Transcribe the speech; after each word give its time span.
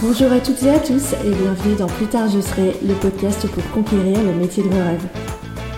Bonjour 0.00 0.30
à 0.30 0.38
toutes 0.38 0.62
et 0.62 0.70
à 0.70 0.78
tous 0.78 1.12
et 1.12 1.30
bienvenue 1.30 1.74
dans 1.74 1.88
Plus 1.88 2.06
tard 2.06 2.28
je 2.28 2.40
serai, 2.40 2.72
le 2.86 2.94
podcast 2.94 3.48
pour 3.48 3.68
conquérir 3.72 4.22
le 4.22 4.32
métier 4.32 4.62
de 4.62 4.68
vos 4.68 4.76
rêves. 4.76 5.04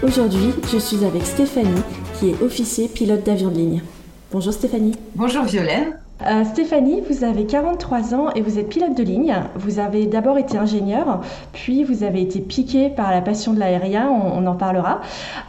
Aujourd'hui, 0.02 0.52
je 0.70 0.76
suis 0.76 1.06
avec 1.06 1.24
Stéphanie 1.24 1.80
qui 2.18 2.28
est 2.28 2.42
officier 2.42 2.88
pilote 2.88 3.24
d'avion 3.24 3.48
de 3.48 3.54
ligne. 3.54 3.82
Bonjour 4.30 4.52
Stéphanie. 4.52 4.94
Bonjour 5.14 5.44
Violaine. 5.44 5.98
Euh, 6.26 6.44
Stéphanie, 6.44 7.00
vous 7.08 7.24
avez 7.24 7.46
43 7.46 8.14
ans 8.14 8.30
et 8.34 8.42
vous 8.42 8.58
êtes 8.58 8.68
pilote 8.68 8.94
de 8.96 9.02
ligne. 9.02 9.34
Vous 9.54 9.78
avez 9.78 10.06
d'abord 10.06 10.36
été 10.36 10.58
ingénieur, 10.58 11.20
puis 11.52 11.82
vous 11.82 12.04
avez 12.04 12.20
été 12.20 12.40
piqué 12.40 12.90
par 12.90 13.10
la 13.10 13.22
passion 13.22 13.54
de 13.54 13.58
l'aérien, 13.58 14.10
on, 14.10 14.46
en 14.46 14.54
parlera. 14.54 15.00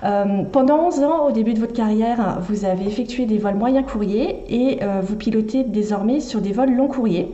Euh, 0.03 0.43
pendant 0.51 0.87
11 0.87 1.03
ans, 1.03 1.27
au 1.27 1.31
début 1.31 1.53
de 1.53 1.59
votre 1.59 1.73
carrière, 1.73 2.39
vous 2.41 2.63
avez 2.65 2.85
effectué 2.85 3.25
des 3.25 3.37
vols 3.37 3.55
moyens 3.55 3.85
courriers 3.85 4.43
et 4.49 4.81
euh, 4.81 5.01
vous 5.01 5.15
pilotez 5.15 5.63
désormais 5.63 6.21
sur 6.21 6.39
des 6.39 6.53
vols 6.53 6.73
long 6.73 6.87
courriers. 6.87 7.31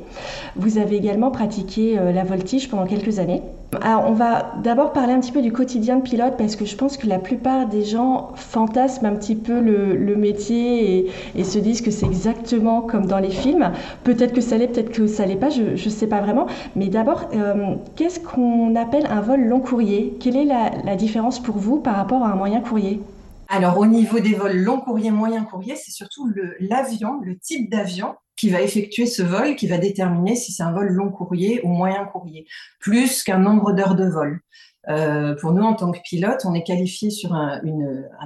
Vous 0.55 0.79
avez 0.79 0.95
également 0.95 1.29
pratiqué 1.29 1.95
la 1.95 2.23
voltige 2.23 2.69
pendant 2.69 2.85
quelques 2.85 3.19
années. 3.19 3.41
Alors, 3.83 4.05
on 4.07 4.13
va 4.13 4.53
d'abord 4.63 4.93
parler 4.93 5.11
un 5.11 5.19
petit 5.19 5.33
peu 5.33 5.41
du 5.41 5.51
quotidien 5.51 5.97
de 5.97 6.01
pilote 6.01 6.35
parce 6.37 6.55
que 6.55 6.63
je 6.63 6.75
pense 6.77 6.95
que 6.95 7.05
la 7.05 7.19
plupart 7.19 7.67
des 7.67 7.83
gens 7.83 8.29
fantasment 8.35 9.07
un 9.07 9.15
petit 9.15 9.35
peu 9.35 9.59
le, 9.59 10.15
métier 10.15 11.11
et, 11.35 11.43
se 11.43 11.59
disent 11.59 11.81
que 11.81 11.91
c'est 11.91 12.05
exactement 12.05 12.81
comme 12.81 13.07
dans 13.07 13.19
les 13.19 13.29
films. 13.29 13.71
Peut-être 14.05 14.33
que 14.33 14.41
ça 14.41 14.57
l'est, 14.57 14.67
peut-être 14.67 14.91
que 14.91 15.05
ça 15.05 15.25
l'est 15.25 15.35
pas, 15.35 15.49
je 15.49 15.63
ne 15.63 15.89
sais 15.89 16.07
pas 16.07 16.21
vraiment. 16.21 16.47
Mais 16.77 16.87
d'abord, 16.87 17.29
euh, 17.33 17.75
qu'est-ce 17.97 18.21
qu'on 18.21 18.73
appelle 18.75 19.05
un 19.09 19.19
vol 19.19 19.41
long 19.41 19.59
courrier? 19.59 20.17
Quelle 20.19 20.37
est 20.37 20.45
la, 20.45 20.95
différence 20.95 21.39
pour 21.39 21.57
vous 21.57 21.77
par 21.77 21.97
rapport 21.97 22.23
à 22.23 22.31
un 22.31 22.35
moyen 22.35 22.61
courrier? 22.61 23.01
Alors, 23.49 23.77
au 23.77 23.85
niveau 23.85 24.19
des 24.19 24.33
vols 24.33 24.57
long 24.57 24.79
courrier, 24.79 25.11
moyen 25.11 25.43
courrier, 25.43 25.75
c'est 25.75 25.91
surtout 25.91 26.31
l'avion, 26.59 27.19
le 27.21 27.37
type 27.37 27.69
d'avion 27.69 28.15
qui 28.35 28.49
va 28.49 28.61
effectuer 28.61 29.07
ce 29.07 29.23
vol 29.23 29.55
qui 29.55 29.67
va 29.67 29.77
déterminer 29.77 30.35
si 30.35 30.51
c'est 30.51 30.63
un 30.63 30.71
vol 30.71 30.89
long 30.89 31.09
courrier 31.09 31.59
ou 31.63 31.69
moyen 31.69 32.05
courrier, 32.05 32.45
plus 32.79 33.23
qu'un 33.23 33.39
nombre 33.39 33.73
d'heures 33.73 33.95
de 33.95 34.07
vol. 34.07 34.41
Euh, 34.89 35.35
pour 35.41 35.51
nous, 35.51 35.63
en 35.63 35.73
tant 35.73 35.91
que 35.91 35.99
pilote, 36.03 36.45
on 36.45 36.53
est 36.53 36.63
qualifié 36.63 37.09
sur 37.09 37.33
un, 37.33 37.59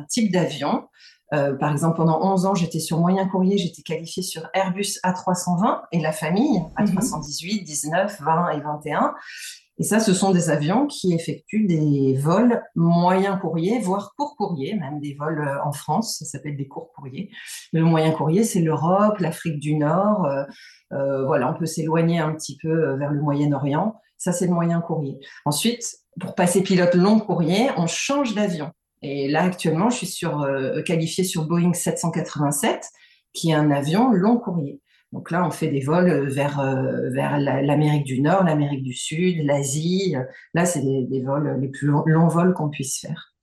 type 0.10 0.32
d'avion. 0.32 0.88
Euh, 1.34 1.56
par 1.56 1.72
exemple, 1.72 1.96
pendant 1.96 2.22
11 2.22 2.46
ans, 2.46 2.56
j'étais 2.56 2.80
sur 2.80 3.00
moyen 3.00 3.26
courrier, 3.28 3.58
j'étais 3.58 3.82
qualifié 3.84 4.22
sur 4.22 4.50
Airbus 4.54 5.00
A320 5.04 5.82
et 5.94 6.02
la 6.02 6.12
famille, 6.12 6.62
A318, 6.78 7.64
19, 7.64 8.22
20 8.22 8.50
et 8.50 8.60
21. 8.60 9.16
Et 9.82 9.84
ça, 9.84 10.00
ce 10.00 10.14
sont 10.14 10.30
des 10.30 10.52
avions 10.52 10.86
qui 10.86 11.12
effectuent 11.12 11.66
des 11.66 12.16
vols 12.16 12.62
moyen 12.76 13.36
courrier, 13.36 13.80
voire 13.80 14.14
court 14.16 14.36
courrier, 14.36 14.76
même 14.76 15.00
des 15.00 15.16
vols 15.16 15.42
euh, 15.42 15.58
en 15.66 15.72
France, 15.72 16.20
ça 16.20 16.26
s'appelle 16.26 16.56
des 16.56 16.68
courts 16.68 16.92
courriers. 16.94 17.32
Le 17.74 17.82
moyen 17.82 18.12
courrier, 18.12 18.44
c'est 18.44 18.62
l'Europe, 18.62 19.18
l'Afrique 19.18 19.60
du 19.60 19.74
Nord. 19.74 20.28
Euh, 20.28 20.44
euh, 20.94 21.26
voilà, 21.26 21.50
on 21.50 21.58
peut 21.58 21.66
s'éloigner 21.66 22.20
un 22.20 22.32
petit 22.36 22.58
peu 22.62 22.94
vers 22.94 23.10
le 23.10 23.22
Moyen-Orient. 23.22 23.96
Ça, 24.20 24.32
c'est 24.32 24.46
le 24.46 24.54
moyen 24.54 24.82
courrier. 24.82 25.18
Ensuite, 25.46 25.84
pour 26.20 26.36
passer 26.36 26.62
pilote 26.62 26.94
long 26.94 27.20
courrier, 27.20 27.72
on 27.76 27.88
change 27.88 28.36
d'avion. 28.36 28.70
Et 29.02 29.30
là, 29.30 29.42
actuellement, 29.42 29.90
je 29.90 29.98
suis 29.98 30.06
sur, 30.06 30.48
qualifiée 30.86 31.24
sur 31.24 31.48
Boeing 31.48 31.74
787, 31.74 32.86
qui 33.34 33.50
est 33.50 33.56
un 33.56 33.72
avion 33.72 34.12
long 34.12 34.38
courrier. 34.38 34.80
Donc 35.12 35.30
là, 35.32 35.46
on 35.46 35.52
fait 35.52 35.68
des 35.68 35.82
vols 35.82 36.10
euh, 36.10 36.30
vers, 36.30 36.60
euh, 36.60 37.10
vers 37.10 37.38
l'Amérique 37.38 38.06
du 38.06 38.22
Nord, 38.22 38.44
l'Amérique 38.44 38.84
du 38.84 38.94
Sud, 38.94 39.46
l'Asie. 39.46 40.16
Là, 40.54 40.66
c'est 40.66 40.82
des, 40.82 41.22
vols, 41.22 41.58
les 41.60 41.68
plus 41.68 41.88
longs, 41.88 42.28
vols 42.28 42.54
qu'on 42.54 42.70
puisse 42.70 43.00
faire. 43.00 43.34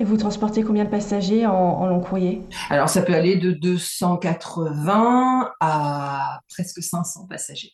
Et 0.00 0.04
vous 0.04 0.16
transportez 0.16 0.62
combien 0.62 0.84
de 0.84 0.90
passagers 0.90 1.46
en 1.46 1.86
long 1.86 2.00
courrier? 2.00 2.42
Alors, 2.68 2.88
ça 2.90 3.02
peut 3.02 3.14
aller 3.14 3.36
de 3.36 3.52
280 3.52 5.50
à 5.60 6.40
presque 6.48 6.82
500 6.82 7.26
passagers. 7.26 7.72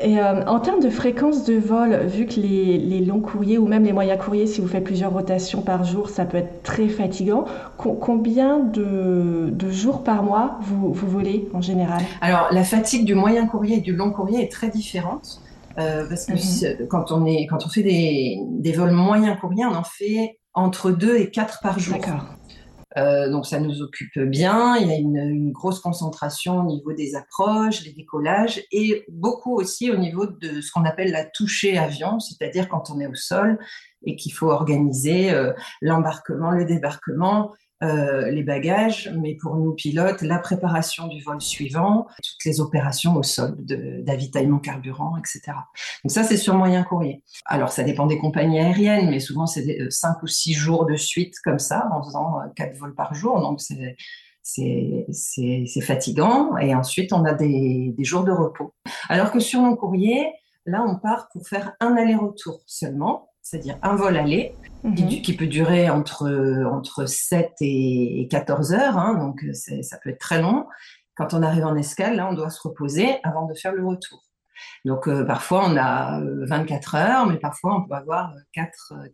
Et 0.00 0.18
euh, 0.18 0.44
en 0.46 0.60
termes 0.60 0.80
de 0.80 0.90
fréquence 0.90 1.44
de 1.44 1.54
vol, 1.54 2.06
vu 2.06 2.26
que 2.26 2.40
les, 2.40 3.00
longs 3.00 3.20
courriers 3.20 3.58
ou 3.58 3.66
même 3.66 3.84
les 3.84 3.92
moyens 3.92 4.22
courriers, 4.22 4.46
si 4.46 4.60
vous 4.60 4.68
faites 4.68 4.84
plusieurs 4.84 5.12
rotations 5.12 5.62
par 5.62 5.84
jour, 5.84 6.10
ça 6.10 6.24
peut 6.24 6.38
être 6.38 6.62
très 6.62 6.88
fatigant. 6.88 7.44
combien 7.76 8.58
de, 8.58 9.52
jours 9.70 10.02
par 10.02 10.22
mois 10.22 10.58
vous, 10.62 10.92
volez 10.92 11.48
en 11.54 11.60
général? 11.60 12.02
Alors, 12.20 12.48
la 12.50 12.64
fatigue 12.64 13.04
du 13.04 13.14
moyen 13.14 13.46
courrier 13.46 13.78
et 13.78 13.80
du 13.80 13.94
long 13.94 14.10
courrier 14.10 14.42
est 14.42 14.52
très 14.52 14.68
différente. 14.68 15.40
Euh, 15.78 16.08
parce 16.08 16.26
que 16.26 16.32
mhm. 16.32 16.88
quand, 16.88 17.12
on 17.12 17.24
est, 17.24 17.46
quand 17.46 17.64
on 17.64 17.68
fait 17.68 17.84
des, 17.84 18.40
des 18.50 18.72
vols 18.72 18.90
moyens 18.90 19.38
courriers, 19.38 19.64
on 19.64 19.76
en 19.76 19.84
fait 19.84 20.38
entre 20.52 20.90
2 20.90 21.16
et 21.18 21.30
4 21.30 21.60
par 21.62 21.78
jour. 21.78 21.94
D'accord. 21.94 22.24
Euh, 22.98 23.30
donc 23.30 23.46
ça 23.46 23.60
nous 23.60 23.80
occupe 23.82 24.18
bien. 24.18 24.76
Il 24.76 24.88
y 24.88 24.92
a 24.92 24.96
une, 24.96 25.52
grosse 25.52 25.80
concentration 25.80 26.58
au 26.58 26.64
niveau 26.64 26.92
des 26.92 27.14
approches, 27.14 27.82
des 27.82 27.92
décollages 27.92 28.62
et 28.70 29.04
beaucoup 29.08 29.54
aussi 29.54 29.90
au 29.90 29.96
niveau 29.96 30.26
de 30.26 30.60
ce 30.60 30.70
qu'on 30.70 30.84
appelle 30.84 31.10
la 31.10 31.24
touchée 31.24 31.78
avion, 31.78 32.20
c'est-à-dire 32.20 32.68
quand 32.68 32.90
on 32.90 33.00
est 33.00 33.06
au 33.06 33.14
sol 33.14 33.58
et 34.04 34.14
qu'il 34.14 34.32
faut 34.32 34.50
organiser 34.50 35.30
euh, 35.30 35.52
l'embarquement, 35.80 36.50
le 36.50 36.64
débarquement 36.64 37.52
euh, 37.84 38.30
les 38.30 38.42
bagages, 38.42 39.08
mais 39.16 39.36
pour 39.36 39.54
nous 39.54 39.72
pilotes, 39.72 40.22
la 40.22 40.40
préparation 40.40 41.06
du 41.06 41.22
vol 41.22 41.40
suivant, 41.40 42.08
toutes 42.16 42.44
les 42.44 42.60
opérations 42.60 43.14
au 43.14 43.22
sol 43.22 43.54
d'avitaillement 43.58 44.58
carburant, 44.58 45.16
etc. 45.16 45.56
Donc 46.02 46.10
ça, 46.10 46.24
c'est 46.24 46.36
sur 46.36 46.54
moyen 46.54 46.82
courrier. 46.82 47.22
Alors, 47.46 47.70
ça 47.70 47.84
dépend 47.84 48.06
des 48.06 48.18
compagnies 48.18 48.58
aériennes, 48.58 49.10
mais 49.10 49.20
souvent, 49.20 49.46
c'est 49.46 49.80
euh, 49.80 49.90
cinq 49.90 50.20
ou 50.24 50.26
six 50.26 50.54
jours 50.54 50.86
de 50.86 50.96
suite 50.96 51.34
comme 51.44 51.60
ça, 51.60 51.88
en 51.92 52.02
faisant 52.02 52.40
euh, 52.40 52.48
quatre 52.56 52.76
vols 52.76 52.96
par 52.96 53.14
jour. 53.14 53.40
Donc, 53.40 53.60
c'est 53.60 53.96
c'est 54.42 55.80
fatigant. 55.82 56.56
Et 56.56 56.74
ensuite, 56.74 57.12
on 57.12 57.24
a 57.26 57.34
des, 57.34 57.94
des, 57.96 58.04
jours 58.04 58.24
de 58.24 58.32
repos. 58.32 58.74
Alors 59.08 59.30
que 59.30 59.40
sur 59.40 59.60
long 59.60 59.76
courrier, 59.76 60.26
là, 60.64 60.84
on 60.88 60.96
part 60.96 61.28
pour 61.32 61.46
faire 61.46 61.74
un 61.80 61.96
aller-retour 61.96 62.62
seulement, 62.66 63.27
c'est-à-dire 63.48 63.78
un 63.82 63.96
vol 63.96 64.16
aller, 64.16 64.54
Mhm. 64.84 65.22
qui, 65.22 65.36
peut 65.36 65.46
durer 65.46 65.90
entre, 65.90 66.28
entre 66.70 67.06
7 67.06 67.52
et 67.60 68.28
14 68.30 68.72
heures, 68.72 68.96
hein, 68.96 69.14
donc 69.14 69.44
ça 69.52 69.98
peut 69.98 70.10
être 70.10 70.20
très 70.20 70.40
long. 70.40 70.66
Quand 71.16 71.34
on 71.34 71.42
arrive 71.42 71.64
en 71.64 71.74
escale, 71.74 72.16
là, 72.16 72.28
on 72.30 72.34
doit 72.34 72.50
se 72.50 72.60
reposer 72.62 73.16
avant 73.24 73.46
de 73.46 73.54
faire 73.54 73.72
le 73.72 73.84
retour. 73.84 74.24
Donc 74.84 75.06
euh, 75.06 75.24
parfois 75.24 75.68
on 75.68 75.76
a 75.76 76.20
24 76.48 76.94
euh, 76.94 76.98
heures, 76.98 77.26
mais 77.26 77.38
parfois 77.38 77.76
on 77.76 77.88
peut 77.88 77.94
avoir 77.94 78.32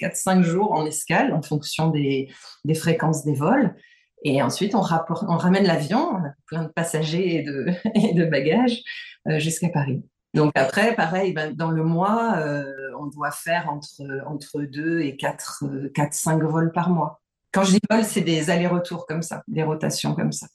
4-5 0.01 0.43
jours 0.43 0.73
en 0.73 0.87
escale 0.87 1.35
en 1.35 1.43
fonction 1.43 1.89
des, 1.89 2.31
des, 2.65 2.75
fréquences 2.75 3.25
des 3.25 3.35
vols. 3.35 3.75
Et 4.23 4.43
ensuite 4.43 4.75
on, 4.75 4.81
rapporte, 4.81 5.25
on 5.29 5.37
ramène 5.37 5.67
l'avion, 5.67 6.19
plein 6.47 6.65
de 6.65 6.69
passagers 6.69 7.37
et 7.37 7.43
de, 7.43 7.67
et 7.95 8.15
de 8.15 8.25
bagages, 8.25 8.83
euh, 9.29 9.39
jusqu'à 9.39 9.69
Paris. 9.69 10.03
Donc 10.35 10.53
après, 10.57 10.95
pareil, 10.97 11.33
ben, 11.33 11.55
dans 11.55 11.71
le 11.71 11.85
mois, 11.85 12.37
euh, 12.39 12.65
on 12.99 13.07
doit 13.07 13.31
faire 13.31 13.71
entre, 13.71 14.03
entre 14.27 14.63
2 14.63 15.01
et 15.01 15.17
4, 15.17 15.65
4, 15.95 16.13
5 16.13 16.43
vols 16.43 16.73
par 16.73 16.91
mois. 16.91 17.21
Quand 17.53 17.63
je 17.63 17.73
dis 17.73 17.81
vol, 17.89 18.05
c'est 18.05 18.21
des 18.21 18.51
allers-retours 18.51 19.07
comme 19.07 19.23
ça, 19.23 19.45
des 19.47 19.63
rotations 19.63 20.15
comme 20.15 20.33
ça. 20.33 20.49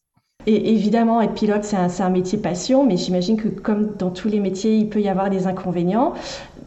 Et 0.46 0.72
évidemment, 0.72 1.22
être 1.22 1.34
pilote, 1.34 1.66
c'est 1.66 2.02
un, 2.02 2.10
métier 2.10 2.38
passion, 2.38 2.86
mais 2.86 2.96
j'imagine 2.96 3.36
que 3.36 3.50
comme 3.50 3.98
dans 3.98 4.10
tous 4.10 4.30
les 4.30 4.40
métiers, 4.40 4.78
il 4.78 4.88
peut 4.88 5.02
y 5.02 5.10
avoir 5.10 5.30
des 5.30 5.48
inconvénients. 5.48 6.14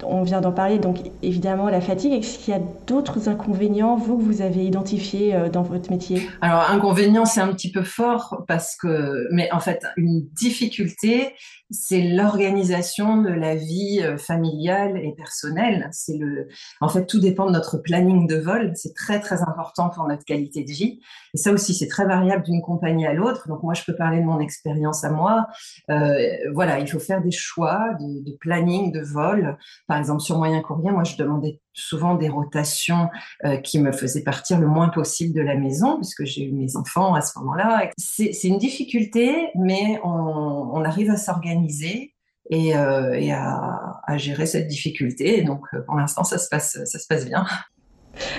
On 0.04 0.22
vient 0.22 0.42
d'en 0.42 0.52
parler, 0.52 0.78
donc 0.78 0.98
évidemment 1.22 1.68
la 1.70 1.80
fatigue. 1.80 2.12
Est-ce 2.12 2.38
qu'il 2.38 2.52
y 2.52 2.56
a 2.56 2.60
d'autres 2.86 3.30
inconvénients, 3.30 3.96
vous, 3.96 4.18
que 4.18 4.22
vous 4.24 4.42
avez 4.42 4.66
identifiés 4.66 5.34
euh, 5.34 5.48
dans 5.48 5.62
votre 5.62 5.90
métier? 5.90 6.28
Alors, 6.42 6.68
inconvénient, 6.70 7.24
c'est 7.24 7.40
un 7.40 7.52
petit 7.52 7.72
peu 7.72 7.82
fort, 7.82 8.44
parce 8.46 8.76
que, 8.76 9.26
mais 9.30 9.50
en 9.52 9.60
fait, 9.60 9.80
une 9.96 10.28
difficulté, 10.32 11.34
c'est 11.72 12.02
l'organisation 12.02 13.22
de 13.22 13.30
la 13.30 13.54
vie 13.54 14.00
euh, 14.02 14.18
familiale 14.18 14.98
et 14.98 15.12
personnelle. 15.12 15.88
C'est 15.92 16.18
le, 16.18 16.48
en 16.80 16.88
fait, 16.88 17.06
tout 17.06 17.20
dépend 17.20 17.46
de 17.46 17.52
notre 17.52 17.78
planning 17.78 18.26
de 18.26 18.36
vol. 18.36 18.72
C'est 18.74 18.94
très, 18.94 19.20
très 19.20 19.42
important 19.42 19.88
pour 19.88 20.06
notre 20.06 20.24
qualité 20.24 20.64
de 20.64 20.70
vie. 20.70 21.00
Et 21.34 21.38
ça 21.38 21.52
aussi, 21.52 21.74
c'est 21.74 21.88
très 21.88 22.04
variable 22.04 22.44
d'une 22.44 22.60
compagnie 22.60 23.06
à 23.06 23.14
l'autre. 23.14 23.48
Moi, 23.62 23.74
je 23.74 23.82
peux 23.84 23.94
parler 23.94 24.20
de 24.20 24.24
mon 24.24 24.40
expérience 24.40 25.04
à 25.04 25.10
moi. 25.10 25.46
Euh, 25.90 26.16
voilà, 26.54 26.78
il 26.78 26.88
faut 26.88 26.98
faire 26.98 27.22
des 27.22 27.30
choix 27.30 27.94
de, 28.00 28.36
planning 28.40 28.92
de 28.92 29.00
vol. 29.00 29.56
Par 29.86 29.98
exemple, 29.98 30.20
sur 30.20 30.38
moyen 30.38 30.60
courrier, 30.60 30.90
moi, 30.90 31.04
je 31.04 31.16
demandais 31.16 31.60
souvent 31.72 32.14
des 32.14 32.28
rotations 32.28 33.08
euh, 33.44 33.56
qui 33.56 33.78
me 33.78 33.92
faisaient 33.92 34.22
partir 34.22 34.58
le 34.58 34.66
moins 34.66 34.88
possible 34.88 35.34
de 35.34 35.42
la 35.42 35.54
maison, 35.54 35.96
puisque 35.96 36.24
j'ai 36.24 36.44
eu 36.44 36.52
mes 36.52 36.76
enfants 36.76 37.14
à 37.14 37.20
ce 37.20 37.38
moment-là. 37.38 37.90
C'est 37.96 38.44
une 38.44 38.58
difficulté, 38.58 39.48
mais 39.54 40.00
on, 40.04 40.82
arrive 40.84 41.10
à 41.10 41.16
s'organiser 41.16 42.14
et, 42.50 42.76
euh, 42.76 43.32
à, 43.32 44.18
gérer 44.18 44.46
cette 44.46 44.66
difficulté. 44.66 45.42
donc, 45.42 45.64
pour 45.86 45.96
l'instant, 45.96 46.24
ça 46.24 46.38
se 46.38 46.48
passe 46.48 47.24
bien. 47.24 47.46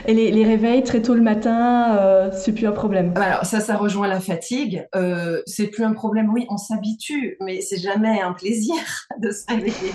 Et 0.08 0.14
les, 0.14 0.44
réveils 0.44 0.84
très 0.84 1.02
tôt 1.02 1.14
le 1.14 1.22
matin, 1.22 1.98
euh, 1.98 2.32
c'est 2.32 2.54
plus 2.54 2.68
un 2.68 2.72
problème. 2.72 3.14
Alors 3.16 3.46
ça, 3.46 3.60
ça 3.60 3.76
rejoint 3.78 4.08
la 4.08 4.20
fatigue. 4.20 4.88
Euh, 4.96 5.42
c'est 5.46 5.68
plus 5.68 5.84
un 5.84 5.94
problème. 5.94 6.32
Oui, 6.34 6.46
on 6.50 6.58
s'habitue, 6.58 7.38
mais 7.42 7.62
c'est 7.62 7.80
jamais 7.80 8.22
un 8.22 8.34
plaisir 8.34 8.76
de 9.20 9.32
se 9.32 9.46
réveiller 9.48 9.92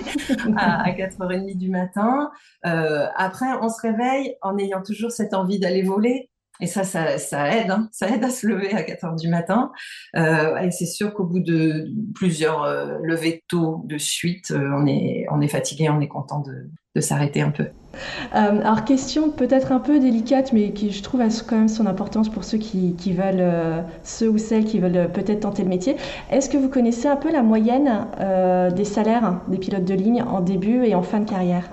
à, 0.57 0.91
4h30 0.91 1.57
du 1.57 1.71
matin. 1.71 2.31
Euh, 2.67 3.07
après, 3.17 3.47
on 3.61 3.69
se 3.69 3.81
réveille 3.81 4.35
en 4.43 4.59
ayant 4.59 4.83
toujours 4.83 5.11
cette 5.11 5.35
envie 5.35 5.59
d'aller 5.59 5.83
voler. 5.83 6.31
Et 6.61 6.67
ça, 6.67 6.83
ça, 6.83 7.57
aide, 7.57 7.71
hein. 7.71 7.89
ça 7.93 8.09
aide 8.09 8.25
à 8.25 8.31
se 8.31 8.47
lever 8.47 8.73
à 8.75 8.83
4 8.83 9.05
heures 9.05 9.15
du 9.15 9.29
matin. 9.29 9.71
Euh, 10.17 10.57
et 10.57 10.71
c'est 10.73 10.87
sûr 10.87 11.15
qu'au 11.15 11.25
bout 11.25 11.41
de 11.41 11.87
plusieurs 12.15 12.65
euh, 12.65 12.99
levées 13.03 13.45
tôt 13.49 13.83
de 13.85 13.97
suite, 13.97 14.51
euh, 14.51 14.69
on 15.31 15.41
est 15.41 15.49
fatigué, 15.49 15.89
on 15.89 16.01
est 16.01 16.09
content 16.09 16.41
de, 16.41 16.69
de 16.97 17.01
s'arrêter 17.01 17.43
un 17.43 17.51
peu. 17.51 17.67
alors, 18.33 18.85
question 18.85 19.31
peut-être 19.31 19.73
un 19.73 19.79
peu 19.79 19.99
délicate, 20.01 20.53
mais 20.53 20.73
qui 20.73 20.91
je 20.91 21.03
trouve 21.03 21.21
a 21.21 21.29
quand 21.47 21.57
même 21.57 21.69
son 21.69 21.87
importance 21.87 22.29
pour 22.29 22.45
ceux 22.45 22.59
qui, 22.59 22.95
qui 22.97 23.13
veulent, 23.13 23.85
ceux 24.03 24.29
ou 24.29 24.39
celles 24.39 24.65
qui 24.65 24.79
veulent 24.79 25.11
peut-être 25.13 25.41
tenter 25.41 25.63
le 25.63 25.69
métier. 25.69 25.97
Est-ce 26.31 26.49
que 26.49 26.57
vous 26.57 26.69
connaissez 26.69 27.09
un 27.09 27.17
peu 27.17 27.31
la 27.31 27.43
moyenne 27.43 28.07
des 28.75 28.85
salaires 28.85 29.41
des 29.49 29.59
pilotes 29.59 29.85
de 29.85 29.95
ligne 29.95 30.23
en 30.23 30.41
début 30.41 30.85
et 30.85 30.95
en 30.95 31.03
fin 31.03 31.21
de 31.21 31.29
carrière? 31.29 31.71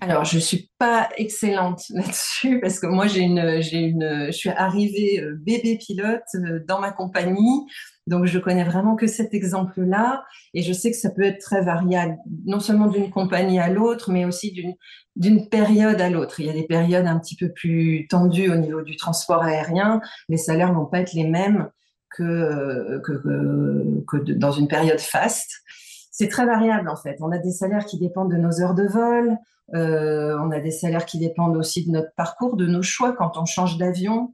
Alors, 0.00 0.24
je 0.24 0.38
suis 0.38 0.70
pas 0.78 1.08
excellente 1.16 1.82
là-dessus 1.90 2.60
parce 2.60 2.78
que 2.78 2.86
moi, 2.86 3.06
j'ai 3.06 3.20
une, 3.20 3.60
j'ai 3.60 3.78
une, 3.78 4.26
je 4.26 4.32
suis 4.32 4.50
arrivée 4.50 5.20
euh, 5.20 5.36
bébé 5.40 5.78
pilote 5.78 6.22
euh, 6.34 6.60
dans 6.66 6.80
ma 6.80 6.90
compagnie, 6.90 7.66
donc 8.06 8.26
je 8.26 8.38
connais 8.38 8.64
vraiment 8.64 8.96
que 8.96 9.06
cet 9.06 9.32
exemple-là, 9.34 10.24
et 10.52 10.62
je 10.62 10.72
sais 10.72 10.90
que 10.90 10.96
ça 10.96 11.10
peut 11.10 11.22
être 11.22 11.40
très 11.40 11.62
variable, 11.62 12.16
non 12.44 12.60
seulement 12.60 12.86
d'une 12.86 13.10
compagnie 13.10 13.58
à 13.58 13.68
l'autre, 13.68 14.10
mais 14.10 14.24
aussi 14.24 14.54
d'une 15.16 15.48
période 15.48 16.00
à 16.00 16.10
l'autre. 16.10 16.40
Il 16.40 16.46
y 16.46 16.50
a 16.50 16.52
des 16.52 16.66
périodes 16.66 17.06
un 17.06 17.18
petit 17.18 17.36
peu 17.36 17.50
plus 17.50 18.06
tendues 18.08 18.50
au 18.50 18.56
niveau 18.56 18.82
du 18.82 18.96
transport 18.96 19.42
aérien. 19.42 20.00
Les 20.28 20.36
salaires 20.36 20.72
vont 20.72 20.86
pas 20.86 21.00
être 21.00 21.14
les 21.14 21.26
mêmes 21.26 21.70
que 22.10 23.02
dans 24.32 24.52
une 24.52 24.68
période 24.68 25.00
faste. 25.00 25.50
C'est 26.12 26.28
très 26.28 26.46
variable 26.46 26.88
en 26.88 26.96
fait. 26.96 27.16
On 27.20 27.32
a 27.32 27.38
des 27.38 27.50
salaires 27.50 27.86
qui 27.86 27.98
dépendent 27.98 28.30
de 28.30 28.36
nos 28.36 28.60
heures 28.60 28.74
de 28.74 28.86
vol, 28.86 29.36
euh, 29.74 30.38
on 30.40 30.50
a 30.50 30.60
des 30.60 30.70
salaires 30.70 31.06
qui 31.06 31.18
dépendent 31.18 31.56
aussi 31.56 31.86
de 31.86 31.90
notre 31.90 32.14
parcours, 32.16 32.56
de 32.56 32.66
nos 32.66 32.82
choix 32.82 33.12
quand 33.12 33.38
on 33.38 33.46
change 33.46 33.78
d'avion. 33.78 34.32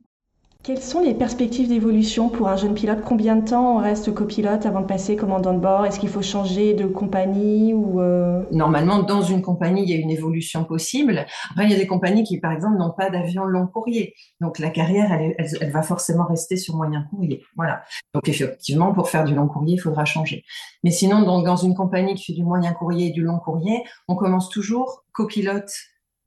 Quelles 0.62 0.82
sont 0.82 1.00
les 1.00 1.14
perspectives 1.14 1.68
d'évolution 1.68 2.28
pour 2.28 2.48
un 2.48 2.56
jeune 2.56 2.74
pilote? 2.74 2.98
Combien 3.02 3.36
de 3.36 3.48
temps 3.48 3.76
on 3.76 3.78
reste 3.78 4.12
copilote 4.12 4.66
avant 4.66 4.82
de 4.82 4.86
passer 4.86 5.16
commandant 5.16 5.54
de 5.54 5.58
bord? 5.58 5.86
Est-ce 5.86 5.98
qu'il 5.98 6.10
faut 6.10 6.20
changer 6.20 6.74
de 6.74 6.84
compagnie 6.84 7.72
ou 7.72 7.98
euh? 8.02 8.42
Normalement, 8.52 9.02
dans 9.02 9.22
une 9.22 9.40
compagnie, 9.40 9.84
il 9.84 9.88
y 9.88 9.94
a 9.94 9.96
une 9.96 10.10
évolution 10.10 10.64
possible. 10.64 11.24
Après, 11.52 11.64
il 11.64 11.70
y 11.70 11.74
a 11.74 11.78
des 11.78 11.86
compagnies 11.86 12.24
qui, 12.24 12.38
par 12.40 12.52
exemple, 12.52 12.76
n'ont 12.76 12.92
pas 12.92 13.08
d'avion 13.08 13.44
long 13.44 13.66
courrier. 13.68 14.12
Donc, 14.42 14.58
la 14.58 14.68
carrière, 14.68 15.10
elle, 15.12 15.70
va 15.70 15.80
forcément 15.80 16.26
rester 16.26 16.58
sur 16.58 16.76
moyen 16.76 17.06
courrier. 17.08 17.42
Voilà. 17.56 17.82
Donc, 18.12 18.28
effectivement, 18.28 18.92
pour 18.92 19.08
faire 19.08 19.24
du 19.24 19.34
long 19.34 19.48
courrier, 19.48 19.76
il 19.76 19.80
faudra 19.80 20.04
changer. 20.04 20.44
Mais 20.84 20.90
sinon, 20.90 21.22
dans 21.22 21.56
une 21.56 21.74
compagnie 21.74 22.14
qui 22.16 22.32
fait 22.32 22.38
du 22.38 22.44
moyen 22.44 22.74
courrier 22.74 23.06
et 23.06 23.12
du 23.12 23.22
long 23.22 23.38
courrier, 23.38 23.82
on 24.08 24.14
commence 24.14 24.50
toujours 24.50 25.04
copilote 25.12 25.70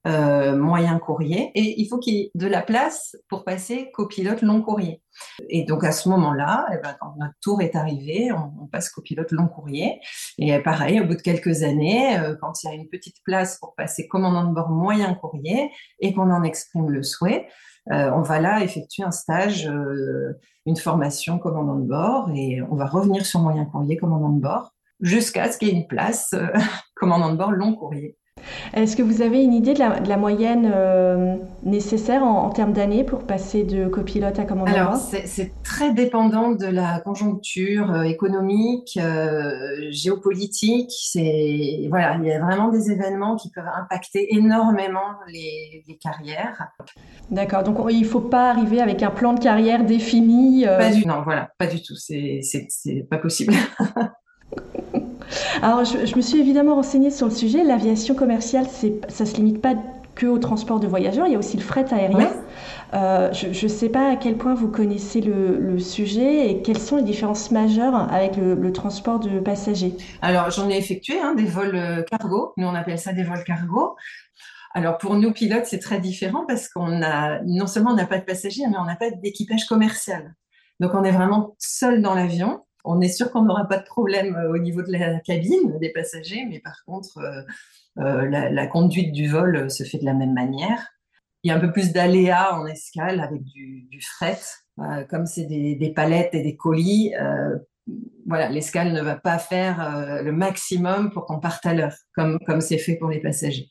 euh, 0.05 0.57
moyen 0.57 0.99
courrier 0.99 1.51
et 1.55 1.79
il 1.79 1.87
faut 1.87 1.97
qu'il 1.97 2.15
y 2.15 2.21
ait 2.23 2.31
de 2.35 2.45
la 2.45 2.61
place 2.61 3.15
pour 3.29 3.45
passer 3.45 3.89
copilote 3.93 4.41
long 4.41 4.61
courrier. 4.61 5.01
Et 5.47 5.63
donc 5.63 5.85
à 5.85 5.93
ce 5.93 6.09
moment-là, 6.09 6.65
eh 6.73 6.77
ben, 6.83 6.93
quand 6.99 7.15
notre 7.17 7.35
tour 7.41 7.61
est 7.61 7.73
arrivé, 7.73 8.29
on, 8.33 8.67
passe 8.67 8.89
copilote 8.89 9.31
long 9.31 9.47
courrier. 9.47 10.01
Et 10.37 10.59
pareil, 10.59 10.99
au 10.99 11.05
bout 11.05 11.15
de 11.15 11.21
quelques 11.21 11.63
années, 11.63 12.19
euh, 12.19 12.35
quand 12.41 12.51
il 12.61 12.67
y 12.67 12.69
a 12.69 12.75
une 12.75 12.89
petite 12.89 13.23
place 13.23 13.57
pour 13.59 13.75
passer 13.75 14.09
commandant 14.09 14.43
de 14.43 14.53
bord 14.53 14.71
moyen 14.71 15.13
courrier 15.13 15.71
et 16.01 16.13
qu'on 16.13 16.29
en 16.31 16.43
exprime 16.43 16.89
le 16.89 17.01
souhait, 17.01 17.47
euh, 17.93 18.11
on 18.11 18.23
va 18.23 18.41
là 18.41 18.61
effectuer 18.61 19.03
un 19.03 19.11
stage, 19.11 19.71
une 20.65 20.75
formation 20.75 21.39
commandant 21.39 21.75
de 21.75 21.87
bord 21.87 22.29
et 22.35 22.61
on 22.61 22.75
va 22.75 22.87
revenir 22.87 23.25
sur 23.25 23.39
moyen 23.39 23.63
courrier 23.63 23.95
commandant 23.95 24.31
de 24.31 24.41
bord 24.41 24.73
jusqu'à 24.99 25.49
ce 25.49 25.57
qu'il 25.57 25.69
y 25.69 25.71
ait 25.71 25.75
une 25.75 25.87
place 25.87 26.35
commandant 26.95 27.31
de 27.31 27.37
bord 27.37 27.51
long 27.51 27.73
courrier. 27.73 28.17
Est-ce 28.73 28.95
que 28.95 29.03
vous 29.03 29.21
avez 29.21 29.43
une 29.43 29.53
idée 29.53 29.73
de 29.73 29.79
la, 29.79 30.17
moyenne 30.17 30.71
euh, 30.73 31.35
nécessaire 31.63 32.23
en, 32.23 32.49
termes 32.49 32.73
d'années 32.73 33.03
pour 33.03 33.19
passer 33.19 33.63
de 33.63 33.87
copilote 33.87 34.39
à 34.39 34.45
commandant 34.45 34.71
Alors, 34.71 34.95
c'est 34.95 35.51
très 35.63 35.93
dépendant 35.93 36.51
de 36.51 36.65
la 36.65 36.99
conjoncture 36.99 37.91
euh, 37.91 38.01
économique, 38.01 38.97
euh, 39.01 39.91
géopolitique. 39.91 40.91
C'est 40.91 41.87
voilà, 41.89 42.17
il 42.19 42.25
y 42.25 42.31
a 42.31 42.39
vraiment 42.39 42.69
des 42.69 42.91
événements 42.91 43.35
qui 43.35 43.51
peuvent 43.51 43.69
impacter 43.75 44.33
énormément 44.35 45.19
les, 45.27 45.83
carrières. 46.01 46.69
D'accord. 47.29 47.63
Donc, 47.63 47.77
il 47.91 48.01
ne 48.01 48.05
faut 48.05 48.19
pas 48.19 48.49
arriver 48.49 48.81
avec 48.81 49.03
un 49.03 49.11
plan 49.11 49.33
de 49.33 49.39
carrière 49.39 49.85
défini. 49.85 50.65
Pas 50.65 50.91
du, 50.91 51.05
non, 51.05 51.21
voilà, 51.23 51.51
pas 51.59 51.67
du 51.67 51.81
tout. 51.81 51.95
C'est 51.95 52.41
pas 53.09 53.17
possible. 53.17 53.53
Alors, 55.61 55.83
je, 55.85 56.15
me 56.15 56.21
suis 56.21 56.39
évidemment 56.39 56.75
renseignée 56.75 57.11
sur 57.11 57.27
le 57.27 57.33
sujet. 57.33 57.63
L'aviation 57.63 58.15
commerciale, 58.15 58.65
ça 58.67 59.23
ne 59.23 59.29
se 59.29 59.35
limite 59.35 59.61
pas 59.61 59.75
que 60.15 60.27
au 60.27 60.37
transport 60.37 60.79
de 60.79 60.87
voyageurs, 60.87 61.27
il 61.27 61.33
y 61.33 61.35
a 61.35 61.39
aussi 61.39 61.57
le 61.57 61.63
fret 61.63 61.91
aérien. 61.91 62.31
Euh, 62.93 63.33
je 63.33 63.47
ne 63.47 63.69
sais 63.69 63.89
pas 63.89 64.11
à 64.11 64.15
quel 64.15 64.37
point 64.37 64.53
vous 64.53 64.67
connaissez 64.67 65.21
le, 65.21 65.79
sujet 65.79 66.49
et 66.49 66.61
quelles 66.61 66.77
sont 66.77 66.97
les 66.97 67.03
différences 67.03 67.49
majeures 67.51 67.95
avec 67.95 68.37
le, 68.37 68.71
transport 68.71 69.19
de 69.19 69.39
passagers. 69.39 69.95
Alors, 70.21 70.51
j'en 70.51 70.69
ai 70.69 70.77
effectué 70.77 71.19
hein, 71.19 71.33
des 71.35 71.45
vols 71.45 71.75
euh, 71.75 72.03
cargo. 72.03 72.53
Nous, 72.57 72.67
on 72.67 72.75
appelle 72.75 72.99
ça 72.99 73.13
des 73.13 73.23
vols 73.23 73.43
cargo. 73.43 73.95
Alors, 74.75 74.97
pour 74.97 75.15
nous 75.15 75.31
pilotes, 75.31 75.65
c'est 75.65 75.79
très 75.79 75.99
différent 75.99 76.45
parce 76.47 76.67
qu'on 76.69 77.01
a, 77.03 77.39
non 77.45 77.67
seulement 77.67 77.91
on 77.91 77.95
n'a 77.95 78.07
pas 78.07 78.17
de 78.17 78.25
passagers, 78.25 78.63
mais 78.69 78.77
on 78.77 78.85
n'a 78.85 78.95
pas 78.95 79.11
d'équipage 79.11 79.65
commercial. 79.65 80.33
Donc, 80.79 80.91
on 80.93 81.03
est 81.03 81.11
vraiment 81.11 81.55
seul 81.59 82.01
dans 82.01 82.15
l'avion 82.15 82.61
on 82.83 83.01
est 83.01 83.09
sûr 83.09 83.31
qu'on 83.31 83.43
n'aura 83.43 83.67
pas 83.67 83.77
de 83.77 83.85
problème 83.85 84.35
euh, 84.35 84.53
au 84.53 84.57
niveau 84.57 84.81
de 84.81 84.91
la 84.91 85.19
cabine 85.19 85.77
des 85.79 85.89
passagers, 85.89 86.45
mais 86.49 86.59
par 86.59 86.83
contre, 86.85 87.17
euh, 87.19 87.41
euh, 87.99 88.27
la, 88.27 88.67
conduite 88.67 89.11
du 89.11 89.27
vol 89.27 89.69
se 89.69 89.83
fait 89.83 89.99
de 89.99 90.05
la 90.05 90.13
même 90.13 90.33
manière. 90.33 90.87
Il 91.43 91.49
y 91.49 91.51
a 91.51 91.57
un 91.57 91.59
peu 91.59 91.71
plus 91.71 91.91
d'aléas 91.91 92.57
en 92.57 92.65
escale 92.65 93.19
avec 93.19 93.43
du, 93.43 94.01
fret. 94.01 94.39
comme 95.09 95.25
c'est 95.25 95.45
des, 95.45 95.93
palettes 95.93 96.33
et 96.33 96.41
des 96.41 96.55
colis, 96.55 97.13
voilà, 98.25 98.47
l'escale 98.47 98.93
ne 98.93 99.01
va 99.01 99.17
pas 99.17 99.37
faire 99.37 100.23
le 100.23 100.31
maximum 100.31 101.11
pour 101.11 101.25
qu'on 101.25 101.41
parte 101.41 101.65
à 101.65 101.73
l'heure, 101.73 101.95
comme 102.15 102.39
c'est 102.61 102.77
fait 102.77 102.95
pour 102.95 103.09
les 103.09 103.19
passagers. 103.19 103.69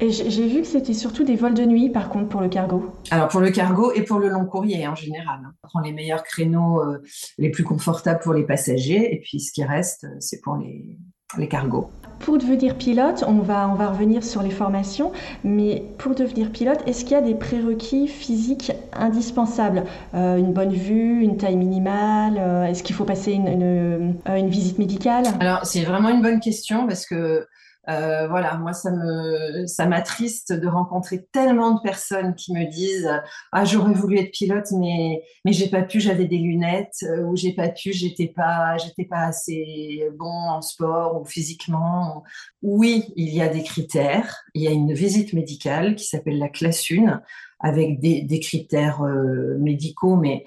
Et 0.00 0.10
j'ai 0.10 0.46
vu 0.46 0.60
que 0.60 0.66
c'était 0.66 0.94
surtout 0.94 1.24
des 1.24 1.34
vols 1.34 1.54
de 1.54 1.64
nuit, 1.64 1.90
par 1.90 2.08
contre, 2.08 2.28
pour 2.28 2.40
le 2.40 2.48
cargo. 2.48 2.92
Alors, 3.10 3.26
pour 3.26 3.40
le 3.40 3.50
cargo 3.50 3.90
et 3.92 4.02
pour 4.02 4.20
le 4.20 4.28
long 4.28 4.44
courrier 4.44 4.86
en 4.86 4.94
général. 4.94 5.40
Hein. 5.44 5.52
On 5.64 5.66
prend 5.66 5.80
les 5.80 5.92
meilleurs 5.92 6.22
créneaux 6.22 6.80
euh, 6.80 7.02
les 7.36 7.50
plus 7.50 7.64
confortables 7.64 8.20
pour 8.20 8.32
les 8.32 8.44
passagers, 8.44 9.12
et 9.12 9.20
puis 9.20 9.40
ce 9.40 9.52
qui 9.52 9.64
reste, 9.64 10.04
euh, 10.04 10.16
c'est 10.20 10.40
pour 10.40 10.56
les, 10.56 10.96
les 11.36 11.48
cargos. 11.48 11.90
Pour 12.20 12.38
devenir 12.38 12.76
pilote, 12.76 13.24
on 13.26 13.40
va, 13.40 13.68
on 13.68 13.74
va 13.74 13.88
revenir 13.88 14.22
sur 14.22 14.40
les 14.40 14.50
formations, 14.50 15.10
mais 15.42 15.82
pour 15.98 16.14
devenir 16.14 16.52
pilote, 16.52 16.78
est-ce 16.86 17.04
qu'il 17.04 17.16
y 17.16 17.20
a 17.20 17.22
des 17.22 17.34
prérequis 17.34 18.06
physiques 18.06 18.70
indispensables? 18.92 19.82
Euh, 20.14 20.36
Une 20.36 20.52
bonne 20.52 20.72
vue, 20.72 21.22
une 21.22 21.36
taille 21.36 21.56
minimale 21.56 22.38
Est-ce 22.68 22.84
qu'il 22.84 22.94
faut 22.94 23.04
passer 23.04 23.32
une, 23.32 23.48
une, 23.48 24.16
une 24.26 24.48
visite 24.48 24.78
médicale? 24.78 25.24
Alors, 25.40 25.64
c'est 25.64 25.82
vraiment 25.82 26.08
une 26.08 26.22
bonne 26.22 26.38
question 26.40 26.86
parce 26.86 27.04
que 27.04 27.46
euh, 27.88 28.28
voilà, 28.28 28.56
moi 28.58 28.74
ça 28.74 28.90
me 28.90 29.66
ça 29.66 29.86
m'attriste 29.86 30.52
de 30.52 30.66
rencontrer 30.68 31.26
tellement 31.32 31.74
de 31.74 31.80
personnes 31.80 32.34
qui 32.34 32.52
me 32.52 32.70
disent 32.70 33.10
ah 33.52 33.64
j'aurais 33.64 33.94
voulu 33.94 34.18
être 34.18 34.30
pilote 34.30 34.70
mais 34.78 35.22
mais 35.46 35.52
j'ai 35.52 35.70
pas 35.70 35.82
pu 35.82 35.98
j'avais 35.98 36.26
des 36.26 36.36
lunettes 36.36 37.02
euh, 37.04 37.22
ou 37.22 37.34
j'ai 37.34 37.54
pas 37.54 37.68
pu 37.68 37.94
j'étais 37.94 38.26
pas 38.26 38.76
j'étais 38.76 39.06
pas 39.06 39.22
assez 39.22 40.02
bon 40.18 40.26
en 40.26 40.60
sport 40.60 41.18
ou 41.18 41.24
physiquement. 41.24 42.24
Oui, 42.62 43.12
il 43.16 43.30
y 43.30 43.40
a 43.40 43.48
des 43.48 43.62
critères. 43.62 44.36
Il 44.54 44.62
y 44.62 44.68
a 44.68 44.72
une 44.72 44.92
visite 44.92 45.32
médicale 45.32 45.94
qui 45.94 46.04
s'appelle 46.04 46.38
la 46.38 46.48
classe 46.48 46.84
1 46.90 47.22
avec 47.60 48.00
des, 48.00 48.40
critères 48.40 49.02
euh, 49.02 49.56
médicaux 49.58 50.16
mais 50.16 50.44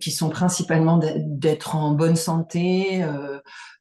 qui 0.00 0.10
sont 0.10 0.30
principalement 0.30 0.98
d'être 0.98 1.76
en 1.76 1.92
bonne 1.92 2.16
santé 2.16 3.04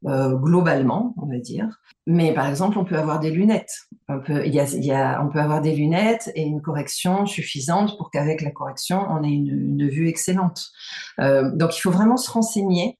euh, 0.05 0.35
globalement, 0.35 1.13
on 1.21 1.27
va 1.27 1.37
dire. 1.37 1.67
Mais 2.07 2.33
par 2.33 2.47
exemple, 2.47 2.77
on 2.77 2.85
peut 2.85 2.97
avoir 2.97 3.19
des 3.19 3.31
lunettes. 3.31 3.87
On 4.09 4.19
peut, 4.19 4.47
y 4.47 4.59
a, 4.91 5.23
on 5.23 5.29
peut 5.29 5.39
avoir 5.39 5.61
des 5.61 5.75
lunettes 5.75 6.31
et 6.35 6.41
une 6.41 6.61
correction 6.61 7.25
suffisante 7.25 7.97
pour 7.97 8.09
qu'avec 8.11 8.41
la 8.41 8.51
correction, 8.51 9.05
on 9.09 9.23
ait 9.23 9.29
une, 9.29 9.87
vue 9.87 10.07
excellente. 10.07 10.71
Euh, 11.19 11.51
donc, 11.55 11.77
il 11.77 11.81
faut 11.81 11.91
vraiment 11.91 12.17
se 12.17 12.31
renseigner. 12.31 12.97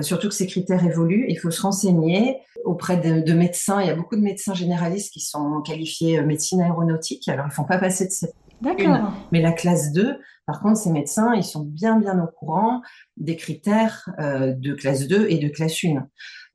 surtout 0.00 0.28
que 0.28 0.34
ces 0.34 0.46
critères 0.46 0.84
évoluent, 0.84 1.26
il 1.28 1.36
faut 1.36 1.50
se 1.50 1.62
renseigner 1.62 2.38
auprès 2.64 2.96
de, 2.96 3.20
de, 3.20 3.32
médecins. 3.32 3.80
Il 3.80 3.86
y 3.86 3.90
a 3.90 3.94
beaucoup 3.94 4.16
de 4.16 4.22
médecins 4.22 4.54
généralistes 4.54 5.12
qui 5.12 5.20
sont 5.20 5.62
qualifiés 5.62 6.20
médecine 6.22 6.60
aéronautique. 6.60 7.28
Alors, 7.28 7.46
ils 7.46 7.50
ne 7.50 7.54
font 7.54 7.64
pas 7.64 7.78
passer 7.78 8.06
de 8.06 8.10
cette 8.10 8.34
D'accord. 8.64 9.12
Mais 9.32 9.40
la 9.40 9.52
classe 9.52 9.92
2, 9.92 10.18
par 10.46 10.60
contre, 10.60 10.76
ces 10.76 10.90
médecins, 10.90 11.34
ils 11.34 11.44
sont 11.44 11.64
bien, 11.64 11.98
bien 11.98 12.22
au 12.22 12.26
courant 12.26 12.82
des 13.16 13.36
critères 13.36 14.08
euh, 14.18 14.52
de 14.52 14.74
classe 14.74 15.06
2 15.06 15.26
et 15.28 15.38
de 15.38 15.48
classe 15.48 15.84
1. 15.84 16.06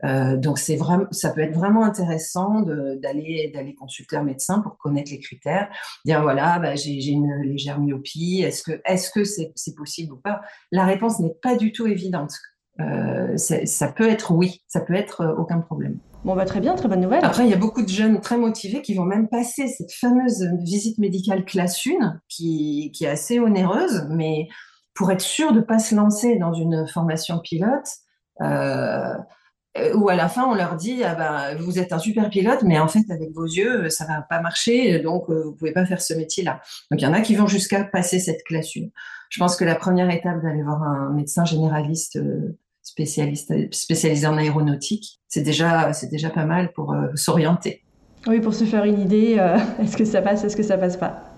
Euh, 0.06 0.38
donc, 0.38 0.60
ça 0.60 1.30
peut 1.32 1.42
être 1.42 1.56
vraiment 1.56 1.84
intéressant 1.84 2.62
d'aller 2.62 3.76
consulter 3.78 4.16
un 4.16 4.24
médecin 4.24 4.60
pour 4.60 4.78
connaître 4.78 5.12
les 5.12 5.20
critères, 5.20 5.70
dire 6.06 6.22
voilà, 6.22 6.60
bah, 6.60 6.76
j'ai 6.76 7.08
une 7.08 7.42
légère 7.42 7.80
myopie, 7.80 8.44
est-ce 8.46 8.64
que 8.64 8.82
est-ce 8.86 9.24
c'est 9.56 9.76
possible 9.76 10.14
ou 10.14 10.18
pas? 10.18 10.42
La 10.72 10.86
réponse 10.86 11.20
n'est 11.20 11.36
pas 11.42 11.56
du 11.56 11.72
tout 11.72 11.88
évidente. 11.88 12.34
Euh, 12.80 13.36
ça 13.38 13.88
peut 13.92 14.08
être 14.08 14.32
oui, 14.32 14.64
ça 14.68 14.80
peut 14.80 14.96
être 14.96 15.36
aucun 15.38 15.60
problème. 15.60 16.00
Bon, 16.26 16.36
bah, 16.36 16.46
très 16.46 16.60
bien, 16.60 16.76
très 16.76 16.90
bonne 16.90 17.00
nouvelle. 17.00 17.24
Après, 17.24 17.46
il 17.46 17.50
y 17.50 17.54
a 17.54 17.58
beaucoup 17.58 17.82
de 17.82 17.88
jeunes 17.88 18.20
très 18.20 18.38
motivés 18.38 18.82
qui 18.82 18.94
vont 18.94 19.06
même 19.06 19.30
passer 19.30 19.68
cette 19.68 19.94
fameuse 19.94 20.50
visite 20.60 20.98
médicale 20.98 21.46
classe 21.46 21.88
1, 21.88 22.20
qui, 22.28 22.92
est 23.00 23.08
assez 23.08 23.40
onéreuse, 23.40 24.06
mais 24.10 24.50
pour 24.94 25.12
être 25.12 25.22
sûr 25.22 25.54
de 25.54 25.60
ne 25.60 25.64
pas 25.64 25.80
se 25.80 25.96
lancer 25.96 26.38
dans 26.38 26.54
une 26.54 26.86
formation 26.88 27.40
pilote, 27.40 27.88
euh, 28.42 29.14
où 29.96 30.10
à 30.10 30.16
la 30.16 30.28
fin 30.28 30.46
on 30.46 30.56
leur 30.56 30.76
dit 30.76 31.04
ah 31.04 31.16
ben, 31.16 31.56
vous 31.62 31.80
êtes 31.80 31.94
un 31.94 32.00
super 32.00 32.30
pilote, 32.30 32.64
mais 32.64 32.80
en 32.80 32.88
fait 32.88 33.10
avec 33.10 33.32
vos 33.34 33.46
yeux 33.46 33.90
ça 33.90 34.06
va 34.06 34.22
pas 34.22 34.42
marcher, 34.42 35.00
donc 35.00 35.30
euh, 35.30 35.44
vous 35.46 35.56
pouvez 35.56 35.72
pas 35.72 35.86
faire 35.86 36.02
ce 36.02 36.14
métier-là. 36.14 36.60
Donc 36.92 37.02
il 37.02 37.04
y 37.04 37.08
en 37.08 37.14
a 37.14 37.22
qui 37.22 37.36
vont 37.36 37.48
jusqu'à 37.48 37.84
passer 37.84 38.20
cette 38.20 38.44
classe 38.44 38.76
1. 38.76 38.82
Je 39.30 39.40
pense 39.40 39.56
que 39.56 39.64
la 39.64 39.76
première 39.76 40.10
étape 40.10 40.42
d'aller 40.42 40.64
voir 40.64 40.84
un 40.84 41.12
médecin 41.14 41.46
généraliste 41.46 42.18
euh, 42.18 42.58
spécialiste 42.90 43.54
spécialisé 43.74 44.28
en 44.28 44.38
aéronautique, 44.38 45.20
c'est 45.28 45.42
déjà 45.42 45.94
c'est 45.94 46.10
déjà 46.10 46.30
pas 46.30 46.46
mal 46.46 46.72
pour 46.74 46.94
euh, 46.94 47.08
s'orienter. 47.16 47.84
Oui, 48.28 48.42
pour 48.42 48.54
se 48.54 48.66
faire 48.66 48.84
une 48.84 49.00
idée, 49.00 49.38
est-ce 49.82 49.96
que 49.96 50.06
ça 50.06 50.22
passe, 50.22 50.44
est-ce 50.44 50.58
que 50.58 50.64
ça 50.64 50.78
passe 50.78 50.98
pas? 50.98 51.29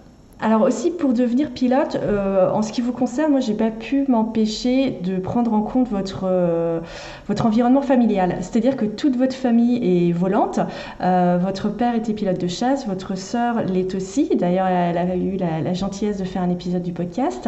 Alors 0.43 0.63
aussi 0.63 0.89
pour 0.89 1.13
devenir 1.13 1.51
pilote, 1.51 1.99
euh, 2.01 2.49
en 2.49 2.63
ce 2.63 2.71
qui 2.71 2.81
vous 2.81 2.93
concerne, 2.93 3.29
moi 3.29 3.41
j'ai 3.41 3.53
pas 3.53 3.69
pu 3.69 4.05
m'empêcher 4.07 4.89
de 5.03 5.17
prendre 5.17 5.53
en 5.53 5.61
compte 5.61 5.87
votre, 5.89 6.21
euh, 6.23 6.79
votre 7.27 7.45
environnement 7.45 7.83
familial. 7.83 8.37
C'est-à-dire 8.41 8.75
que 8.75 8.85
toute 8.85 9.15
votre 9.17 9.35
famille 9.35 10.07
est 10.07 10.11
volante. 10.11 10.59
Euh, 11.01 11.37
votre 11.39 11.69
père 11.69 11.93
était 11.93 12.13
pilote 12.13 12.41
de 12.41 12.47
chasse, 12.47 12.87
votre 12.87 13.15
sœur 13.15 13.61
l'est 13.65 13.93
aussi. 13.93 14.35
D'ailleurs, 14.35 14.65
elle 14.65 14.97
a 14.97 15.15
eu 15.15 15.37
la, 15.37 15.61
la, 15.61 15.73
gentillesse 15.73 16.17
de 16.17 16.23
faire 16.23 16.41
un 16.41 16.49
épisode 16.49 16.81
du 16.81 16.91
podcast. 16.91 17.47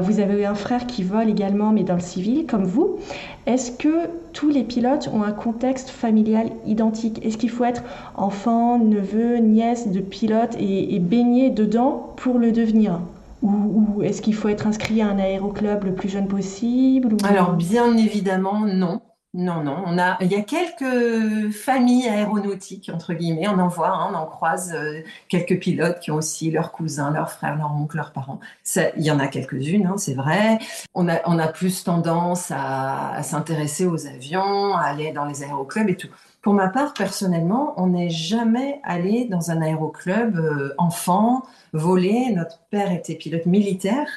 vous 0.00 0.20
avez 0.20 0.42
eu 0.42 0.44
un 0.44 0.54
frère 0.54 0.86
qui 0.86 1.02
vole 1.02 1.28
également, 1.28 1.72
mais 1.72 1.82
dans 1.82 1.94
le 1.94 2.00
civil, 2.00 2.46
comme 2.46 2.64
vous. 2.64 2.98
Est-ce 3.46 3.72
que 3.72 4.08
tous 4.32 4.48
les 4.48 4.64
pilotes 4.64 5.08
ont 5.12 5.22
un 5.22 5.32
contexte 5.32 5.90
familial 5.90 6.50
identique 6.66 7.24
Est-ce 7.24 7.38
qu'il 7.38 7.50
faut 7.50 7.64
être 7.64 7.82
enfant, 8.16 8.78
neveu, 8.78 9.36
nièce 9.38 9.88
de 9.88 10.00
pilote 10.00 10.56
et, 10.58 10.98
baigner 10.98 11.50
dedans 11.50 12.12
pour 12.16 12.38
le 12.38 12.52
devenir? 12.52 13.00
Ou, 13.42 14.02
est-ce 14.02 14.20
qu'il 14.20 14.34
faut 14.34 14.48
être 14.48 14.66
inscrit 14.66 15.00
à 15.00 15.08
un 15.08 15.18
aéroclub 15.18 15.84
le 15.84 15.94
plus 15.94 16.10
jeune 16.10 16.28
possible 16.28 17.16
Alors 17.24 17.54
bien 17.54 17.96
évidemment 17.96 18.60
non. 18.60 19.00
Non, 19.32 19.62
non, 19.62 19.84
on 19.86 19.96
a, 19.96 20.18
il 20.22 20.32
y 20.32 20.34
a 20.34 20.42
quelques 20.42 21.52
familles 21.52 22.08
aéronautiques, 22.08 22.90
entre 22.92 23.14
guillemets, 23.14 23.46
on 23.46 23.60
en 23.60 23.68
voit, 23.68 23.90
hein, 23.90 24.08
on 24.10 24.16
en 24.16 24.26
croise 24.26 24.72
euh, 24.74 25.02
quelques 25.28 25.60
pilotes 25.60 26.00
qui 26.00 26.10
ont 26.10 26.16
aussi 26.16 26.50
leurs 26.50 26.72
cousins, 26.72 27.12
leurs 27.12 27.30
frères, 27.30 27.56
leurs 27.56 27.70
oncles, 27.72 27.96
leurs 27.96 28.12
parents. 28.12 28.40
Ça, 28.64 28.90
il 28.96 29.04
y 29.04 29.10
en 29.12 29.20
a 29.20 29.28
quelques-unes, 29.28 29.86
hein, 29.86 29.98
c'est 29.98 30.14
vrai. 30.14 30.58
On 30.94 31.08
a, 31.08 31.48
plus 31.48 31.84
tendance 31.84 32.50
à, 32.50 33.12
à 33.12 33.22
s'intéresser 33.22 33.86
aux 33.86 34.08
avions, 34.08 34.74
à 34.74 34.82
aller 34.82 35.12
dans 35.12 35.26
les 35.26 35.44
aéroclubs 35.44 35.88
et 35.88 35.96
tout. 35.96 36.08
Pour 36.42 36.54
ma 36.54 36.68
part, 36.68 36.94
personnellement, 36.94 37.74
on 37.76 37.88
n'est 37.88 38.08
jamais 38.08 38.80
allé 38.82 39.26
dans 39.26 39.50
un 39.50 39.60
aéroclub 39.60 40.38
euh, 40.38 40.74
enfant, 40.78 41.42
volé. 41.72 42.32
Notre 42.34 42.58
père 42.70 42.90
était 42.90 43.14
pilote 43.14 43.46
militaire. 43.46 44.08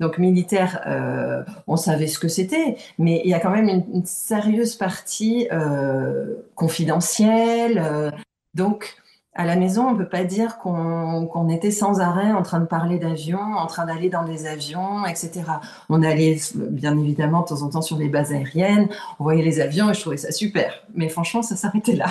Donc 0.00 0.18
militaire, 0.18 0.80
euh, 0.86 1.42
on 1.66 1.76
savait 1.76 2.06
ce 2.06 2.18
que 2.18 2.28
c'était, 2.28 2.76
mais 2.98 3.22
il 3.24 3.30
y 3.30 3.34
a 3.34 3.40
quand 3.40 3.50
même 3.50 3.68
une, 3.68 4.04
sérieuse 4.04 4.74
partie 4.76 5.48
euh, 5.52 6.34
confidentielle. 6.54 7.80
Euh, 7.84 8.10
donc 8.54 8.96
à 9.36 9.44
la 9.44 9.56
maison, 9.56 9.88
on 9.88 9.96
peut 9.96 10.08
pas 10.08 10.24
dire 10.24 10.58
qu'on 10.58 11.26
qu 11.26 11.52
était 11.52 11.72
sans 11.72 12.00
arrêt 12.00 12.32
en 12.32 12.42
train 12.42 12.60
de 12.60 12.66
parler 12.66 12.98
d'avions, 12.98 13.40
en 13.40 13.66
train 13.66 13.84
d'aller 13.86 14.08
dans 14.08 14.24
des 14.24 14.46
avions, 14.46 15.04
etc. 15.06 15.42
On 15.88 16.02
allait 16.02 16.38
bien 16.54 16.96
évidemment 16.96 17.40
de 17.42 17.46
temps 17.46 17.62
en 17.62 17.68
temps 17.68 17.82
sur 17.82 17.98
les 17.98 18.08
bases 18.08 18.32
aériennes, 18.32 18.88
on 19.18 19.24
voyait 19.24 19.42
les 19.42 19.60
avions 19.60 19.90
et 19.90 19.94
je 19.94 20.00
trouvais 20.00 20.16
ça 20.16 20.30
super. 20.30 20.72
Mais 20.94 21.08
franchement, 21.08 21.42
ça 21.42 21.56
s'arrêtait 21.56 21.96
là. 21.96 22.06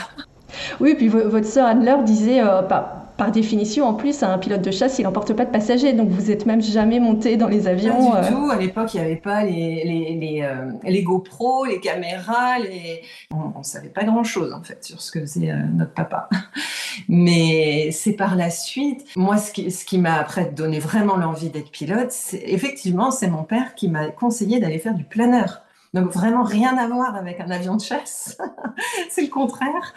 Oui, 0.79 0.95
puis 0.95 1.07
votre 1.07 1.47
sœur 1.47 1.65
Anne-Laure 1.65 2.03
disait, 2.03 2.41
pas, 2.69 3.02
par 3.17 3.31
définition, 3.31 3.85
en 3.85 3.93
plus, 3.93 4.23
un 4.23 4.37
pilote 4.37 4.61
de 4.61 4.71
chasse, 4.71 4.97
il 4.99 5.03
n'emporte 5.03 5.33
pas 5.33 5.45
de 5.45 5.51
passagers. 5.51 5.93
Donc, 5.93 6.09
vous 6.09 6.31
êtes 6.31 6.45
même 6.45 6.61
jamais 6.61 6.99
monté 6.99 7.37
dans 7.37 7.47
les 7.47 7.67
avions. 7.67 8.11
Pas 8.11 8.21
du 8.21 8.27
euh. 8.27 8.31
tout. 8.31 8.51
À 8.51 8.57
l'époque, 8.57 8.93
il 8.93 8.99
n'y 8.99 9.05
avait 9.05 9.15
pas 9.15 9.43
les, 9.43 9.83
les, 9.83 10.15
les, 10.15 10.41
euh, 10.41 10.71
les, 10.83 11.03
GoPro, 11.03 11.65
les 11.65 11.79
caméras. 11.79 12.59
Les... 12.59 13.01
On 13.31 13.59
ne 13.59 13.63
savait 13.63 13.89
pas 13.89 14.03
grand-chose, 14.03 14.53
en 14.53 14.63
fait, 14.63 14.83
sur 14.83 15.01
ce 15.01 15.11
que 15.11 15.19
faisait 15.19 15.51
euh, 15.51 15.57
notre 15.73 15.93
papa. 15.93 16.27
Mais 17.07 17.91
c'est 17.91 18.13
par 18.13 18.35
la 18.35 18.49
suite. 18.49 19.05
Moi, 19.15 19.37
ce 19.37 19.51
qui, 19.51 19.69
ce 19.71 19.85
qui 19.85 19.99
m'a 19.99 20.15
après 20.15 20.45
donné 20.45 20.79
vraiment 20.79 21.15
l'envie 21.17 21.49
d'être 21.49 21.71
pilote, 21.71 22.13
effectivement, 22.33 23.11
c'est 23.11 23.29
mon 23.29 23.43
père 23.43 23.75
qui 23.75 23.89
m'a 23.89 24.07
conseillé 24.07 24.59
d'aller 24.59 24.79
faire 24.79 24.95
du 24.95 25.03
planeur. 25.03 25.61
Donc 25.93 26.11
vraiment 26.11 26.43
rien 26.43 26.77
à 26.77 26.87
voir 26.87 27.15
avec 27.15 27.39
un 27.39 27.49
avion 27.51 27.75
de 27.75 27.81
chasse. 27.81 28.37
c'est 29.09 29.21
le 29.21 29.27
contraire. 29.27 29.93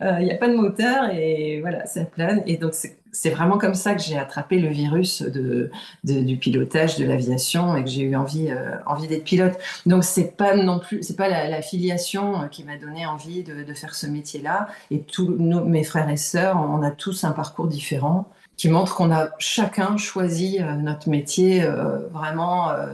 Euh, 0.00 0.18
il 0.20 0.26
n'y 0.26 0.32
a 0.32 0.36
pas 0.36 0.48
de 0.48 0.54
moteur 0.54 1.10
et 1.12 1.60
voilà, 1.60 1.86
ça 1.86 2.04
plane. 2.04 2.42
Et 2.46 2.56
donc 2.56 2.72
c'est 3.12 3.30
vraiment 3.30 3.58
comme 3.58 3.74
ça 3.74 3.94
que 3.94 4.00
j'ai 4.00 4.16
attrapé 4.16 4.60
le 4.60 4.68
virus 4.68 5.22
de, 5.22 5.70
du 6.04 6.36
pilotage, 6.36 6.96
de 6.98 7.04
l'aviation 7.04 7.76
et 7.76 7.82
que 7.82 7.90
j'ai 7.90 8.02
eu 8.02 8.14
envie, 8.14 8.50
euh, 8.50 8.76
envie 8.86 9.08
d'être 9.08 9.24
pilote. 9.24 9.58
Donc 9.86 10.04
c'est 10.04 10.36
pas 10.36 10.54
non 10.54 10.78
plus, 10.78 11.02
c'est 11.02 11.16
pas 11.16 11.28
la, 11.28 11.62
filiation 11.62 12.48
qui 12.50 12.64
m'a 12.64 12.76
donné 12.76 13.04
envie 13.06 13.42
de, 13.42 13.74
faire 13.74 13.94
ce 13.94 14.06
métier-là. 14.06 14.68
Et 14.90 15.02
tous 15.02 15.28
mes 15.28 15.84
frères 15.84 16.08
et 16.08 16.16
sœurs, 16.16 16.56
on 16.56 16.82
a 16.82 16.90
tous 16.90 17.24
un 17.24 17.32
parcours 17.32 17.66
différent 17.66 18.28
qui 18.60 18.68
montre 18.68 18.94
qu'on 18.94 19.10
a 19.10 19.30
chacun 19.38 19.96
choisi 19.96 20.58
euh, 20.60 20.74
notre 20.74 21.08
métier 21.08 21.62
euh, 21.62 22.08
vraiment 22.08 22.68
euh, 22.68 22.92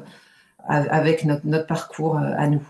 avec 0.68 1.25
notre, 1.25 1.46
notre 1.46 1.66
parcours 1.66 2.16
euh, 2.16 2.32
à 2.37 2.49
nous. 2.49 2.62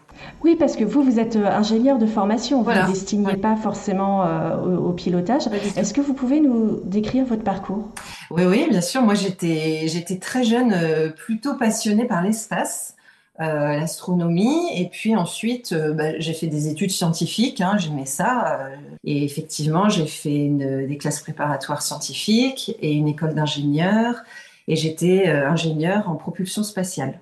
Oui, 0.42 0.56
parce 0.56 0.76
que 0.76 0.84
vous, 0.84 1.02
vous 1.02 1.18
êtes 1.18 1.36
euh, 1.36 1.46
ingénieur 1.46 1.98
de 1.98 2.06
formation, 2.06 2.58
vous 2.58 2.64
voilà. 2.64 2.86
ne 2.86 2.92
destiniez 2.92 3.26
ouais. 3.26 3.36
pas 3.36 3.56
forcément 3.56 4.24
euh, 4.24 4.56
au, 4.56 4.88
au, 4.88 4.92
pilotage. 4.92 5.46
Est-ce 5.76 5.94
que 5.94 6.00
vous 6.00 6.14
pouvez 6.14 6.40
nous 6.40 6.80
décrire 6.84 7.24
votre 7.24 7.42
parcours? 7.42 7.88
Oui, 8.30 8.44
oui, 8.44 8.66
bien 8.70 8.80
sûr. 8.80 9.02
Moi, 9.02 9.14
j'étais, 9.14 9.88
j'étais 9.88 10.18
très 10.18 10.44
jeune, 10.44 10.72
euh, 10.72 11.10
plutôt 11.10 11.54
passionnée 11.54 12.04
par 12.04 12.22
l'espace. 12.22 12.92
Euh, 13.38 13.76
l'astronomie 13.76 14.70
et 14.74 14.88
puis 14.88 15.14
ensuite 15.14 15.74
bah, 15.74 16.18
j'ai 16.18 16.32
fait 16.32 16.46
des 16.46 16.68
études 16.68 16.90
scientifiques 16.90 17.60
hein, 17.60 17.76
j'aimais 17.76 18.06
ça 18.06 18.60
et 19.04 19.24
effectivement 19.24 19.90
j'ai 19.90 20.06
fait 20.06 20.46
une, 20.46 20.86
des 20.86 20.96
classes 20.96 21.20
préparatoires 21.20 21.82
scientifiques 21.82 22.74
et 22.80 22.94
une 22.94 23.08
école 23.08 23.34
d'ingénieur 23.34 24.22
et 24.68 24.74
j'étais 24.74 25.28
ingénieur 25.28 26.08
en 26.08 26.14
propulsion 26.14 26.62
spatiale 26.62 27.20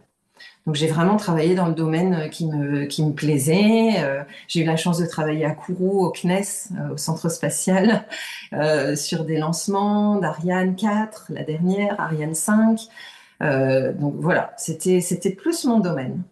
donc 0.67 0.77
j'ai 0.77 0.87
vraiment 0.87 1.17
travaillé 1.17 1.55
dans 1.55 1.67
le 1.69 1.75
domaine 1.75 2.15
euh, 2.15 2.29
qui 2.29 2.47
me, 2.47 2.87
qui 2.87 3.05
me 3.05 3.13
plaisait. 3.13 4.03
Euh, 4.03 4.23
j'ai 4.49 4.61
eu 4.63 4.65
la 4.65 4.77
chance 4.77 4.99
de 4.99 5.07
travailler 5.07 5.45
à 5.45 5.51
Kourou, 5.51 6.07
au 6.07 6.11
CNES, 6.11 6.71
euh, 6.79 6.95
au 6.95 6.97
centre 6.97 7.29
spatial, 7.29 8.07
sur 8.97 9.25
des 9.25 9.37
lancements 9.39 10.17
d'Ariane 10.17 10.77
4, 10.77 11.27
la 11.31 11.45
dernière, 11.45 12.01
Ariane 12.01 12.35
5. 12.35 12.81
Euh, 13.43 13.93
donc 13.93 14.15
voilà, 14.19 14.55
c'était 14.57 15.31
plus 15.37 15.65
mon 15.65 15.81
domaine. 15.81 16.23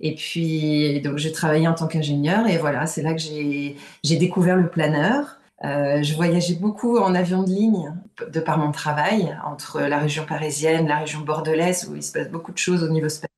Et 0.00 0.14
puis 0.14 1.00
donc 1.02 1.18
j'ai 1.18 1.32
travaillé 1.32 1.66
en 1.68 1.74
tant 1.74 1.86
qu'ingénieur 1.86 2.46
et 2.46 2.58
voilà, 2.58 2.86
c'est 2.86 3.02
là 3.02 3.12
que 3.14 3.20
j'ai 3.20 3.76
j'ai 4.04 4.16
découvert 4.16 4.56
le 4.56 4.68
planeur. 4.68 5.38
Je 5.62 6.14
voyageais 6.14 6.54
beaucoup 6.54 6.98
en 6.98 7.14
avion 7.14 7.42
de 7.42 7.48
ligne 7.48 7.94
de 8.32 8.40
par 8.40 8.58
mon 8.58 8.72
travail 8.72 9.36
entre 9.44 9.80
la 9.80 9.98
région 9.98 10.24
parisienne, 10.26 10.86
la 10.86 10.98
région 10.98 11.20
bordelaise 11.20 11.88
où 11.90 11.96
il 11.96 12.02
se 12.02 12.12
passe 12.12 12.30
beaucoup 12.30 12.52
de 12.52 12.58
choses 12.58 12.82
au 12.84 12.88
niveau 12.88 13.08
spatial 13.08 13.35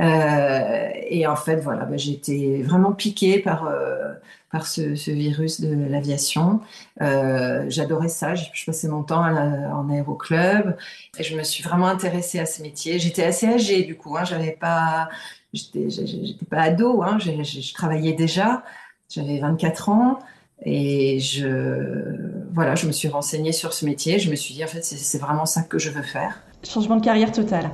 euh, 0.00 0.90
et 1.08 1.26
en 1.26 1.36
fait, 1.36 1.56
voilà, 1.56 1.84
bah, 1.84 1.96
été 1.96 2.62
vraiment 2.62 2.92
piquée 2.92 3.38
par, 3.38 3.66
euh, 3.66 4.12
par 4.50 4.66
ce, 4.66 4.94
ce, 4.94 5.10
virus 5.10 5.60
de 5.60 5.74
l'aviation. 5.88 6.60
Euh, 7.00 7.64
J'adorais 7.68 8.08
ça. 8.08 8.34
Je, 8.34 8.44
je, 8.52 8.64
passais 8.64 8.88
mon 8.88 9.02
temps 9.02 9.26
la, 9.26 9.74
en 9.74 9.88
aéroclub 9.90 10.76
et 11.18 11.22
je 11.22 11.36
me 11.36 11.42
suis 11.42 11.62
vraiment 11.62 11.86
intéressée 11.86 12.38
à 12.38 12.46
ce 12.46 12.62
métier. 12.62 12.98
J'étais 12.98 13.24
assez 13.24 13.46
âgée 13.46 13.84
du 13.84 13.96
coup. 13.96 14.16
Hein, 14.16 14.24
J'avais 14.24 14.52
pas, 14.52 15.08
j'étais 15.52 16.46
pas 16.48 16.62
ado. 16.62 17.02
Hein, 17.02 17.18
je, 17.18 17.42
je 17.42 17.74
travaillais 17.74 18.12
déjà. 18.12 18.62
J'avais 19.08 19.38
24 19.38 19.88
ans. 19.88 20.18
Et 20.64 21.20
je, 21.20 22.48
voilà, 22.52 22.74
je 22.74 22.86
me 22.86 22.92
suis 22.92 23.08
renseignée 23.08 23.52
sur 23.52 23.72
ce 23.72 23.84
métier. 23.84 24.18
Je 24.18 24.30
me 24.30 24.36
suis 24.36 24.54
dit, 24.54 24.64
en 24.64 24.68
fait, 24.68 24.82
c'est 24.82 25.18
vraiment 25.18 25.46
ça 25.46 25.62
que 25.62 25.78
je 25.78 25.90
veux 25.90 26.02
faire. 26.02 26.42
Changement 26.64 26.96
de 26.96 27.04
carrière 27.04 27.30
total. 27.30 27.70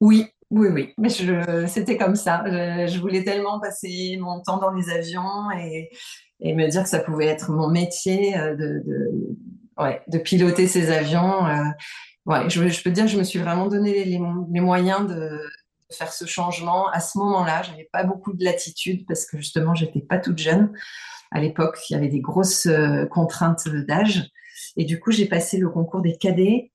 Oui, 0.00 0.31
oui, 0.52 0.68
oui, 0.68 0.94
mais 0.98 1.08
c'était 1.08 1.96
comme 1.96 2.14
ça. 2.14 2.44
Je, 2.44 2.86
je, 2.92 3.00
voulais 3.00 3.24
tellement 3.24 3.58
passer 3.58 4.18
mon 4.20 4.42
temps 4.42 4.58
dans 4.58 4.70
les 4.70 4.90
avions 4.90 5.50
et, 5.50 5.88
me 6.42 6.68
dire 6.68 6.82
que 6.82 6.90
ça 6.90 6.98
pouvait 6.98 7.26
être 7.26 7.50
mon 7.50 7.68
métier 7.68 8.36
euh, 8.36 8.54
de, 8.54 10.18
piloter 10.18 10.66
ces 10.66 10.90
avions. 10.90 11.46
Euh, 11.46 12.48
je, 12.48 12.68
je, 12.68 12.82
peux 12.82 12.90
dire 12.90 13.04
que 13.04 13.10
je 13.10 13.16
me 13.16 13.22
suis 13.22 13.38
vraiment 13.38 13.66
donné 13.66 14.04
les, 14.04 14.18
moyens 14.60 15.06
de, 15.06 15.40
faire 15.90 16.12
ce 16.12 16.26
changement 16.26 16.90
à 16.90 17.00
ce 17.00 17.16
moment-là. 17.16 17.62
J'avais 17.62 17.88
pas 17.90 18.04
beaucoup 18.04 18.34
de 18.34 18.44
latitude 18.44 19.06
parce 19.06 19.24
que 19.24 19.38
justement, 19.38 19.74
j'étais 19.74 20.00
pas 20.00 20.18
toute 20.18 20.36
jeune. 20.36 20.70
À 21.30 21.40
l'époque, 21.40 21.78
il 21.88 21.94
y 21.94 21.96
avait 21.96 22.08
des 22.08 22.20
grosses 22.20 22.66
euh, 22.66 23.06
contraintes 23.06 23.70
d'âge. 23.88 24.30
Et 24.76 24.84
du 24.84 25.00
coup, 25.00 25.12
j'ai 25.12 25.26
passé 25.26 25.56
le 25.56 25.70
concours 25.70 26.02
des 26.02 26.18
cadets 26.18 26.71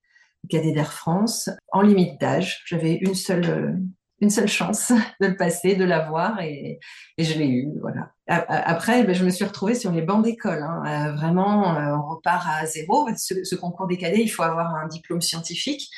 cadet 0.47 0.71
d'Air 0.71 0.93
France, 0.93 1.49
en 1.71 1.81
limite 1.81 2.19
d'âge. 2.19 2.63
J'avais 2.65 2.95
une 2.95 3.15
seule, 3.15 3.79
une 4.21 4.29
seule 4.29 4.47
chance 4.47 4.91
de 5.21 5.27
le 5.27 5.35
passer, 5.35 5.75
de 5.75 5.83
l'avoir, 5.83 6.41
et, 6.41 6.79
et 7.17 7.23
je 7.23 7.37
l'ai 7.37 7.47
eu. 7.47 7.69
Voilà. 7.81 8.11
Après, 8.27 9.03
ben, 9.03 9.15
je 9.15 9.23
me 9.23 9.29
suis 9.29 9.45
retrouvée 9.45 9.75
sur 9.75 9.91
les 9.91 10.01
bancs 10.01 10.23
d'école. 10.23 10.63
Hein. 10.63 11.13
vraiment, 11.15 11.77
on 11.77 12.15
repart 12.15 12.45
à 12.49 12.65
zéro. 12.65 13.07
Ce, 13.15 13.55
concours 13.55 13.87
des 13.87 13.97
cadets, 13.97 14.21
il 14.21 14.29
faut 14.29 14.43
avoir 14.43 14.75
un 14.75 14.87
diplôme 14.87 15.21
scientifique 15.21 15.89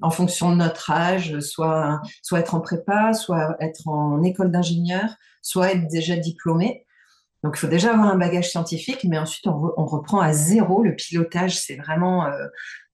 en 0.00 0.10
fonction 0.10 0.50
de 0.52 0.56
notre 0.56 0.90
âge, 0.90 1.40
soit, 1.40 2.00
soit 2.22 2.40
être 2.40 2.54
en 2.54 2.60
prépa, 2.60 3.12
soit 3.12 3.56
être 3.60 3.88
en 3.88 4.22
école 4.22 4.50
d'ingénieur, 4.50 5.16
soit 5.42 5.72
être 5.72 5.88
déjà 5.88 6.16
diplômé. 6.16 6.84
Donc, 7.44 7.54
il 7.56 7.60
faut 7.60 7.68
déjà 7.68 7.92
avoir 7.92 8.08
un 8.08 8.18
bagage 8.18 8.50
scientifique, 8.50 9.04
mais 9.04 9.18
ensuite, 9.18 9.46
on, 9.46 9.86
reprend 9.86 10.20
à 10.20 10.32
zéro. 10.32 10.82
Le 10.82 10.96
pilotage, 10.96 11.58
c'est 11.58 11.76
vraiment 11.76 12.26
euh, 12.26 12.46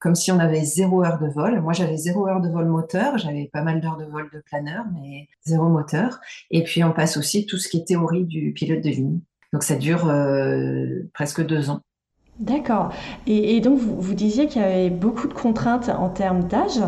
comme 0.05 0.15
si 0.15 0.31
on 0.31 0.39
avait 0.39 0.65
zéro 0.65 1.03
heure 1.03 1.19
de 1.19 1.29
vol. 1.29 1.63
Moi, 1.63 1.73
j'avais 1.73 1.97
zéro 1.97 2.29
heure 2.29 2.43
de 2.43 2.51
vol 2.51 2.67
moteur. 2.67 3.17
J'avais 3.17 3.49
pas 3.51 3.63
mal 3.63 3.81
d'heures 3.81 3.97
de 3.97 4.05
vol 4.05 4.29
de 4.35 4.39
planeur, 4.39 4.85
mais 4.93 5.29
zéro 5.47 5.71
moteur. 5.71 6.21
Et 6.51 6.63
puis, 6.63 6.85
on 6.85 6.93
passe 6.93 7.17
aussi 7.17 7.47
tout 7.47 7.57
ce 7.57 7.69
qui 7.69 7.79
est 7.79 7.89
théorie 7.89 8.25
du 8.25 8.53
pilote 8.53 8.83
de 8.83 8.91
ligne. 8.91 9.21
Donc, 9.55 9.63
ça 9.63 9.77
dure 9.77 10.11
euh, 10.11 11.09
presque 11.15 11.43
deux 11.47 11.71
ans. 11.71 11.81
D'accord. 12.39 12.93
Et, 13.27 13.63
donc, 13.63 13.79
vous, 13.79 13.99
vous 13.99 14.13
disiez 14.13 14.47
qu'il 14.47 14.61
y 14.61 14.65
avait 14.67 14.91
beaucoup 14.91 15.27
de 15.27 15.33
contraintes 15.33 15.89
en 15.89 16.11
termes 16.11 16.49
d'âge. 16.49 16.83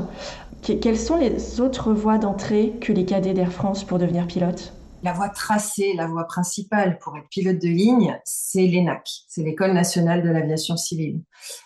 Quelles 0.60 0.98
sont 0.98 1.16
les 1.16 1.62
autres 1.62 1.94
voies 1.94 2.18
d'entrée 2.18 2.74
que 2.82 2.92
les 2.92 3.06
cadets 3.06 3.32
d'Air 3.32 3.50
France 3.50 3.82
pour 3.82 3.98
devenir 3.98 4.26
pilote? 4.26 4.74
La 5.02 5.12
voie 5.12 5.28
tracée, 5.28 5.94
la 5.94 6.06
voie 6.06 6.24
principale 6.24 6.98
pour 6.98 7.16
être 7.16 7.28
pilote 7.28 7.58
de 7.58 7.68
ligne, 7.68 8.18
c'est 8.24 8.66
l'ENAC, 8.66 9.08
c'est 9.28 9.42
l'École 9.42 9.72
nationale 9.72 10.22
de 10.22 10.28
l'aviation 10.28 10.76
civile. 10.76 11.22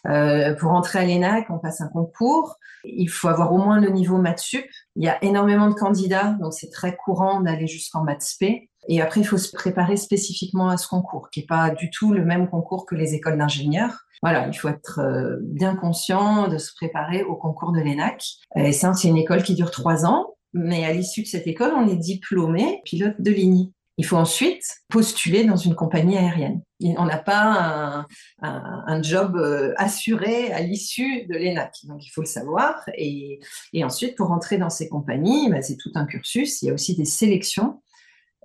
Euh, 0.07 0.55
pour 0.55 0.73
entrer 0.73 0.99
à 0.99 1.05
l'ENAC, 1.05 1.47
on 1.51 1.59
passe 1.59 1.81
un 1.81 1.89
concours. 1.89 2.57
Il 2.85 3.09
faut 3.09 3.29
avoir 3.29 3.53
au 3.53 3.59
moins 3.59 3.81
le 3.81 3.91
niveau 3.91 4.19
maths 4.19 4.41
sup. 4.41 4.65
Il 4.97 5.05
y 5.05 5.09
a 5.09 5.23
énormément 5.25 5.69
de 5.69 5.75
candidats, 5.75 6.37
donc 6.41 6.53
c'est 6.53 6.71
très 6.71 6.97
courant 6.97 7.41
d'aller 7.41 7.67
jusqu'en 7.67 8.03
maths 8.03 8.23
spé. 8.23 8.71
Et 8.89 9.01
après, 9.01 9.21
il 9.21 9.27
faut 9.27 9.39
se 9.39 9.53
préparer 9.53 9.97
spécifiquement 9.97 10.69
à 10.69 10.77
ce 10.77 10.89
concours, 10.89 11.29
qui 11.31 11.41
n'est 11.41 11.47
pas 11.47 11.71
du 11.71 11.91
tout 11.91 12.13
le 12.13 12.25
même 12.25 12.49
concours 12.49 12.87
que 12.87 12.95
les 12.95 13.15
écoles 13.15 13.39
d'ingénieurs. 13.39 14.07
Voilà, 14.23 14.49
il 14.49 14.55
faut 14.55 14.69
être 14.69 15.01
euh, 15.01 15.37
bien 15.43 15.77
conscient 15.77 16.49
de 16.49 16.59
se 16.59 16.75
préparer 16.75 17.23
au 17.23 17.37
concours 17.37 17.73
de 17.73 17.81
l'ENAC. 17.81 18.23
Et 18.57 18.73
ça, 18.73 18.93
c'est 18.95 19.09
une 19.09 19.17
école 19.17 19.43
qui 19.43 19.55
dure 19.55 19.71
trois 19.71 20.05
ans. 20.05 20.30
Mais 20.53 20.85
à 20.85 20.93
l'issue 20.93 21.23
de 21.23 21.27
cette 21.27 21.47
école, 21.47 21.73
on 21.77 21.89
est 21.89 21.97
diplômé 21.97 22.81
pilote 22.85 23.21
de 23.21 23.31
ligne. 23.31 23.71
Il 24.01 24.07
faut 24.07 24.17
ensuite 24.17 24.65
postuler 24.89 25.45
dans 25.45 25.57
une 25.57 25.75
compagnie 25.75 26.17
aérienne. 26.17 26.63
On 26.81 27.05
n'a 27.05 27.19
pas 27.19 28.07
un, 28.41 29.03
job 29.03 29.37
euh, 29.37 29.75
assuré 29.77 30.51
à 30.53 30.63
l'issue 30.63 31.27
de 31.27 31.35
l'ENAC, 31.35 31.75
donc 31.85 32.07
il 32.07 32.09
faut 32.09 32.23
le 32.23 32.27
savoir. 32.27 32.83
Et, 32.97 33.41
ensuite, 33.83 34.17
pour 34.17 34.31
entrer 34.31 34.57
dans 34.57 34.71
ces 34.71 34.89
compagnies, 34.89 35.51
bah, 35.51 35.61
c'est 35.61 35.77
tout 35.77 35.91
un 35.97 36.07
cursus. 36.07 36.63
Il 36.63 36.69
y 36.69 36.71
a 36.71 36.73
aussi 36.73 36.97
des 36.97 37.05
sélections, 37.05 37.83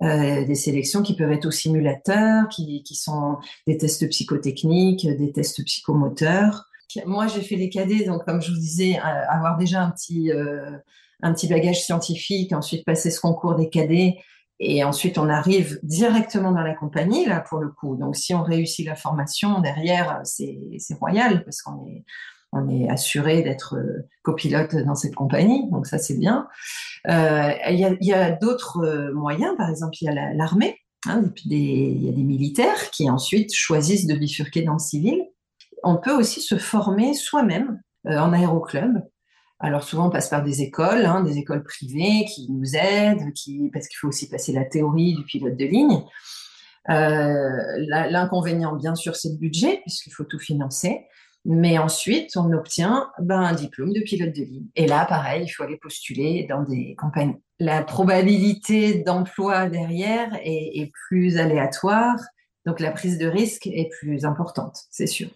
euh, 0.02 0.44
des 0.44 0.54
sélections 0.54 1.02
qui 1.02 1.16
peuvent 1.16 1.32
être 1.32 1.46
au 1.46 1.50
simulateur, 1.50 2.48
qui, 2.50 2.84
sont 2.92 3.38
des 3.66 3.78
tests 3.78 4.06
psychotechniques, 4.10 5.06
des 5.06 5.32
tests 5.32 5.64
psychomoteurs. 5.64 6.66
Moi, 7.06 7.28
j'ai 7.28 7.40
fait 7.40 7.56
les 7.56 7.70
cadets, 7.70 8.04
donc 8.04 8.26
comme 8.26 8.42
je 8.42 8.50
vous 8.50 8.58
disais, 8.58 8.98
avoir 8.98 9.56
déjà 9.56 9.82
un 9.82 9.90
petit 9.90 10.30
un 11.22 11.32
petit 11.32 11.48
bagage 11.48 11.82
scientifique, 11.82 12.52
ensuite 12.52 12.84
passer 12.84 13.10
ce 13.10 13.20
concours 13.20 13.54
des 13.54 13.68
cadets, 13.68 14.18
et 14.58 14.84
ensuite 14.84 15.18
on 15.18 15.28
arrive 15.28 15.78
directement 15.82 16.52
dans 16.52 16.62
la 16.62 16.74
compagnie, 16.74 17.26
là, 17.26 17.40
pour 17.40 17.58
le 17.58 17.68
coup. 17.70 17.96
Donc, 17.96 18.16
si 18.16 18.34
on 18.34 18.42
réussit 18.42 18.86
la 18.86 18.94
formation, 18.94 19.60
derrière, 19.60 20.20
c'est 20.24 20.58
royal, 20.98 21.44
parce 21.44 21.62
qu'on 21.62 21.86
est, 21.86 22.04
on 22.52 22.68
est 22.68 22.88
assuré 22.88 23.42
d'être 23.42 23.76
euh, 23.76 24.08
copilote 24.22 24.74
dans 24.76 24.94
cette 24.94 25.14
compagnie, 25.14 25.68
donc 25.70 25.86
ça, 25.86 25.98
c'est 25.98 26.16
bien. 26.16 26.48
Euh, 27.08 27.50
il 27.70 27.96
y 28.00 28.12
a, 28.12 28.30
d'autres 28.30 28.84
euh, 28.84 29.12
moyens, 29.12 29.56
par 29.56 29.68
exemple, 29.68 29.94
il 30.00 30.06
y 30.06 30.08
a 30.08 30.34
l'armée, 30.34 30.78
hein, 31.06 31.22
il 31.44 32.04
y 32.04 32.08
a 32.08 32.12
des 32.12 32.22
militaires 32.22 32.90
qui 32.90 33.10
ensuite 33.10 33.54
choisissent 33.54 34.06
de 34.06 34.14
bifurquer 34.14 34.62
dans 34.62 34.74
le 34.74 34.78
civil. 34.78 35.22
On 35.82 35.96
peut 35.96 36.16
aussi 36.16 36.40
se 36.40 36.56
former 36.56 37.14
soi-même 37.14 37.80
en 38.06 38.32
aéroclub. 38.32 39.02
Alors 39.58 39.82
souvent 39.82 40.08
on 40.08 40.10
passe 40.10 40.28
par 40.28 40.42
des 40.42 40.62
écoles, 40.62 41.06
hein, 41.06 41.22
des 41.22 41.38
écoles 41.38 41.62
privées 41.62 42.26
qui 42.26 42.50
nous 42.50 42.76
aident, 42.76 43.32
qui, 43.34 43.70
parce 43.72 43.88
qu'il 43.88 43.96
faut 43.96 44.08
aussi 44.08 44.28
passer 44.28 44.52
la 44.52 44.64
théorie 44.64 45.14
du 45.14 45.24
pilote 45.24 45.56
de 45.56 45.64
ligne. 45.64 46.02
Euh, 46.88 47.84
l'inconvénient, 48.10 48.76
bien 48.76 48.94
sûr, 48.94 49.16
c'est 49.16 49.30
le 49.30 49.36
budget, 49.36 49.80
puisqu'il 49.82 50.12
faut 50.12 50.24
tout 50.24 50.38
financer. 50.38 51.06
Mais 51.44 51.78
ensuite, 51.78 52.36
on 52.36 52.52
obtient 52.52 53.08
ben, 53.20 53.40
un 53.40 53.54
diplôme 53.54 53.92
de 53.92 54.00
pilote 54.00 54.34
de 54.34 54.42
ligne. 54.42 54.66
Et 54.74 54.86
là, 54.86 55.06
pareil, 55.06 55.44
il 55.44 55.48
faut 55.48 55.62
aller 55.62 55.76
postuler 55.76 56.44
dans 56.48 56.62
des 56.62 56.96
compagnies. 56.96 57.40
La 57.60 57.82
probabilité 57.82 59.02
d'emploi 59.04 59.68
derrière 59.68 60.34
est, 60.42 60.80
est 60.80 60.90
plus 61.08 61.38
aléatoire, 61.38 62.16
donc 62.66 62.80
la 62.80 62.90
prise 62.90 63.16
de 63.16 63.26
risque 63.26 63.68
est 63.68 63.88
plus 64.00 64.24
importante, 64.24 64.76
c'est 64.90 65.06
sûr. 65.06 65.28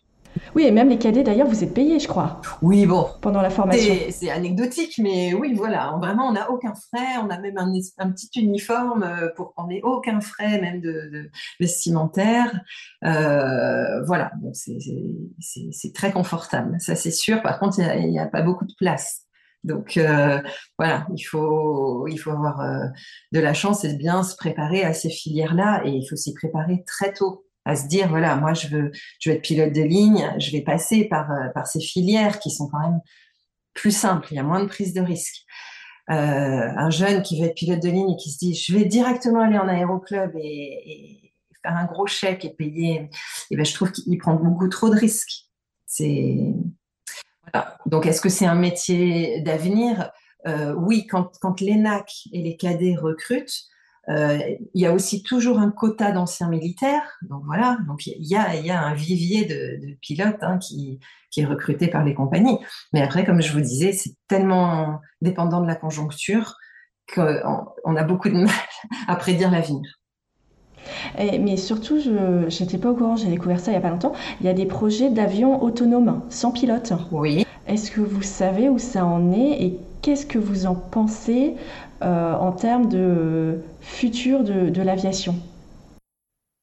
Oui, 0.54 0.64
et 0.64 0.70
même 0.70 0.88
les 0.88 0.98
cadets, 0.98 1.22
d'ailleurs, 1.22 1.46
vous 1.46 1.62
êtes 1.62 1.74
payés, 1.74 1.98
je 1.98 2.08
crois. 2.08 2.40
Oui, 2.62 2.86
bon. 2.86 3.06
Pendant 3.20 3.42
la 3.42 3.50
formation. 3.50 3.94
C'est 4.10 4.30
anecdotique, 4.30 4.98
mais 4.98 5.34
oui, 5.34 5.54
voilà. 5.54 5.96
Vraiment, 6.00 6.28
on 6.28 6.32
n'a 6.32 6.50
aucun 6.50 6.74
frais. 6.74 7.18
On 7.22 7.30
a 7.30 7.38
même 7.38 7.58
un, 7.58 8.10
petit 8.10 8.40
uniforme 8.40 9.02
euh, 9.02 9.28
pour 9.36 9.54
qu'on 9.54 9.68
n'ait 9.68 9.82
aucun 9.82 10.20
frais, 10.20 10.60
même 10.60 10.80
de, 10.80 11.30
vestimentaire. 11.58 12.60
Euh, 13.04 14.02
voilà, 14.04 14.32
c'est 14.52 15.92
très 15.94 16.12
confortable, 16.12 16.76
ça 16.80 16.94
c'est 16.94 17.10
sûr. 17.10 17.42
Par 17.42 17.58
contre, 17.58 17.78
il 17.78 18.10
n'y 18.10 18.18
a, 18.18 18.26
pas 18.26 18.42
beaucoup 18.42 18.66
de 18.66 18.74
place. 18.76 19.22
Donc 19.62 19.96
euh, 19.96 20.40
voilà, 20.78 21.06
il 21.14 21.22
faut, 21.22 22.06
il 22.08 22.16
faut 22.16 22.30
avoir 22.30 22.62
de 23.32 23.40
la 23.40 23.52
chance 23.52 23.84
et 23.84 23.94
bien 23.94 24.22
se 24.22 24.36
préparer 24.36 24.84
à 24.84 24.94
ces 24.94 25.10
filières-là 25.10 25.82
et 25.84 25.90
il 25.90 26.06
faut 26.08 26.16
s'y 26.16 26.32
préparer 26.32 26.82
très 26.86 27.12
tôt 27.12 27.44
à 27.70 27.76
se 27.76 27.86
dire 27.86 28.08
voilà 28.08 28.36
moi 28.36 28.54
je 28.54 28.68
veux 28.68 28.90
je 29.18 29.30
être 29.30 29.42
pilote 29.42 29.72
de 29.72 29.82
ligne 29.82 30.34
je 30.38 30.50
vais 30.52 30.62
passer 30.62 31.04
par 31.04 31.30
euh, 31.30 31.48
par 31.54 31.66
ces 31.66 31.80
filières 31.80 32.38
qui 32.38 32.50
sont 32.50 32.68
quand 32.68 32.80
même 32.80 33.00
plus 33.74 33.96
simples. 33.96 34.28
Il 34.30 34.36
y 34.36 34.38
a 34.38 34.42
moins 34.42 34.62
de 34.62 34.68
prise 34.68 34.94
de 34.94 35.00
risque. 35.00 35.44
Euh, 36.10 36.14
un 36.14 36.90
jeune 36.90 37.22
qui 37.22 37.40
veut 37.40 37.46
être 37.46 37.54
pilote 37.54 37.80
de 37.80 37.88
ligne 37.88 38.10
et 38.10 38.16
qui 38.16 38.30
se 38.30 38.38
dit 38.38 38.54
je 38.54 38.76
vais 38.76 38.84
directement 38.84 39.40
aller 39.40 39.58
en 39.58 39.68
aéroclub 39.68 40.32
et, 40.36 41.32
faire 41.62 41.76
un 41.76 41.84
gros 41.84 42.06
chèque 42.06 42.46
et 42.46 42.54
payer 42.54 42.94
et 42.94 43.10
eh 43.50 43.56
ben 43.56 43.66
je 43.66 43.74
trouve 43.74 43.92
qu'il 43.92 44.16
prend 44.16 44.34
beaucoup 44.34 44.68
trop 44.68 44.88
de 44.88 44.98
risques. 44.98 45.46
C'est 45.86 46.54
donc 47.86 48.06
est-ce 48.06 48.20
que 48.20 48.30
c'est 48.30 48.46
un 48.46 48.54
métier 48.54 49.42
d'avenir? 49.42 50.10
Euh, 50.46 50.74
oui 50.74 51.06
quand 51.06 51.32
quand 51.40 51.60
l'ENAC 51.60 52.10
et 52.32 52.40
les 52.42 52.56
cadets 52.56 52.96
recrutent 52.96 53.66
euh, 54.10 54.38
il 54.74 54.82
y 54.82 54.86
a 54.86 54.92
aussi 54.92 55.22
toujours 55.22 55.58
un 55.58 55.70
quota 55.70 56.10
d'anciens 56.10 56.48
militaires. 56.48 57.18
Donc 57.22 57.42
voilà, 57.44 57.78
donc 57.86 58.06
il 58.06 58.26
y 58.26 58.36
a, 58.36 58.56
y 58.56 58.70
a 58.70 58.82
un 58.82 58.94
vivier 58.94 59.44
de, 59.44 59.94
pilotes 60.00 60.42
hein, 60.42 60.58
qui, 60.58 60.98
qui, 61.30 61.40
est 61.40 61.44
recruté 61.44 61.86
par 61.86 62.04
les 62.04 62.14
compagnies. 62.14 62.58
Mais 62.92 63.02
après, 63.02 63.24
comme 63.24 63.40
je 63.40 63.52
vous 63.52 63.60
disais, 63.60 63.92
c'est 63.92 64.14
tellement 64.26 65.00
dépendant 65.20 65.60
de 65.60 65.66
la 65.66 65.76
conjoncture 65.76 66.56
qu'on 67.14 67.66
on 67.84 67.96
a 67.96 68.04
beaucoup 68.04 68.28
de 68.28 68.34
mal 68.34 68.54
à 69.08 69.16
prédire 69.16 69.50
l'avenir. 69.50 69.82
mais 71.18 71.56
surtout, 71.56 72.00
je 72.00 72.62
n'étais 72.62 72.78
pas 72.78 72.90
au 72.90 72.94
courant, 72.94 73.16
j'ai 73.16 73.28
découvert 73.28 73.60
ça 73.60 73.70
il 73.70 73.74
n'y 73.74 73.78
a 73.78 73.82
pas 73.82 73.90
longtemps. 73.90 74.12
Il 74.40 74.46
y 74.46 74.48
a 74.48 74.54
des 74.54 74.66
projets 74.66 75.10
d'avions 75.10 75.62
autonomes, 75.62 76.22
sans 76.30 76.50
pilote. 76.50 76.92
Oui. 77.12 77.46
Est-ce 77.66 77.92
que 77.92 78.00
vous 78.00 78.22
savez 78.22 78.68
où 78.68 78.78
ça 78.78 79.04
en 79.04 79.32
est 79.32 79.62
et 79.62 79.78
qu'est-ce 80.02 80.26
que 80.26 80.38
vous 80.38 80.66
en 80.66 80.74
pensez 80.74 81.54
en 82.00 82.52
termes 82.52 82.88
de 82.88 83.60
futur 83.80 84.42
de, 84.44 84.82
l'aviation 84.82 85.36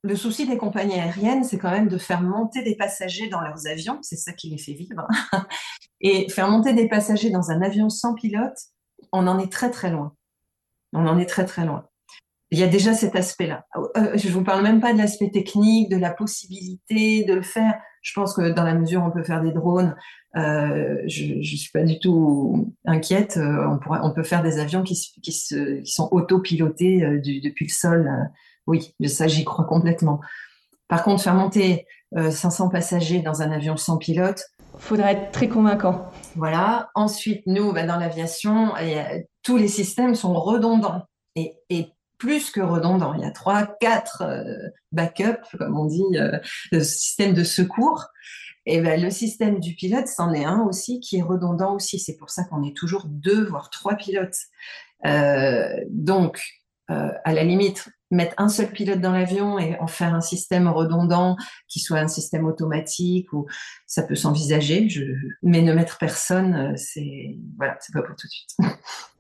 le 0.04 0.16
souci 0.16 0.48
des 0.48 0.58
compagnies 0.58 0.94
aériennes, 0.94 1.44
c'est 1.44 1.58
quand 1.58 1.72
même 1.72 1.90
de 1.90 1.98
faire 1.98 2.22
monter 2.22 2.64
des 2.64 2.76
passagers 2.76 3.28
dans 3.30 3.42
leurs 3.42 3.68
avions, 3.68 4.00
c'est 4.02 4.16
ça 4.16 4.32
qui 4.32 4.50
les 4.50 4.58
fait 4.58 4.74
vivre. 4.74 5.06
Et 6.02 6.30
faire 6.30 6.50
monter 6.50 6.74
des 6.74 6.88
passagers 6.88 7.30
dans 7.30 7.52
un 7.52 7.62
avion 7.62 7.90
sans 7.90 8.14
pilote, 8.14 8.58
on 9.12 9.28
en 9.28 9.40
est 9.40 9.52
très 9.52 9.72
très 9.72 9.90
loin. 9.90 10.16
On 10.94 11.06
en 11.08 11.18
est 11.18 11.26
très 11.26 11.46
très 11.46 11.66
loin. 11.66 11.88
Il 12.52 12.60
y 12.60 12.64
a 12.64 12.68
déjà 12.68 12.94
cet 12.94 13.16
aspect-là. 13.16 13.66
Euh, 13.98 14.12
je 14.16 14.28
ne 14.28 14.34
vous 14.34 14.44
parle 14.44 14.64
même 14.64 14.80
pas 14.80 14.94
de 14.94 14.98
l'aspect 14.98 15.30
technique, 15.30 15.90
de 15.90 15.98
la 15.98 16.12
possibilité 16.12 17.26
de 17.26 17.34
le 17.34 17.42
faire. 17.42 17.74
Je 18.02 18.14
pense 18.14 18.34
que 18.34 18.50
dans 18.52 18.64
la 18.64 18.74
mesure 18.74 19.02
où 19.02 19.06
on 19.06 19.12
peut 19.12 19.24
faire 19.24 19.42
des 19.42 19.52
drones, 19.52 19.96
euh, 20.38 21.02
je 21.08 21.36
ne 21.36 21.44
suis 21.44 21.72
pas 21.72 21.84
du 21.84 22.00
tout 22.00 22.74
inquiète. 22.86 23.38
Euh, 23.38 23.68
on, 23.68 23.80
pourrait, 23.80 24.00
on 24.04 24.14
peut 24.14 24.24
faire 24.24 24.44
des 24.44 24.60
avions 24.60 24.84
qui, 24.84 24.96
qui, 25.22 25.32
se, 25.32 25.82
qui 25.82 25.92
sont 25.92 26.10
autopilotés 26.12 27.04
euh, 27.04 27.20
depuis 27.20 27.66
le 27.66 27.72
sol. 27.72 28.10
oui, 28.68 28.94
ça, 29.08 29.28
j'y 29.28 29.44
crois 29.44 29.66
complètement. 29.66 30.20
Par 30.88 31.04
contre, 31.04 31.24
faire 31.24 31.36
monter 31.36 31.86
500 32.16 32.70
passagers 32.70 33.20
dans 33.20 33.42
un 33.42 33.52
avion 33.52 33.76
sans 33.76 33.98
pilote. 33.98 34.42
Faudrait 34.78 35.14
être 35.14 35.32
très 35.32 35.50
convaincant. 35.50 36.10
Voilà. 36.36 36.92
Ensuite, 36.96 37.42
nous, 37.46 37.74
bah, 37.74 37.86
dans 37.86 37.98
l'aviation, 37.98 38.72
tous 39.44 39.58
les 39.58 39.68
systèmes 39.68 40.16
sont 40.16 40.34
redondants. 40.34 41.04
Et, 41.36 41.56
et 41.70 41.90
plus 42.18 42.52
que 42.52 42.62
redondants. 42.62 43.14
Il 43.14 43.22
y 43.22 43.26
a 43.26 43.32
trois, 43.32 43.66
quatre 43.80 44.24
backups, 44.92 45.58
comme 45.58 45.78
on 45.78 45.86
dit, 45.86 46.04
systèmes 46.82 47.34
de 47.34 47.44
secours. 47.44 48.06
Et 48.66 48.82
ben, 48.82 49.02
le 49.02 49.10
système 49.10 49.60
du 49.60 49.76
pilote, 49.76 50.08
c'en 50.08 50.34
est 50.34 50.44
un 50.44 50.62
aussi 50.62 51.00
qui 51.00 51.18
est 51.18 51.22
redondant 51.22 51.76
aussi. 51.76 52.00
C'est 52.00 52.18
pour 52.18 52.30
ça 52.30 52.44
qu'on 52.44 52.64
est 52.64 52.76
toujours 52.76 53.06
deux, 53.08 53.46
voire 53.46 53.70
trois 53.70 53.96
pilotes. 53.96 54.38
donc, 55.90 56.42
à 56.88 57.34
la 57.34 57.44
limite, 57.44 57.90
mettre 58.12 58.34
un 58.38 58.50
seul 58.50 58.72
pilote 58.72 59.02
dans 59.02 59.12
l'avion 59.12 59.60
et 59.60 59.78
en 59.80 59.88
faire 59.88 60.14
un 60.14 60.22
système 60.22 60.68
redondant 60.68 61.36
qui 61.68 61.80
soit 61.80 62.00
un 62.00 62.08
système 62.08 62.46
automatique 62.46 63.32
ou 63.34 63.48
ça 63.86 64.04
peut 64.04 64.16
s'envisager 64.16 64.88
mais 65.44 65.62
ne 65.62 65.74
mettre 65.74 65.98
personne 65.98 66.76
c'est 66.78 67.38
voilà 67.58 67.78
c'est 67.82 67.94
pas 67.94 68.02
pour 68.02 68.16
tout 68.16 68.28
de 68.28 68.32
suite 68.32 68.58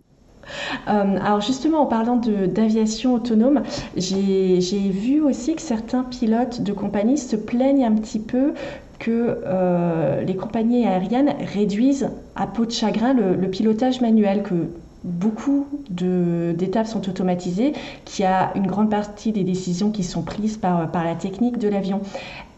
Euh, 0.87 1.17
alors 1.23 1.41
justement, 1.41 1.79
en 1.81 1.85
parlant 1.85 2.15
d'aviation 2.15 3.15
autonome, 3.15 3.63
j'ai 3.95 4.89
vu 4.89 5.21
aussi 5.21 5.55
que 5.55 5.61
certains 5.61 6.03
pilotes 6.03 6.61
de 6.61 6.73
compagnie 6.73 7.17
se 7.17 7.35
plaignent 7.35 7.85
un 7.85 7.95
petit 7.95 8.19
peu 8.19 8.53
que 8.99 9.41
euh, 9.45 10.23
les 10.23 10.35
compagnies 10.35 10.85
aériennes 10.85 11.35
réduisent 11.53 12.09
à 12.35 12.47
peau 12.47 12.65
de 12.65 12.71
chagrin 12.71 13.13
le, 13.13 13.47
pilotage 13.49 14.01
manuel, 14.01 14.43
que 14.43 14.55
beaucoup 15.03 15.67
d'étapes 15.89 16.87
sont 16.87 17.07
automatisées, 17.07 17.73
qu'il 18.05 18.23
y 18.23 18.27
a 18.27 18.51
une 18.55 18.67
grande 18.67 18.89
partie 18.89 19.31
des 19.31 19.43
décisions 19.43 19.91
qui 19.91 20.03
sont 20.03 20.23
prises 20.23 20.57
par 20.57 21.03
la 21.03 21.15
technique 21.15 21.59
de 21.59 21.69
l'avion. 21.69 22.01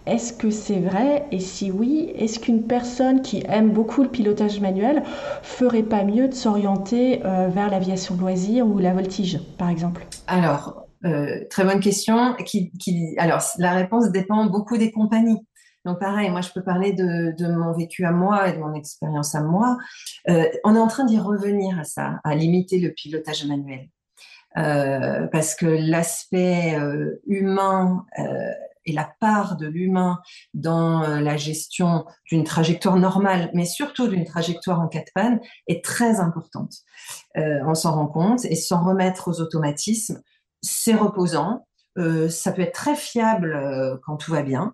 Est-ce 0.10 0.34
que 0.34 0.50
c'est 0.50 0.80
vrai 0.80 1.28
Et 1.32 1.40
si 1.40 1.70
oui, 1.70 2.12
est-ce 2.16 2.40
qu'une 2.40 2.66
personne 2.66 3.22
qui 3.22 3.44
aime 3.48 3.72
beaucoup 3.72 4.02
le 4.02 4.10
pilotage 4.10 4.60
manuel 4.60 5.04
ferait 5.44 5.84
pas 5.84 6.04
mieux 6.04 6.28
de 6.28 6.34
s'orienter 6.34 7.24
euh, 7.26 7.48
vers 7.50 7.70
l'aviation 7.70 8.18
loisir 8.18 8.66
ou 8.66 8.80
la 8.80 8.92
voltige, 8.92 9.40
par 9.60 9.70
exemple? 9.70 10.08
Alors, 10.26 10.88
euh, 11.06 11.46
très 11.52 11.64
bonne 11.64 11.80
question. 11.80 12.36
Alors, 13.20 13.44
la 13.60 13.74
réponse 13.74 14.10
dépend 14.10 14.48
beaucoup 14.48 14.78
des 14.78 14.92
compagnies. 14.92 15.46
Donc 15.86 16.00
pareil, 16.00 16.32
moi 16.32 16.42
je 16.42 16.50
peux 16.54 16.64
parler 16.64 16.92
de, 16.94 17.48
mon 17.48 17.72
vécu 17.74 18.04
à 18.04 18.12
moi 18.12 18.50
et 18.50 18.54
de 18.54 18.58
mon 18.58 18.74
expérience 18.74 19.36
à 19.36 19.44
moi. 19.44 19.78
Euh, 20.28 20.44
on 20.64 20.76
est 20.76 20.80
en 20.80 20.88
train 20.88 21.06
d'y 21.06 21.20
revenir 21.20 21.78
à 21.78 21.84
ça, 21.84 22.20
à 22.24 22.34
limiter 22.34 22.80
le 22.80 22.90
pilotage 22.90 23.46
manuel. 23.46 23.88
parce 25.32 25.54
que 25.54 25.68
l'aspect 25.68 26.76
humain 27.28 28.06
et 28.86 28.92
la 28.92 29.10
part 29.20 29.56
de 29.58 29.68
l'humain 29.68 30.20
dans 30.54 31.04
euh, 31.04 31.20
la 31.20 31.38
gestion 31.38 32.06
d'une 32.26 32.44
trajectoire 32.44 32.98
normale, 32.98 33.50
mais 33.54 33.66
surtout 33.66 34.08
d'une 34.08 34.26
trajectoire 34.26 34.80
en 34.80 34.88
quatre 34.88 35.12
pannes, 35.14 35.40
est 35.68 35.84
très 35.84 36.20
importante. 36.20 36.74
Euh, 37.38 37.60
on 37.66 37.76
s'en 37.76 37.94
rend 37.94 38.08
compte 38.08 38.46
et 38.46 38.56
s'en 38.56 38.84
remettre 38.84 39.28
aux 39.28 39.42
automatismes, 39.42 40.22
c'est 40.62 40.96
reposant. 40.96 41.68
Euh, 41.98 42.30
ça 42.30 42.52
peut 42.52 42.62
être 42.62 42.74
très 42.74 42.96
fiable 42.96 44.00
quand 44.06 44.18
tout 44.18 44.32
va 44.32 44.44
bien, 44.44 44.74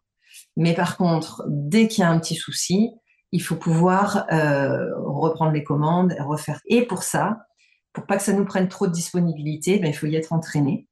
mais 0.58 0.74
par 0.74 0.98
contre, 0.98 1.44
dès 1.48 1.88
qu'il 1.88 2.02
y 2.02 2.06
a 2.06 2.10
un 2.10 2.20
petit 2.20 2.36
souci, 2.36 2.91
il 3.32 3.41
faut 3.41 3.56
pouvoir 3.56 4.28
reprendre 4.30 5.52
les 5.52 5.63
commandes, 5.63 6.15
refaire. 6.20 6.62
Et 6.68 6.86
pour 6.86 7.04
ça, 7.04 7.39
pour 7.91 8.06
pas 8.06 8.18
que 8.18 8.24
ça 8.24 8.34
nous 8.34 8.46
prenne 8.46 8.70
trop 8.70 8.88
de 8.88 8.91
disponibilité, 8.91 9.80
ben, 9.80 9.88
il 9.88 9.94
faut 9.94 10.06
y 10.06 10.15
être 10.15 10.32
entraîné. 10.32 10.88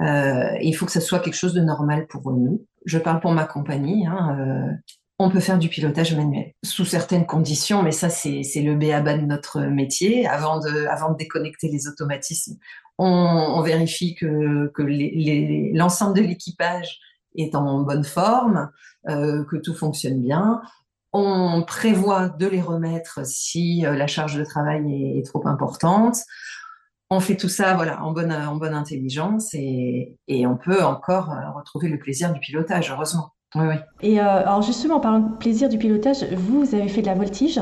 Euh, 0.00 0.56
il 0.60 0.74
faut 0.74 0.86
que 0.86 0.92
ça 0.92 1.00
soit 1.00 1.20
quelque 1.20 1.34
chose 1.34 1.54
de 1.54 1.60
normal 1.60 2.06
pour 2.06 2.30
nous. 2.30 2.66
Je 2.84 2.98
parle 2.98 3.20
pour 3.20 3.32
ma 3.32 3.44
compagnie. 3.44 4.06
Hein, 4.06 4.36
euh, 4.38 4.92
on 5.18 5.30
peut 5.30 5.40
faire 5.40 5.58
du 5.58 5.68
pilotage 5.68 6.14
manuel 6.14 6.52
sous 6.62 6.84
certaines 6.84 7.24
conditions, 7.24 7.82
mais 7.82 7.92
ça 7.92 8.10
c'est 8.10 8.42
le 8.56 8.74
béaba 8.74 9.16
de 9.16 9.22
notre 9.22 9.60
métier. 9.60 10.26
Avant 10.26 10.60
de, 10.60 11.16
déconnecter 11.16 11.68
les 11.68 11.88
automatismes, 11.88 12.58
on, 12.98 13.62
vérifie 13.62 14.14
que, 14.14 14.70
l'ensemble 15.74 16.16
de 16.16 16.22
l'équipage 16.22 16.98
est 17.34 17.54
en 17.54 17.80
bonne 17.80 18.04
forme, 18.04 18.70
euh, 19.08 19.44
que 19.44 19.56
tout 19.56 19.74
fonctionne 19.74 20.20
bien. 20.20 20.60
On 21.14 21.62
prévoit 21.66 22.28
de 22.28 22.46
les 22.46 22.60
remettre 22.60 23.24
si 23.24 23.80
la 23.80 24.06
charge 24.06 24.36
de 24.36 24.44
travail 24.44 25.18
est 25.18 25.24
trop 25.24 25.46
importante 25.48 26.18
on 27.10 27.20
fait 27.20 27.36
tout 27.36 27.48
ça 27.48 27.74
voilà, 27.74 28.02
en, 28.02 28.12
bonne, 28.12 28.32
en 28.32 28.56
bonne 28.56 28.74
intelligence 28.74 29.54
et, 29.54 30.16
on 30.28 30.56
peut 30.56 30.82
encore 30.82 31.30
euh, 31.30 31.50
retrouver 31.56 31.88
le 31.88 31.98
plaisir 31.98 32.32
du 32.32 32.40
pilotage, 32.40 32.90
heureusement. 32.90 33.32
Oui, 33.54 33.66
oui. 33.66 33.74
Et 34.02 34.20
euh, 34.20 34.24
alors 34.24 34.62
justement, 34.62 34.96
en 34.96 35.00
parlant 35.00 35.20
de 35.20 35.36
plaisir 35.36 35.68
du 35.68 35.78
pilotage, 35.78 36.24
vous, 36.32 36.64
vous 36.64 36.74
avez 36.74 36.88
fait 36.88 37.02
de 37.02 37.06
la 37.06 37.14
voltige? 37.14 37.60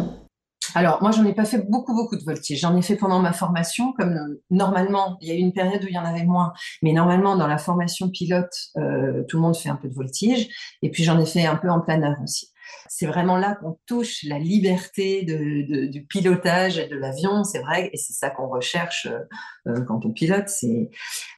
Alors, 0.74 1.00
moi, 1.02 1.12
j'en 1.12 1.24
ai 1.24 1.35
pas 1.35 1.44
fait 1.44 1.64
beaucoup, 1.68 1.94
beaucoup 1.94 2.16
de 2.16 2.24
voltige. 2.24 2.61
J'en 2.61 2.76
ai 2.76 2.83
fait 2.83 2.96
pendant 2.96 3.20
ma 3.20 3.33
formation, 3.33 3.92
comme 3.92 4.14
euh, 4.14 4.42
normalement, 4.50 5.18
il 5.20 5.28
y 5.28 5.30
a 5.30 5.35
eu 5.35 5.38
une 5.38 5.52
période 5.52 5.85
où 5.85 5.87
il 5.87 5.94
y 5.94 5.98
en 5.98 6.04
avait 6.04 6.24
moins, 6.24 6.52
mais 6.83 6.92
normalement, 6.92 7.37
dans 7.37 7.46
la 7.46 7.59
formation 7.59 8.09
pilote, 8.11 8.52
tout 8.74 9.37
le 9.37 9.40
monde 9.40 9.57
fait 9.57 9.68
un 9.68 9.76
peu 9.76 9.88
de 9.88 9.94
voltige. 9.94 10.48
Et 10.83 10.90
puis, 10.90 11.04
j'en 11.04 11.18
ai 11.20 11.26
fait 11.26 11.44
un 11.44 11.57
peu 11.57 11.68
en 11.68 11.80
planeur 11.80 12.16
aussi. 12.22 12.48
C'est 12.96 13.07
vraiment 13.07 13.37
là 13.37 13.57
qu'on 13.57 13.76
touche 13.87 14.22
la 14.22 14.38
liberté 14.38 15.24
du 15.24 16.07
pilotage 16.07 16.76
de 16.76 16.94
l'avion, 16.94 17.42
c'est 17.42 17.59
vrai, 17.59 17.90
et 17.92 17.96
c'est 17.96 18.12
ça 18.12 18.30
qu'on 18.30 18.46
recherche 18.46 19.07
euh, 19.07 19.18
euh, 19.66 19.85
quand 19.85 20.07
on 20.07 20.12
pilote. 20.12 20.48
C'est 20.48 20.90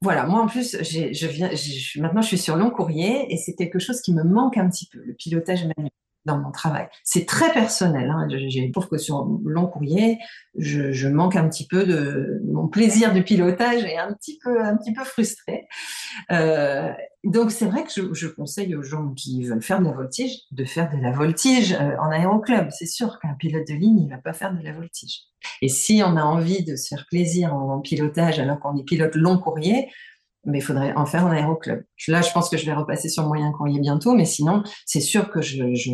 voilà. 0.02 0.26
Moi, 0.26 0.42
en 0.42 0.48
plus, 0.48 0.76
je 0.82 1.26
viens, 1.26 1.48
maintenant, 1.96 2.20
je 2.20 2.26
suis 2.26 2.36
sur 2.36 2.56
long 2.56 2.70
courrier, 2.70 3.32
et 3.32 3.38
c'est 3.38 3.54
quelque 3.54 3.78
chose 3.78 4.02
qui 4.02 4.12
me 4.12 4.22
manque 4.22 4.58
un 4.58 4.68
petit 4.68 4.86
peu, 4.92 4.98
le 4.98 5.14
pilotage 5.14 5.64
manuel 5.64 5.90
dans 6.26 6.38
mon 6.38 6.50
travail. 6.50 6.88
C'est 7.04 7.24
très 7.24 7.52
personnel. 7.52 8.10
Hein. 8.10 8.28
Je, 8.28 8.70
trouve 8.72 8.88
que 8.88 8.98
sur 8.98 9.26
long 9.44 9.66
courrier, 9.66 10.18
je, 10.58 11.08
manque 11.08 11.36
un 11.36 11.48
petit 11.48 11.66
peu 11.66 11.84
de 11.84 12.42
mon 12.52 12.68
plaisir 12.68 13.12
du 13.12 13.22
pilotage 13.22 13.84
est 13.84 13.96
un 13.96 14.12
petit 14.12 14.38
peu, 14.42 14.60
un 14.62 14.76
frustré. 15.04 15.68
Euh, 16.30 16.92
donc 17.24 17.50
c'est 17.50 17.66
vrai 17.66 17.84
que 17.84 17.90
je, 17.90 18.26
conseille 18.26 18.74
aux 18.74 18.82
gens 18.82 19.12
qui 19.14 19.44
veulent 19.44 19.62
faire 19.62 19.80
de 19.80 19.86
la 19.86 19.92
voltige 19.92 20.42
de 20.50 20.64
faire 20.64 20.90
de 20.90 21.00
la 21.00 21.12
voltige 21.12 21.72
euh, 21.72 21.96
en 22.00 22.10
aéroclub. 22.10 22.68
C'est 22.70 22.86
sûr 22.86 23.18
qu'un 23.20 23.34
pilote 23.34 23.66
de 23.68 23.74
ligne, 23.74 24.00
il 24.00 24.10
va 24.10 24.18
pas 24.18 24.32
faire 24.32 24.52
de 24.52 24.62
la 24.62 24.72
voltige. 24.72 25.22
Et 25.62 25.68
si 25.68 26.02
on 26.04 26.16
a 26.16 26.22
envie 26.22 26.64
de 26.64 26.76
se 26.76 26.88
faire 26.88 27.06
plaisir 27.08 27.54
en 27.54 27.80
pilotage 27.80 28.38
alors 28.38 28.58
qu'on 28.58 28.76
est 28.76 28.84
pilote 28.84 29.14
long 29.14 29.38
courrier, 29.38 29.88
mais 30.46 30.58
il 30.58 30.62
faudrait 30.62 30.94
en 30.94 31.06
faire 31.06 31.26
en 31.26 31.30
aéroclub. 31.30 31.82
Là, 32.08 32.22
je 32.22 32.32
pense 32.32 32.48
que 32.48 32.56
je 32.56 32.64
vais 32.64 32.72
repasser 32.72 33.08
sur 33.08 33.26
moyen 33.26 33.52
courrier 33.52 33.80
bientôt, 33.80 34.14
mais 34.14 34.24
sinon, 34.24 34.62
c'est 34.86 35.00
sûr 35.00 35.30
que 35.30 35.42
je, 35.42 35.74
je 35.74 35.90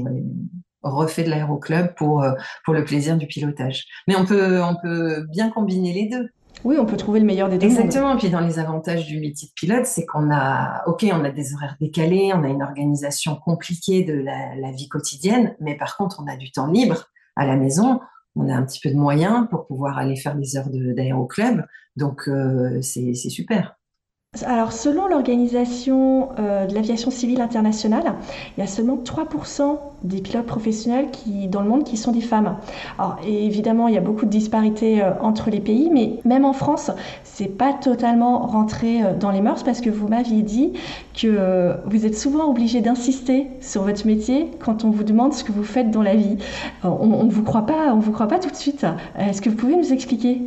refais 0.82 1.24
de 1.24 1.30
l'aéroclub 1.30 1.94
pour, 1.94 2.22
euh, 2.22 2.32
pour 2.64 2.74
le 2.74 2.84
plaisir 2.84 3.16
du 3.16 3.26
pilotage. 3.26 3.86
Mais 4.06 4.16
on 4.16 4.24
peut, 4.24 4.62
on 4.62 4.76
peut 4.80 5.24
bien 5.30 5.50
combiner 5.50 5.92
les 5.92 6.08
deux. 6.08 6.28
Oui, 6.64 6.76
on 6.78 6.86
peut 6.86 6.96
trouver 6.96 7.18
le 7.18 7.26
meilleur 7.26 7.48
des 7.48 7.58
deux. 7.58 7.66
Exactement. 7.66 8.14
Et 8.14 8.18
puis 8.18 8.30
dans 8.30 8.40
les 8.40 8.58
avantages 8.58 9.06
du 9.06 9.18
métier 9.18 9.48
de 9.48 9.52
pilote, 9.54 9.86
c'est 9.86 10.06
qu'on 10.06 10.30
a, 10.30 10.82
ok, 10.86 11.06
on 11.12 11.24
a 11.24 11.30
des 11.30 11.54
horaires 11.54 11.76
décalés, 11.80 12.32
on 12.34 12.44
a 12.44 12.48
une 12.48 12.62
organisation 12.62 13.36
compliquée 13.36 14.04
de 14.04 14.14
la, 14.14 14.70
vie 14.70 14.88
quotidienne, 14.88 15.56
mais 15.60 15.76
par 15.76 15.96
contre, 15.96 16.22
on 16.22 16.30
a 16.30 16.36
du 16.36 16.52
temps 16.52 16.68
libre 16.68 17.06
à 17.36 17.46
la 17.46 17.56
maison. 17.56 18.00
On 18.36 18.48
a 18.48 18.54
un 18.54 18.64
petit 18.64 18.80
peu 18.80 18.90
de 18.90 18.96
moyens 18.96 19.46
pour 19.50 19.66
pouvoir 19.66 19.98
aller 19.98 20.16
faire 20.16 20.36
des 20.36 20.56
heures 20.56 20.68
d'aéroclub. 20.70 21.64
Donc, 21.96 22.28
euh, 22.28 22.80
c'est 22.80 23.14
super. 23.14 23.76
Alors, 24.46 24.72
selon 24.72 25.08
l'Organisation 25.08 26.30
euh, 26.38 26.64
de 26.66 26.74
l'aviation 26.74 27.10
civile 27.10 27.42
internationale, 27.42 28.14
il 28.56 28.60
y 28.60 28.62
a 28.62 28.66
seulement 28.66 28.96
3% 28.96 29.78
des 30.04 30.20
pilotes 30.20 30.46
professionnels 30.46 31.10
qui, 31.10 31.48
dans 31.48 31.62
le 31.62 31.68
monde 31.68 31.84
qui 31.84 31.96
sont 31.96 32.12
des 32.12 32.20
femmes. 32.20 32.56
Alors, 32.98 33.16
évidemment, 33.26 33.88
il 33.88 33.94
y 33.94 33.98
a 33.98 34.00
beaucoup 34.00 34.24
de 34.24 34.30
disparités 34.30 35.02
euh, 35.02 35.12
entre 35.20 35.50
les 35.50 35.60
pays, 35.60 35.90
mais 35.92 36.18
même 36.24 36.44
en 36.44 36.52
France, 36.52 36.90
c'est 37.24 37.56
pas 37.56 37.72
totalement 37.72 38.46
rentré 38.46 39.02
euh, 39.02 39.14
dans 39.14 39.30
les 39.30 39.40
mœurs 39.40 39.62
parce 39.62 39.80
que 39.80 39.90
vous 39.90 40.08
m'aviez 40.08 40.42
dit 40.42 40.72
que 41.14 41.76
vous 41.86 42.06
êtes 42.06 42.16
souvent 42.16 42.48
obligé 42.48 42.80
d'insister 42.80 43.48
sur 43.60 43.82
votre 43.82 44.06
métier 44.06 44.50
quand 44.60 44.84
on 44.84 44.90
vous 44.90 45.04
demande 45.04 45.32
ce 45.34 45.44
que 45.44 45.52
vous 45.52 45.64
faites 45.64 45.90
dans 45.90 46.02
la 46.02 46.14
vie. 46.14 46.38
on 46.82 47.24
ne 47.24 47.30
vous 47.30 47.42
croit 47.42 47.66
pas, 47.66 47.92
on 47.92 47.98
vous 47.98 48.12
croit 48.12 48.28
pas 48.28 48.38
tout 48.38 48.50
de 48.50 48.56
suite. 48.56 48.86
Est-ce 49.18 49.42
que 49.42 49.50
vous 49.50 49.56
pouvez 49.56 49.76
nous 49.76 49.92
expliquer? 49.92 50.42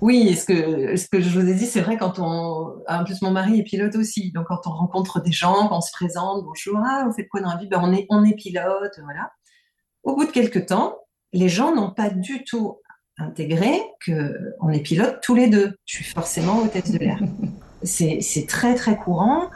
Oui, 0.00 0.34
ce 0.34 0.46
que, 0.46 1.20
je 1.20 1.28
vous 1.28 1.46
ai 1.46 1.52
dit, 1.52 1.66
c'est 1.66 1.82
vrai 1.82 1.98
quand 1.98 2.18
on. 2.18 2.74
En 2.88 3.04
plus, 3.04 3.20
mon 3.20 3.32
mari 3.32 3.60
est 3.60 3.62
pilote 3.62 3.94
aussi. 3.96 4.32
Donc, 4.32 4.46
quand 4.46 4.66
on 4.66 4.70
rencontre 4.70 5.20
des 5.20 5.30
gens, 5.30 5.68
quand 5.68 5.76
on 5.76 5.80
se 5.82 5.92
présente, 5.92 6.42
bonjour, 6.42 6.80
ah, 6.82 7.04
vous 7.06 7.12
faites 7.12 7.28
quoi 7.28 7.40
dans 7.40 7.50
la 7.50 7.56
vie? 7.56 7.66
Ben, 7.66 7.80
on, 7.82 7.92
est, 7.92 8.06
on 8.08 8.24
est 8.24 8.34
pilote, 8.34 8.89
voilà. 9.02 9.30
Au 10.02 10.16
bout 10.16 10.24
de 10.24 10.30
quelques 10.30 10.66
temps, 10.66 10.98
les 11.32 11.48
gens 11.48 11.74
n'ont 11.74 11.92
pas 11.92 12.10
du 12.10 12.44
tout 12.44 12.80
intégré 13.18 13.82
qu'on 14.04 14.70
est 14.70 14.80
pilote 14.80 15.20
tous 15.22 15.34
les 15.34 15.48
deux. 15.48 15.76
Je 15.84 15.96
suis 15.96 16.04
forcément 16.04 16.58
hôtesse 16.58 16.90
de 16.90 16.98
l'air. 16.98 17.20
C'est 17.82 18.46
très, 18.46 18.74
très 18.74 18.96
courant. 18.96 19.50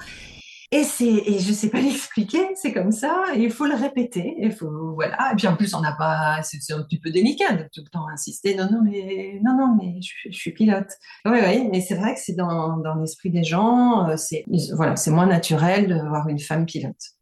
Et 0.75 0.83
c'est, 0.83 1.05
et 1.05 1.39
je 1.39 1.53
sais 1.53 1.69
pas 1.69 1.81
l'expliquer, 1.83 2.49
c'est 2.57 2.73
comme 2.73 2.91
ça, 2.91 3.27
et 3.33 3.39
il 3.39 3.53
faut 3.53 3.67
le 3.67 3.77
répéter, 3.77 4.35
il 4.39 4.51
faut, 4.51 4.93
voilà. 4.95 5.31
Et 5.33 5.37
puis 5.37 5.47
en 5.47 5.55
plus, 5.55 5.73
on 5.75 5.81
n'a 5.81 5.93
pas, 5.93 6.43
c'est, 6.43 6.73
un 6.73 6.83
petit 6.83 6.99
peu 6.99 7.13
délicat 7.13 7.53
de 7.53 7.63
tout 7.73 7.83
le 7.85 7.91
temps 7.91 8.09
insister, 8.09 8.57
non, 8.57 8.69
non, 8.73 8.81
mais, 8.83 9.39
non, 9.45 9.57
non, 9.57 9.77
mais 9.81 10.01
je, 10.03 10.37
suis 10.37 10.53
pilote. 10.53 10.89
Oui, 11.27 11.39
oui, 11.47 11.69
mais 11.71 11.81
c'est 11.81 11.95
vrai 11.95 12.15
que 12.15 12.21
c'est 12.21 12.35
dans, 12.35 12.79
dans 12.79 12.97
l'esprit 12.97 13.31
des 13.31 13.45
gens, 13.45 14.09
euh, 14.09 14.17
c'est, 14.17 14.45
voilà, 14.75 14.97
c'est 14.97 15.13
moins 15.13 15.27
naturel 15.27 15.87
de 15.87 15.95
voir 15.95 16.29
une 16.29 16.41
femme 16.41 16.67
pilote. 16.67 17.14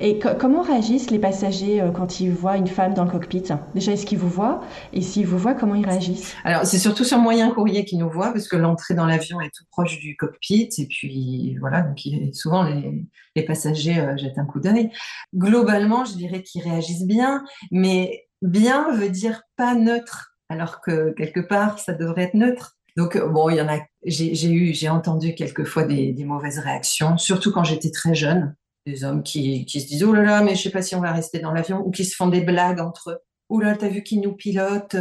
Et 0.00 0.18
comment 0.38 0.62
réagissent 0.62 1.10
les 1.10 1.18
passagers 1.18 1.80
euh, 1.80 1.90
quand 1.90 2.20
ils 2.20 2.30
voient 2.30 2.56
une 2.56 2.66
femme 2.66 2.94
dans 2.94 3.04
le 3.04 3.10
cockpit? 3.10 3.44
Déjà, 3.74 3.92
est-ce 3.92 4.06
qu'ils 4.06 4.18
vous 4.18 4.28
voient? 4.28 4.60
Et 4.92 5.00
s'ils 5.00 5.26
vous 5.26 5.38
voient, 5.38 5.54
comment 5.54 5.74
ils 5.74 5.86
réagissent? 5.86 6.34
Alors, 6.44 6.64
c'est 6.64 6.78
surtout 6.78 7.04
sur 7.04 7.18
moyen 7.18 7.50
courrier 7.50 7.84
qu'ils 7.84 7.98
nous 7.98 8.10
voient, 8.10 8.32
parce 8.32 8.48
que 8.48 8.56
l'entrée 8.56 8.94
dans 8.94 9.06
l'avion 9.06 9.40
est 9.40 9.50
tout 9.54 9.64
proche 9.70 9.98
du 9.98 10.16
cockpit. 10.16 10.68
Et 10.78 10.86
puis, 10.86 11.56
voilà, 11.60 11.82
donc 11.82 11.98
souvent, 12.32 12.64
les, 12.64 13.06
passagers 13.46 14.00
euh, 14.00 14.16
jettent 14.16 14.38
un 14.38 14.44
coup 14.44 14.60
d'œil. 14.60 14.90
Globalement, 15.34 16.04
je 16.04 16.14
dirais 16.14 16.42
qu'ils 16.42 16.62
réagissent 16.62 17.06
bien, 17.06 17.44
mais 17.70 18.26
bien 18.42 18.92
veut 18.92 19.10
dire 19.10 19.42
pas 19.56 19.74
neutre, 19.74 20.36
alors 20.48 20.80
que 20.80 21.12
quelque 21.12 21.40
part, 21.40 21.78
ça 21.78 21.92
devrait 21.92 22.24
être 22.24 22.34
neutre. 22.34 22.76
Donc 22.96 23.16
bon, 23.16 23.48
il 23.48 23.56
y 23.56 23.60
en 23.60 23.68
a. 23.68 23.78
J'ai 24.04 24.88
entendu 24.88 25.36
quelquefois 25.36 25.84
des 25.84 26.24
mauvaises 26.24 26.58
réactions, 26.58 27.16
surtout 27.16 27.52
quand 27.52 27.62
j'étais 27.62 27.92
très 27.92 28.16
jeune, 28.16 28.56
des 28.90 29.04
hommes 29.04 29.22
qui, 29.22 29.64
qui 29.66 29.80
se 29.80 29.86
disent 29.86 30.04
oh 30.04 30.12
là 30.12 30.22
là, 30.22 30.42
mais 30.42 30.54
je 30.54 30.62
sais 30.62 30.70
pas 30.70 30.82
si 30.82 30.94
on 30.94 31.00
va 31.00 31.12
rester 31.12 31.38
dans 31.38 31.52
l'avion, 31.52 31.82
ou 31.86 31.90
qui 31.90 32.04
se 32.04 32.16
font 32.16 32.28
des 32.28 32.40
blagues 32.40 32.80
entre. 32.80 33.22
Oh 33.48 33.60
là, 33.60 33.76
t'as 33.76 33.88
vu 33.88 34.02
qui 34.02 34.18
nous 34.18 34.32
pilote 34.32 34.94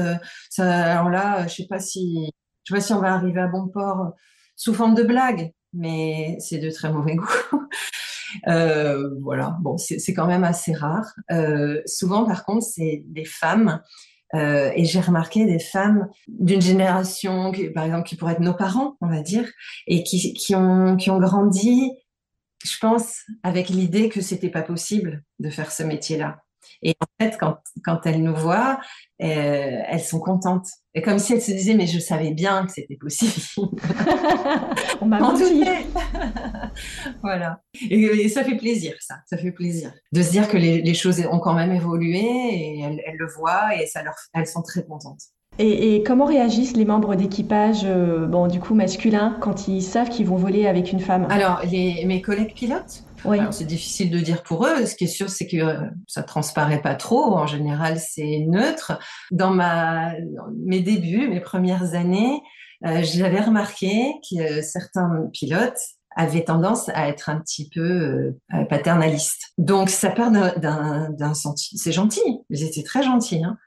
ça, 0.49 0.99
Alors 0.99 1.09
là, 1.09 1.47
je 1.47 1.55
sais 1.55 1.67
pas 1.67 1.79
si, 1.79 2.31
je 2.63 2.73
sais 2.73 2.77
pas 2.79 2.85
si 2.85 2.93
on 2.93 3.01
va 3.01 3.13
arriver 3.13 3.41
à 3.41 3.47
bon 3.47 3.67
port 3.67 4.13
sous 4.55 4.73
forme 4.73 4.95
de 4.95 5.03
blague, 5.03 5.51
mais 5.73 6.37
c'est 6.39 6.57
de 6.57 6.69
très 6.69 6.91
mauvais 6.91 7.15
goût. 7.17 7.67
Euh, 8.47 9.09
voilà, 9.21 9.57
bon, 9.61 9.77
c'est 9.77 10.13
quand 10.13 10.27
même 10.27 10.43
assez 10.43 10.73
rare. 10.73 11.13
Euh, 11.31 11.81
souvent, 11.85 12.25
par 12.25 12.45
contre, 12.45 12.65
c'est 12.65 13.03
des 13.07 13.25
femmes, 13.25 13.81
euh, 14.35 14.71
et 14.75 14.85
j'ai 14.85 14.99
remarqué 14.99 15.45
des 15.45 15.59
femmes 15.59 16.09
d'une 16.27 16.61
génération, 16.61 17.51
qui, 17.51 17.69
par 17.69 17.85
exemple, 17.85 18.07
qui 18.07 18.15
pourraient 18.15 18.33
être 18.33 18.41
nos 18.41 18.53
parents, 18.53 18.97
on 19.01 19.07
va 19.07 19.21
dire, 19.21 19.49
et 19.87 20.03
qui, 20.03 20.33
qui, 20.33 20.55
ont, 20.55 20.97
qui 20.97 21.09
ont 21.09 21.19
grandi, 21.19 21.91
je 22.69 22.77
pense, 22.79 23.23
avec 23.43 23.69
l'idée 23.69 24.09
que 24.09 24.21
c'était 24.21 24.49
pas 24.49 24.63
possible 24.63 25.23
de 25.39 25.49
faire 25.49 25.71
ce 25.71 25.83
métier-là. 25.83 26.37
Et 26.81 26.95
en 26.99 27.23
fait, 27.23 27.37
quand, 27.37 27.57
quand 27.83 28.05
elles 28.05 28.21
nous 28.21 28.35
voient, 28.35 28.79
euh, 29.21 29.81
elles 29.87 30.01
sont 30.01 30.19
contentes. 30.19 30.67
Et 30.93 31.01
comme 31.01 31.19
si 31.19 31.33
elles 31.33 31.41
se 31.41 31.51
disaient, 31.51 31.75
mais 31.75 31.87
je 31.87 31.99
savais 31.99 32.31
bien 32.31 32.65
que 32.65 32.71
c'était 32.71 32.97
possible. 32.97 33.33
On 35.01 35.05
m'a 35.05 35.19
menti. 35.19 35.63
voilà. 37.21 37.61
Et, 37.89 38.29
ça 38.29 38.43
fait 38.43 38.57
plaisir, 38.57 38.95
ça. 38.99 39.15
Ça 39.27 39.37
fait 39.37 39.51
plaisir. 39.51 39.93
De 40.11 40.21
se 40.21 40.31
dire 40.31 40.47
que 40.47 40.57
les, 40.57 40.81
les 40.81 40.93
choses 40.93 41.19
ont 41.31 41.39
quand 41.39 41.53
même 41.53 41.71
évolué 41.71 42.19
et 42.19 42.81
elles, 42.81 43.01
elles, 43.05 43.17
le 43.17 43.27
voient 43.27 43.75
et 43.75 43.87
ça 43.87 44.03
leur, 44.03 44.15
elles 44.33 44.47
sont 44.47 44.61
très 44.61 44.85
contentes. 44.85 45.21
Et, 45.59 45.95
et 45.95 46.03
comment 46.03 46.25
réagissent 46.25 46.75
les 46.75 46.85
membres 46.85 47.15
d'équipage, 47.15 47.81
euh, 47.83 48.27
bon, 48.27 48.47
du 48.47 48.59
coup 48.59 48.75
masculins, 48.75 49.37
quand 49.41 49.67
ils 49.67 49.81
savent 49.81 50.09
qu'ils 50.09 50.27
vont 50.27 50.35
voler 50.35 50.67
avec 50.67 50.91
une 50.91 50.99
femme? 50.99 51.27
Alors, 51.29 51.61
les, 51.69 52.05
mes 52.05 52.21
collègues 52.21 52.53
pilotes 52.53 53.03
oui. 53.25 53.39
C'est 53.51 53.65
difficile 53.65 54.11
de 54.11 54.19
dire 54.19 54.43
pour 54.43 54.65
eux. 54.65 54.85
Ce 54.85 54.95
qui 54.95 55.05
est 55.05 55.07
sûr, 55.07 55.29
c'est 55.29 55.47
que 55.47 55.57
euh, 55.57 55.89
ça 56.07 56.23
transparaît 56.23 56.81
pas 56.81 56.95
trop. 56.95 57.35
En 57.35 57.47
général, 57.47 57.99
c'est 57.99 58.45
neutre. 58.47 58.99
Dans 59.31 59.49
ma, 59.49 60.13
mes 60.65 60.79
débuts, 60.79 61.27
mes 61.27 61.41
premières 61.41 61.95
années, 61.95 62.41
euh, 62.85 63.01
j'avais 63.01 63.41
remarqué 63.41 64.13
que 64.29 64.61
certains 64.61 65.29
pilotes 65.33 65.79
avaient 66.15 66.43
tendance 66.43 66.89
à 66.89 67.09
être 67.09 67.29
un 67.29 67.39
petit 67.39 67.69
peu 67.69 67.81
euh, 67.81 68.65
paternalistes. 68.69 69.53
Donc, 69.57 69.89
ça 69.89 70.09
part 70.09 70.31
d'un 70.31 71.33
sentiment. 71.33 71.79
C'est 71.81 71.91
gentil. 71.91 72.21
Ils 72.49 72.63
étaient 72.63 72.83
très 72.83 73.03
gentils. 73.03 73.43
Hein. 73.43 73.57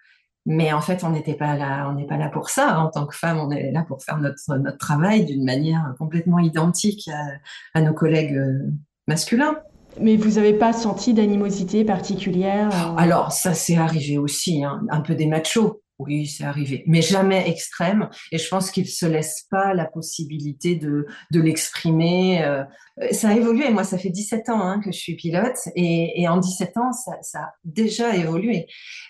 Mais 0.53 0.73
en 0.73 0.81
fait, 0.81 1.05
on 1.05 1.11
n'était 1.11 1.35
pas 1.35 1.57
là, 1.57 1.89
on 1.89 1.95
n'est 1.95 2.09
pas 2.09 2.17
là 2.17 2.29
pour 2.29 2.51
ça. 2.51 2.81
En 2.81 2.89
tant 2.89 3.07
que 3.07 3.15
femme, 3.15 3.39
on 3.39 3.53
est 3.53 3.71
là 3.71 3.85
pour 3.87 4.03
faire 4.03 4.19
notre, 4.19 4.57
notre 4.59 4.79
travail 4.79 5.25
d'une 5.25 5.45
manière 5.45 5.95
complètement 5.97 6.41
identique 6.41 7.09
à, 7.09 7.79
à 7.79 7.81
nos 7.81 7.95
collègues 7.95 8.35
euh, 8.35 8.69
masculin. 9.07 9.59
Mais 10.01 10.17
vous 10.17 10.41
n'avez 10.41 10.53
pas 10.53 10.73
senti 10.73 11.15
d'animosité 11.15 11.85
particulière 11.85 12.69
euh... 12.73 12.97
Alors, 12.97 13.31
ça 13.31 13.55
s'est 13.55 13.77
arrivé 13.77 14.19
aussi, 14.19 14.65
hein. 14.65 14.83
un 14.91 15.03
peu 15.03 15.15
des 15.15 15.27
machos. 15.27 15.83
Oui, 16.01 16.27
c'est 16.27 16.45
arrivé, 16.45 16.83
mais 16.87 17.03
jamais 17.03 17.49
extrême. 17.49 18.09
Et 18.33 18.39
je 18.39 18.49
pense 18.49 18.71
qu'ils 18.71 18.89
se 18.89 19.05
laissent 19.05 19.47
pas 19.51 19.75
la 19.75 19.85
possibilité 19.85 20.75
de, 20.77 21.07
de 21.31 21.41
l'exprimer. 21.41 22.43
Euh, 22.43 22.65
ça 23.13 23.29
a 23.29 23.35
évolué. 23.35 23.71
Moi, 23.71 23.85
ça 23.85 23.99
fait 23.99 24.09
17 24.09 24.49
ans 24.49 24.63
hein, 24.63 24.81
que 24.81 24.91
je 24.91 24.99
suis 24.99 25.15
pilote. 25.17 25.59
Et, 25.77 26.23
et 26.23 26.29
en 26.29 26.39
17 26.39 26.77
ans, 26.79 26.93
ça, 26.93 27.39
a 27.39 27.53
déjà 27.65 28.17
évolué. 28.17 28.67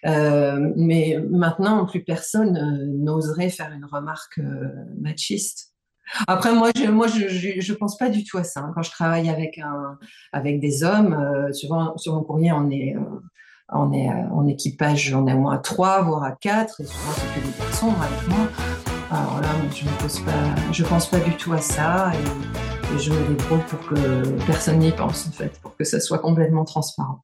Euh, 0.06 0.72
mais 0.76 1.18
maintenant, 1.30 1.86
plus 1.86 2.02
personne 2.02 2.56
euh, 2.56 2.86
n'oserait 2.98 3.50
faire 3.50 3.70
une 3.70 3.84
remarque 3.84 4.40
machiste. 4.98 5.70
Après, 6.26 6.52
moi, 6.52 6.70
je, 6.74 6.86
moi, 6.90 7.06
je, 7.06 7.72
pense 7.72 7.96
pas 7.96 8.08
du 8.08 8.24
tout 8.24 8.38
à 8.38 8.44
ça. 8.44 8.60
Hein. 8.60 8.72
Quand 8.74 8.82
je 8.82 8.90
travaille 8.90 9.28
avec 9.28 9.58
un, 9.58 9.98
avec 10.32 10.60
des 10.60 10.82
hommes, 10.82 11.12
euh, 11.12 11.52
souvent 11.52 11.96
sur 11.98 12.14
mon 12.14 12.22
courrier, 12.22 12.52
on 12.52 12.68
est, 12.70 12.96
on 13.72 13.92
est 13.92 14.08
euh, 14.08 14.34
en 14.34 14.46
équipage, 14.46 15.14
on 15.14 15.26
est 15.26 15.32
au 15.32 15.38
moins 15.38 15.54
à 15.54 15.58
trois, 15.58 16.02
voire 16.02 16.24
à 16.24 16.32
quatre, 16.32 16.80
et 16.80 16.84
souvent 16.84 17.12
c'est 17.14 17.40
que 17.40 17.46
des 17.46 17.58
garçons 17.58 17.88
avec 17.88 18.28
moi. 18.28 18.46
Alors 19.10 19.40
là, 19.40 19.48
je 19.74 19.84
ne 19.84 20.24
pas, 20.24 20.72
je 20.72 20.84
pense 20.84 21.06
pas 21.06 21.18
du 21.18 21.32
tout 21.36 21.52
à 21.52 21.60
ça, 21.60 22.12
et, 22.14 22.94
et 22.94 22.98
je 22.98 23.12
me 23.12 23.28
débrouille 23.28 23.60
pour 23.68 23.80
que 23.88 24.44
personne 24.46 24.78
n'y 24.78 24.92
pense 24.92 25.26
en 25.28 25.32
fait, 25.32 25.60
pour 25.62 25.76
que 25.76 25.84
ça 25.84 26.00
soit 26.00 26.18
complètement 26.18 26.64
transparent. 26.64 27.22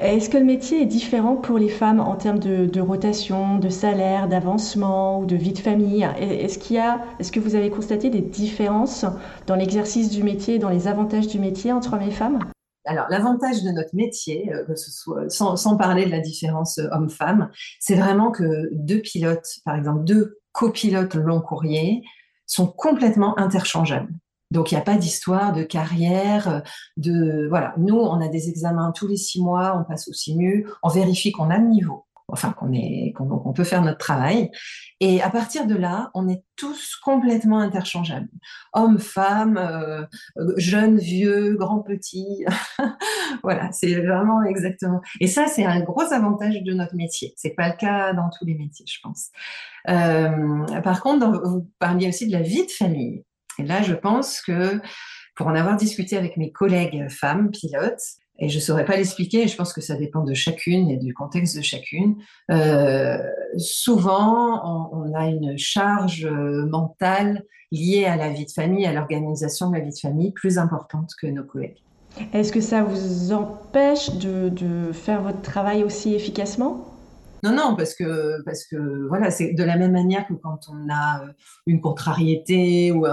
Est-ce 0.00 0.30
que 0.30 0.38
le 0.38 0.44
métier 0.44 0.82
est 0.82 0.86
différent 0.86 1.36
pour 1.36 1.58
les 1.58 1.68
femmes 1.68 2.00
en 2.00 2.14
termes 2.14 2.38
de, 2.38 2.80
rotation, 2.80 3.58
de 3.58 3.68
salaire, 3.68 4.26
d'avancement 4.28 5.20
ou 5.20 5.26
de 5.26 5.36
vie 5.36 5.52
de 5.52 5.58
famille? 5.58 6.08
Est-ce 6.18 6.58
est-ce 7.18 7.32
que 7.32 7.40
vous 7.40 7.54
avez 7.54 7.68
constaté 7.70 8.08
des 8.08 8.22
différences 8.22 9.04
dans 9.46 9.54
l'exercice 9.54 10.10
du 10.10 10.22
métier, 10.22 10.58
dans 10.58 10.70
les 10.70 10.88
avantages 10.88 11.28
du 11.28 11.38
métier 11.38 11.72
entre 11.72 11.92
hommes 11.92 12.02
et 12.02 12.10
femmes? 12.10 12.38
Alors, 12.86 13.06
l'avantage 13.10 13.62
de 13.62 13.70
notre 13.70 13.94
métier, 13.94 14.52
euh, 14.52 15.28
sans, 15.28 15.76
parler 15.76 16.06
de 16.06 16.10
la 16.10 16.20
différence 16.20 16.78
homme-femme, 16.92 17.50
c'est 17.80 17.96
vraiment 17.96 18.30
que 18.30 18.70
deux 18.72 19.00
pilotes, 19.00 19.60
par 19.64 19.76
exemple 19.76 20.04
deux 20.04 20.38
copilotes 20.52 21.14
long 21.14 21.40
courrier, 21.40 22.02
sont 22.46 22.66
complètement 22.66 23.38
interchangeables. 23.38 24.12
Donc, 24.52 24.70
il 24.70 24.74
n'y 24.76 24.80
a 24.80 24.84
pas 24.84 24.96
d'histoire 24.96 25.52
de 25.52 25.64
carrière, 25.64 26.62
de 26.96 27.46
voilà. 27.48 27.74
Nous, 27.78 27.96
on 27.96 28.20
a 28.20 28.28
des 28.28 28.48
examens 28.48 28.92
tous 28.92 29.08
les 29.08 29.16
six 29.16 29.42
mois, 29.42 29.76
on 29.78 29.84
passe 29.84 30.08
au 30.08 30.12
SIMU, 30.12 30.68
on 30.82 30.88
vérifie 30.88 31.32
qu'on 31.32 31.50
a 31.50 31.58
le 31.58 31.66
niveau, 31.66 32.05
enfin 32.28 32.52
qu'on 32.52 33.52
peut 33.52 33.64
faire 33.64 33.82
notre 33.82 33.98
travail. 33.98 34.50
Et 35.00 35.22
à 35.22 35.30
partir 35.30 35.66
de 35.66 35.74
là, 35.74 36.10
on 36.14 36.28
est 36.28 36.42
tous 36.56 36.96
complètement 36.96 37.58
interchangeables. 37.58 38.28
Hommes, 38.72 38.98
femmes, 38.98 39.58
euh, 39.58 40.04
jeunes, 40.56 40.98
vieux, 40.98 41.54
grands, 41.54 41.82
petits. 41.82 42.44
voilà, 43.42 43.70
c'est 43.72 43.94
vraiment 44.00 44.42
exactement. 44.42 45.00
Et 45.20 45.26
ça, 45.26 45.46
c'est 45.46 45.64
un 45.64 45.80
gros 45.80 46.12
avantage 46.12 46.62
de 46.62 46.72
notre 46.72 46.96
métier. 46.96 47.32
C'est 47.36 47.54
pas 47.54 47.68
le 47.68 47.76
cas 47.76 48.12
dans 48.12 48.30
tous 48.30 48.44
les 48.44 48.54
métiers, 48.54 48.86
je 48.88 48.98
pense. 49.02 49.30
Euh, 49.88 50.80
par 50.82 51.02
contre, 51.02 51.40
vous 51.44 51.70
parliez 51.78 52.08
aussi 52.08 52.26
de 52.26 52.32
la 52.32 52.42
vie 52.42 52.66
de 52.66 52.70
famille. 52.70 53.24
Et 53.58 53.62
là, 53.62 53.82
je 53.82 53.94
pense 53.94 54.40
que 54.40 54.80
pour 55.36 55.46
en 55.46 55.54
avoir 55.54 55.76
discuté 55.76 56.16
avec 56.16 56.36
mes 56.36 56.50
collègues 56.50 57.08
femmes 57.10 57.50
pilotes, 57.50 58.16
et 58.38 58.48
je 58.48 58.56
ne 58.56 58.60
saurais 58.60 58.84
pas 58.84 58.96
l'expliquer, 58.96 59.48
je 59.48 59.56
pense 59.56 59.72
que 59.72 59.80
ça 59.80 59.96
dépend 59.96 60.22
de 60.22 60.34
chacune 60.34 60.90
et 60.90 60.96
du 60.96 61.14
contexte 61.14 61.56
de 61.56 61.62
chacune, 61.62 62.16
euh, 62.50 63.18
souvent 63.56 64.92
on, 64.92 65.14
a 65.14 65.26
une 65.26 65.56
charge 65.56 66.26
mentale 66.26 67.44
liée 67.72 68.04
à 68.04 68.16
la 68.16 68.30
vie 68.30 68.46
de 68.46 68.50
famille, 68.50 68.86
à 68.86 68.92
l'organisation 68.92 69.70
de 69.70 69.76
la 69.76 69.82
vie 69.82 69.90
de 69.90 69.98
famille 69.98 70.32
plus 70.32 70.58
importante 70.58 71.10
que 71.20 71.26
nos 71.26 71.44
collègues. 71.44 71.82
Est-ce 72.32 72.52
que 72.52 72.60
ça 72.60 72.82
vous 72.82 73.32
empêche 73.32 74.10
de 74.10 74.92
faire 74.92 75.22
votre 75.22 75.42
travail 75.42 75.82
aussi 75.82 76.14
efficacement? 76.14 76.95
Non, 77.46 77.54
non, 77.54 77.76
parce 77.76 77.94
que, 77.94 78.42
parce 78.42 78.64
que 78.66 79.06
voilà, 79.08 79.30
c'est 79.30 79.52
de 79.52 79.62
la 79.62 79.76
même 79.76 79.92
manière 79.92 80.26
que 80.26 80.34
quand 80.34 80.58
on 80.68 80.88
a 80.90 81.22
euh, 81.22 81.32
une 81.66 81.80
contrariété 81.80 82.90
ou, 82.90 83.06
euh, 83.06 83.12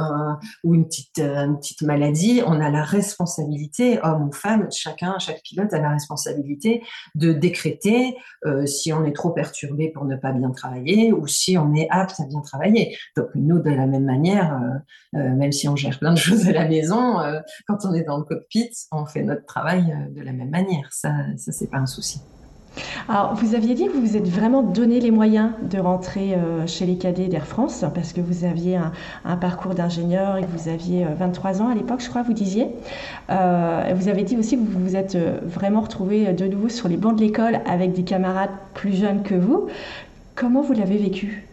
une 0.63 0.87
petite 0.87 1.81
maladie, 1.83 2.41
on 2.45 2.59
a 2.59 2.71
la 2.71 2.83
responsabilité, 2.83 3.99
homme 4.01 4.29
ou 4.29 4.31
femme, 4.31 4.67
chacun, 4.71 5.19
chaque 5.19 5.41
pilote 5.43 5.71
a 5.73 5.79
la 5.79 5.91
responsabilité 5.91 6.83
de 7.13 7.31
décréter 7.31 8.15
euh, 8.45 8.65
si 8.65 8.91
on 8.91 9.05
est 9.05 9.13
trop 9.13 9.29
perturbé 9.29 9.89
pour 9.89 10.05
ne 10.05 10.15
pas 10.15 10.31
bien 10.31 10.49
travailler 10.49 11.13
ou 11.13 11.27
si 11.27 11.57
on 11.57 11.75
est 11.75 11.87
apte 11.91 12.19
à 12.19 12.25
bien 12.25 12.41
travailler. 12.41 12.97
Donc 13.15 13.27
nous, 13.35 13.59
de 13.59 13.69
la 13.69 13.85
même 13.85 14.05
manière, 14.05 14.59
même 15.13 15.51
si 15.51 15.67
on 15.69 15.75
gère 15.75 15.99
plein 15.99 16.13
de 16.13 16.17
choses 16.17 16.47
à 16.47 16.51
la 16.51 16.67
maison, 16.67 17.17
quand 17.67 17.85
on 17.85 17.93
est 17.93 18.03
dans 18.03 18.17
le 18.17 18.23
cockpit, 18.23 18.71
on 18.91 19.05
fait 19.05 19.23
notre 19.23 19.45
travail 19.45 19.93
de 20.11 20.21
la 20.21 20.33
même 20.33 20.49
manière. 20.49 20.91
Ça, 20.91 21.11
ça 21.37 21.51
c'est 21.51 21.69
pas 21.69 21.77
un 21.77 21.85
souci. 21.85 22.19
Alors, 23.07 23.35
vous 23.35 23.55
aviez 23.55 23.75
dit 23.75 23.85
que 23.85 23.91
vous 23.91 24.01
vous 24.01 24.17
êtes 24.17 24.27
vraiment 24.27 24.63
donné 24.63 24.99
les 24.99 25.11
moyens 25.11 25.51
de 25.61 25.79
rentrer 25.79 26.33
euh, 26.33 26.65
chez 26.67 26.85
les 26.85 26.97
cadets 26.97 27.27
d'Air 27.27 27.45
France 27.45 27.85
parce 27.93 28.13
que 28.13 28.21
vous 28.21 28.45
aviez 28.45 28.79
un, 29.25 29.37
parcours 29.37 29.75
d'ingénieur 29.75 30.37
et 30.37 30.41
que 30.41 30.51
vous 30.57 30.69
aviez 30.69 31.05
23 31.05 31.61
ans 31.61 31.69
à 31.69 31.75
l'époque, 31.75 32.01
je 32.01 32.09
crois, 32.09 32.23
vous 32.23 32.33
disiez. 32.33 32.67
Euh, 33.29 33.93
vous 33.95 34.07
avez 34.07 34.23
dit 34.23 34.37
aussi 34.37 34.57
que 34.57 34.61
vous 34.61 34.79
vous 34.79 34.95
êtes 34.95 35.17
vraiment 35.17 35.81
retrouvé 35.81 36.33
de 36.33 36.45
nouveau 36.45 36.69
sur 36.69 36.87
les 36.87 36.97
bancs 36.97 37.15
de 37.15 37.21
l'école 37.21 37.59
avec 37.65 37.93
des 37.93 38.03
camarades 38.03 38.51
plus 38.73 38.95
jeunes 38.95 39.23
que 39.23 39.35
vous. 39.35 39.67
Comment 40.35 40.61
vous 40.61 40.73
l'avez 40.73 40.97
vécu? 40.97 41.47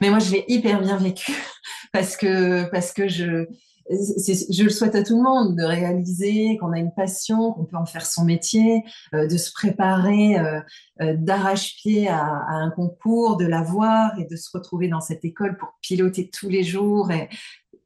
Mais 0.00 0.10
moi, 0.10 0.18
je 0.18 0.32
l'ai 0.32 0.44
hyper 0.48 0.80
bien 0.80 0.96
vécu 0.96 1.32
parce 1.92 2.16
que, 2.16 2.68
parce 2.70 2.92
que 2.92 3.08
je 3.08 3.46
je 3.92 4.62
le 4.62 4.70
souhaite 4.70 4.94
à 4.94 5.02
tout 5.02 5.16
le 5.16 5.22
monde 5.22 5.56
de 5.56 5.62
réaliser 5.62 6.56
qu'on 6.58 6.72
a 6.72 6.78
une 6.78 6.92
passion, 6.92 7.52
qu'on 7.52 7.64
peut 7.64 7.76
en 7.76 7.86
faire 7.86 8.06
son 8.06 8.24
métier, 8.24 8.82
euh, 9.14 9.26
de 9.26 9.36
se 9.36 9.52
préparer 9.52 10.38
euh, 10.38 10.60
euh, 11.00 11.14
d'arrache-pied 11.16 12.08
à, 12.08 12.24
un 12.48 12.70
concours, 12.70 13.36
de 13.36 13.46
l'avoir 13.46 14.18
et 14.18 14.24
de 14.24 14.36
se 14.36 14.50
retrouver 14.52 14.88
dans 14.88 15.00
cette 15.00 15.24
école 15.24 15.56
pour 15.56 15.74
piloter 15.80 16.30
tous 16.30 16.48
les 16.48 16.62
jours. 16.62 17.10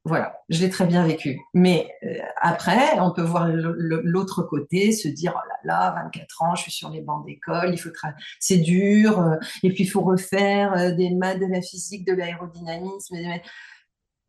Voilà, 0.04 0.40
je 0.48 0.60
l'ai 0.60 0.70
très 0.70 0.86
bien 0.86 1.04
vécu. 1.04 1.40
Mais 1.52 1.90
euh, 2.04 2.18
après, 2.40 3.00
on 3.00 3.10
peut 3.10 3.22
voir 3.22 3.48
l'autre 3.48 4.44
côté, 4.44 4.92
se 4.92 5.08
dire 5.08 5.32
oh 5.34 5.48
là 5.64 5.90
là, 5.92 6.02
24 6.04 6.42
ans, 6.42 6.54
je 6.54 6.62
suis 6.62 6.72
sur 6.72 6.90
les 6.90 7.00
bancs 7.00 7.26
d'école, 7.26 7.70
il 7.72 7.78
faut 7.78 7.90
c'est 8.38 8.58
dur, 8.58 9.36
et 9.64 9.70
puis 9.70 9.82
il 9.82 9.88
faut 9.88 10.02
refaire 10.02 10.94
des 10.94 11.10
maths, 11.10 11.40
de 11.40 11.46
la 11.46 11.60
physique, 11.60 12.06
de 12.06 12.12
l'aérodynamisme. 12.12 13.16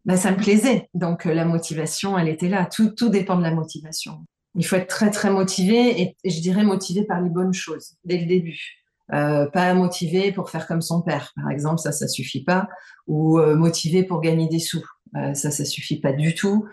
Ben, 0.07 0.17
ça 0.17 0.31
me 0.31 0.37
plaisait. 0.37 0.89
Donc 0.95 1.25
la 1.25 1.45
motivation, 1.45 2.17
elle 2.17 2.29
était 2.29 2.49
là. 2.49 2.65
Tout, 2.65 2.89
tout 2.89 3.09
dépend 3.09 3.37
de 3.37 3.43
la 3.43 3.51
motivation. 3.51 4.25
Il 4.55 4.65
faut 4.65 4.77
être 4.77 4.87
très 4.87 5.11
très 5.11 5.29
motivé 5.29 6.01
et, 6.01 6.17
je 6.25 6.41
dirais 6.41 6.63
motivé 6.63 7.03
par 7.03 7.21
les 7.21 7.29
bonnes 7.29 7.53
choses 7.53 7.93
dès 8.05 8.17
le 8.17 8.25
début. 8.25 8.59
pas 9.09 9.73
motivé 9.75 10.31
pour 10.31 10.49
faire 10.49 10.65
comme 10.65 10.81
son 10.81 11.03
père, 11.03 11.31
par 11.35 11.51
exemple, 11.51 11.79
ça, 11.79 11.91
ça 11.91 12.07
suffit 12.07 12.43
pas, 12.43 12.67
ou 13.05 13.37
motivé 13.37 14.03
pour 14.03 14.19
gagner 14.19 14.47
des 14.47 14.59
sous. 14.59 14.83
Euh, 15.15 15.33
ça, 15.33 15.51
ça 15.51 15.65
suffit 15.65 15.99
pas 15.99 16.13
du 16.13 16.35
tout. 16.35 16.65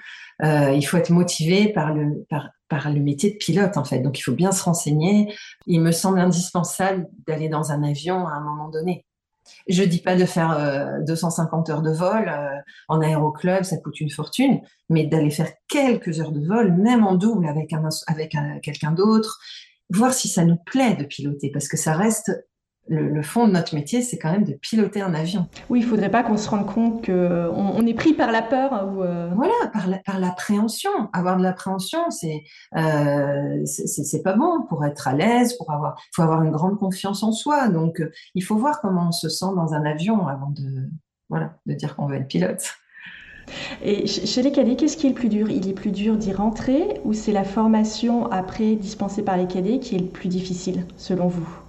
Euh, 0.42 0.72
il 0.72 0.82
faut 0.82 0.96
être 0.96 1.10
motivé 1.10 1.72
par 1.72 1.94
le, 1.94 2.26
par 2.68 2.90
le 2.90 3.00
métier 3.00 3.32
de 3.32 3.36
pilote, 3.36 3.76
en 3.76 3.84
fait. 3.84 4.00
Donc, 4.00 4.18
il 4.18 4.22
faut 4.22 4.32
bien 4.32 4.52
se 4.52 4.62
renseigner. 4.62 5.32
Il 5.66 5.80
me 5.80 5.92
semble 5.92 6.18
indispensable 6.18 7.06
d'aller 7.26 7.48
dans 7.48 7.70
un 7.70 7.82
avion 7.82 8.26
à 8.26 8.32
un 8.32 8.40
moment 8.40 8.68
donné. 8.68 9.04
Je 9.68 9.82
dis 9.82 10.00
pas 10.00 10.16
de 10.16 10.24
faire 10.24 11.00
250 11.06 11.68
euh, 11.68 11.72
heures 11.72 11.82
de 11.82 11.92
vol 11.92 12.32
en 12.88 13.00
aéroclub, 13.00 13.64
ça 13.64 13.76
coûte 13.78 14.00
une 14.00 14.10
fortune, 14.10 14.60
mais 14.88 15.06
d'aller 15.06 15.30
faire 15.30 15.52
quelques 15.68 16.20
heures 16.20 16.32
de 16.32 16.46
vol, 16.46 16.72
même 16.72 17.04
en 17.04 17.14
double 17.14 17.48
avec 17.48 17.72
avec 18.06 18.36
quelqu'un 18.62 18.92
d'autre, 18.92 19.38
voir 19.90 20.12
si 20.12 20.28
ça 20.28 20.44
nous 20.44 20.56
plaît 20.56 20.96
de 20.96 21.04
piloter, 21.04 21.50
parce 21.50 21.68
que 21.68 21.76
ça 21.76 21.94
reste 21.94 22.32
le, 22.88 23.22
fond 23.22 23.46
de 23.46 23.52
notre 23.52 23.74
métier, 23.74 24.02
c'est 24.02 24.18
quand 24.18 24.30
même 24.30 24.44
de 24.44 24.52
piloter 24.52 25.00
un 25.00 25.14
avion. 25.14 25.48
Oui, 25.70 25.80
il 25.80 25.84
ne 25.84 25.88
faudrait 25.88 26.10
pas 26.10 26.22
qu'on 26.22 26.36
se 26.36 26.48
rende 26.48 26.66
compte 26.66 27.04
qu'on 27.04 27.12
on 27.12 27.86
est 27.86 27.94
pris 27.94 28.12
par 28.12 28.30
la 28.30 28.42
peur. 28.42 28.88
Ou 28.92 29.02
euh, 29.02 29.30
Voilà, 29.34 29.54
par 30.04 30.18
l'appréhension. 30.18 30.90
avoir 31.12 31.36
de 31.36 31.42
l'appréhension, 31.42 32.10
c'est 32.10 32.44
euh, 32.76 33.64
c'est 33.64 34.22
pas 34.22 34.34
bon 34.34 34.62
pour 34.68 34.84
être 34.84 35.08
à 35.08 35.14
l'aise, 35.14 35.54
pour 35.54 35.70
avoir, 35.70 36.00
faut 36.14 36.22
avoir 36.22 36.42
une 36.42 36.50
grande 36.50 36.78
confiance 36.78 37.22
en 37.22 37.32
soi. 37.32 37.68
Donc, 37.68 38.00
euh, 38.00 38.10
il 38.34 38.42
faut 38.42 38.56
voir 38.56 38.80
comment 38.80 39.08
on 39.08 39.12
se 39.12 39.28
sent 39.28 39.54
dans 39.56 39.72
un 39.72 39.84
avion 39.84 40.26
avant 40.26 40.50
de, 40.50 40.88
voilà, 41.28 41.56
de 41.66 41.74
dire 41.74 41.96
qu'on 41.96 42.06
veut 42.06 42.16
être 42.16 42.28
pilote. 42.28 42.74
Et 43.82 44.06
chez 44.06 44.42
les 44.42 44.52
cadets, 44.52 44.76
qu'est-ce 44.76 44.96
qui 44.96 45.06
est 45.06 45.10
le 45.10 45.14
plus 45.14 45.28
dur? 45.28 45.50
Il 45.50 45.68
est 45.68 45.74
plus 45.74 45.90
dur 45.90 46.16
d'y 46.16 46.32
rentrer 46.32 47.00
ou 47.04 47.12
c'est 47.12 47.32
la 47.32 47.44
formation 47.44 48.30
après 48.30 48.74
dispensée 48.74 49.22
par 49.22 49.36
les 49.36 49.46
cadets 49.46 49.78
qui 49.80 49.96
est 49.96 49.98
le 49.98 50.06
plus 50.06 50.28
difficile, 50.28 50.86
selon 50.96 51.28
vous? 51.28 51.63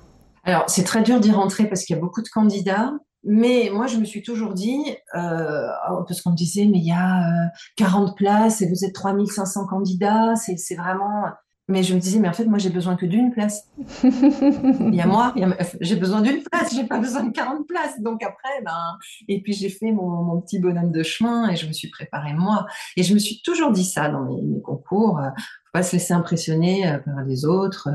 Alors, 0.45 0.63
c'est 0.67 0.84
très 0.84 1.01
dur 1.01 1.19
d'y 1.19 1.31
rentrer 1.31 1.67
parce 1.67 1.84
qu'il 1.84 1.95
y 1.95 1.99
a 1.99 2.01
beaucoup 2.01 2.21
de 2.21 2.29
candidats. 2.29 2.93
Mais 3.27 3.71
moi, 3.73 3.88
je 3.88 3.97
me 3.97 4.05
suis 4.05 4.21
toujours 4.21 4.53
dit, 4.53 4.77
euh, 5.15 5.67
oh, 5.89 6.03
parce 6.08 6.21
qu'on 6.21 6.31
me 6.31 6.36
disait, 6.36 6.65
mais 6.65 6.77
il 6.77 6.86
y 6.86 6.91
a 6.91 7.49
40 7.77 8.10
euh, 8.10 8.13
places 8.13 8.62
et 8.62 8.69
vous 8.69 8.86
êtes 8.86 8.93
3500 8.93 9.65
candidats, 9.65 10.36
c'est 10.36 10.75
vraiment... 10.75 11.23
Mais 11.67 11.81
je 11.81 11.95
me 11.95 11.99
disais, 11.99 12.19
mais 12.19 12.29
en 12.29 12.34
fait, 12.34 12.45
moi, 12.45 12.60
j'ai 12.60 12.69
besoin 12.69 12.95
que 12.95 13.08
d'une 13.08 13.31
place. 13.31 13.71
il 14.03 14.93
y 14.93 15.01
a 15.01 15.08
moi, 15.08 15.34
j'ai 15.81 15.95
besoin 15.95 16.21
d'une 16.21 16.43
place, 16.43 16.75
j'ai 16.75 16.84
pas 16.84 16.99
besoin 16.99 17.23
de 17.23 17.31
40 17.31 17.67
places. 17.67 17.99
Donc 18.01 18.21
après, 18.21 18.62
ben, 18.63 18.99
et 19.27 19.41
puis 19.41 19.53
j'ai 19.53 19.69
fait 19.69 19.91
mon, 19.91 20.08
mon, 20.21 20.39
petit 20.41 20.60
bonhomme 20.60 20.91
de 20.91 21.01
chemin 21.01 21.49
et 21.49 21.55
je 21.55 21.65
me 21.65 21.73
suis 21.73 21.89
préparé 21.89 22.34
moi. 22.34 22.67
Et 22.97 23.01
je 23.01 23.15
me 23.15 23.19
suis 23.19 23.41
toujours 23.41 23.71
dit 23.71 23.84
ça 23.84 24.10
dans 24.10 24.21
mes, 24.25 24.43
mes 24.43 24.62
concours. 24.62 25.17
Euh, 25.17 25.29
faut 25.31 25.71
pas 25.73 25.81
se 25.81 25.93
laisser 25.93 26.13
impressionner 26.13 26.88
euh, 26.88 26.99
par 26.99 27.23
les 27.23 27.45
autres. 27.45 27.89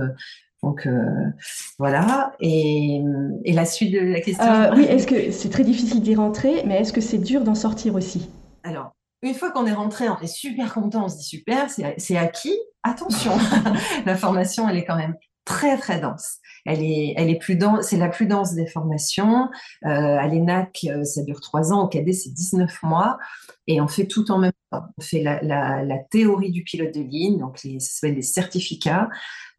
Donc 0.63 0.87
euh, 0.87 1.31
voilà. 1.79 2.33
Et, 2.41 3.03
la 3.47 3.65
suite 3.65 3.93
de 3.93 4.01
la 4.01 4.21
question. 4.21 4.45
Euh, 4.45 4.75
oui, 4.77 4.85
est-ce 4.89 5.07
que 5.07 5.31
c'est 5.31 5.51
très 5.51 5.65
difficile 5.65 6.03
d'y 6.03 6.15
rentrer, 6.15 6.63
mais 6.67 6.81
est-ce 6.81 6.93
que 6.93 7.01
c'est 7.01 7.19
dur 7.19 7.43
d'en 7.43 7.55
sortir 7.55 7.95
aussi? 7.95 8.31
Alors, 8.63 8.93
une 9.23 9.35
fois 9.35 9.51
qu'on 9.51 9.67
est 9.67 9.73
rentré, 9.73 10.09
on 10.09 10.19
est 10.21 10.27
super 10.27 10.73
content, 10.75 11.05
on 11.05 11.09
se 11.09 11.17
dit 11.17 11.25
super, 11.25 11.69
c'est 11.71 12.17
acquis. 12.17 12.57
Attention, 12.83 13.33
la 14.07 14.17
formation, 14.17 14.69
elle 14.69 14.79
est 14.79 14.87
quand 14.87 14.97
même 14.97 15.15
très 15.45 15.77
très 15.77 16.01
dense. 16.01 16.39
Elle 16.67 16.83
est, 16.83 17.15
elle 17.17 17.31
est 17.31 17.39
plus 17.39 17.57
dense, 17.57 17.87
c'est 17.87 17.97
la 17.97 18.09
plus 18.09 18.27
dense 18.27 18.55
des 18.55 18.67
formations. 18.67 19.49
Euh, 19.85 19.89
à 19.89 20.27
l'ENAC, 20.27 20.87
euh, 20.87 21.05
ça 21.05 21.23
dure 21.23 21.41
trois 21.41 21.73
ans. 21.73 21.85
Au 21.85 21.89
CAD, 21.89 22.13
c'est 22.13 22.33
19 22.33 22.83
mois. 22.83 23.19
Et 23.67 23.81
on 23.81 23.89
fait 23.89 24.07
tout 24.07 24.31
en 24.31 24.39
même 24.39 24.53
temps. 24.71 24.83
On 24.99 25.03
fait 25.03 25.23
la, 25.23 25.99
théorie 26.11 26.51
du 26.51 26.63
pilote 26.63 26.95
de 26.95 27.01
ligne, 27.01 27.39
donc 27.39 27.59
ça 27.59 27.69
s'appelle 27.79 28.17
des 28.17 28.23
certificats. 28.23 29.09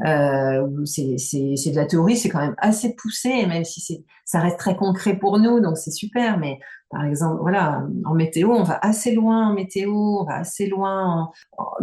Euh, 0.06 0.68
c'est 0.86 1.72
de 1.72 1.76
la 1.76 1.86
théorie, 1.86 2.18
c'est 2.18 2.30
quand 2.30 2.40
même 2.40 2.56
assez 2.58 2.96
poussé, 2.96 3.46
même 3.46 3.64
si 3.64 4.06
ça 4.26 4.40
reste 4.40 4.58
très 4.58 4.76
concret 4.76 5.18
pour 5.18 5.40
nous, 5.40 5.60
donc 5.60 5.78
c'est 5.78 5.92
super. 5.92 6.38
Mais 6.40 6.60
par 6.90 7.06
exemple, 7.06 7.40
voilà, 7.42 7.86
en 8.06 8.14
météo, 8.14 8.52
on 8.52 8.64
va 8.64 8.80
assez 8.82 9.14
loin 9.14 9.50
en 9.50 9.54
météo, 9.54 9.94
on 9.94 10.26
va 10.26 10.36
assez 10.36 10.68
loin 10.68 11.32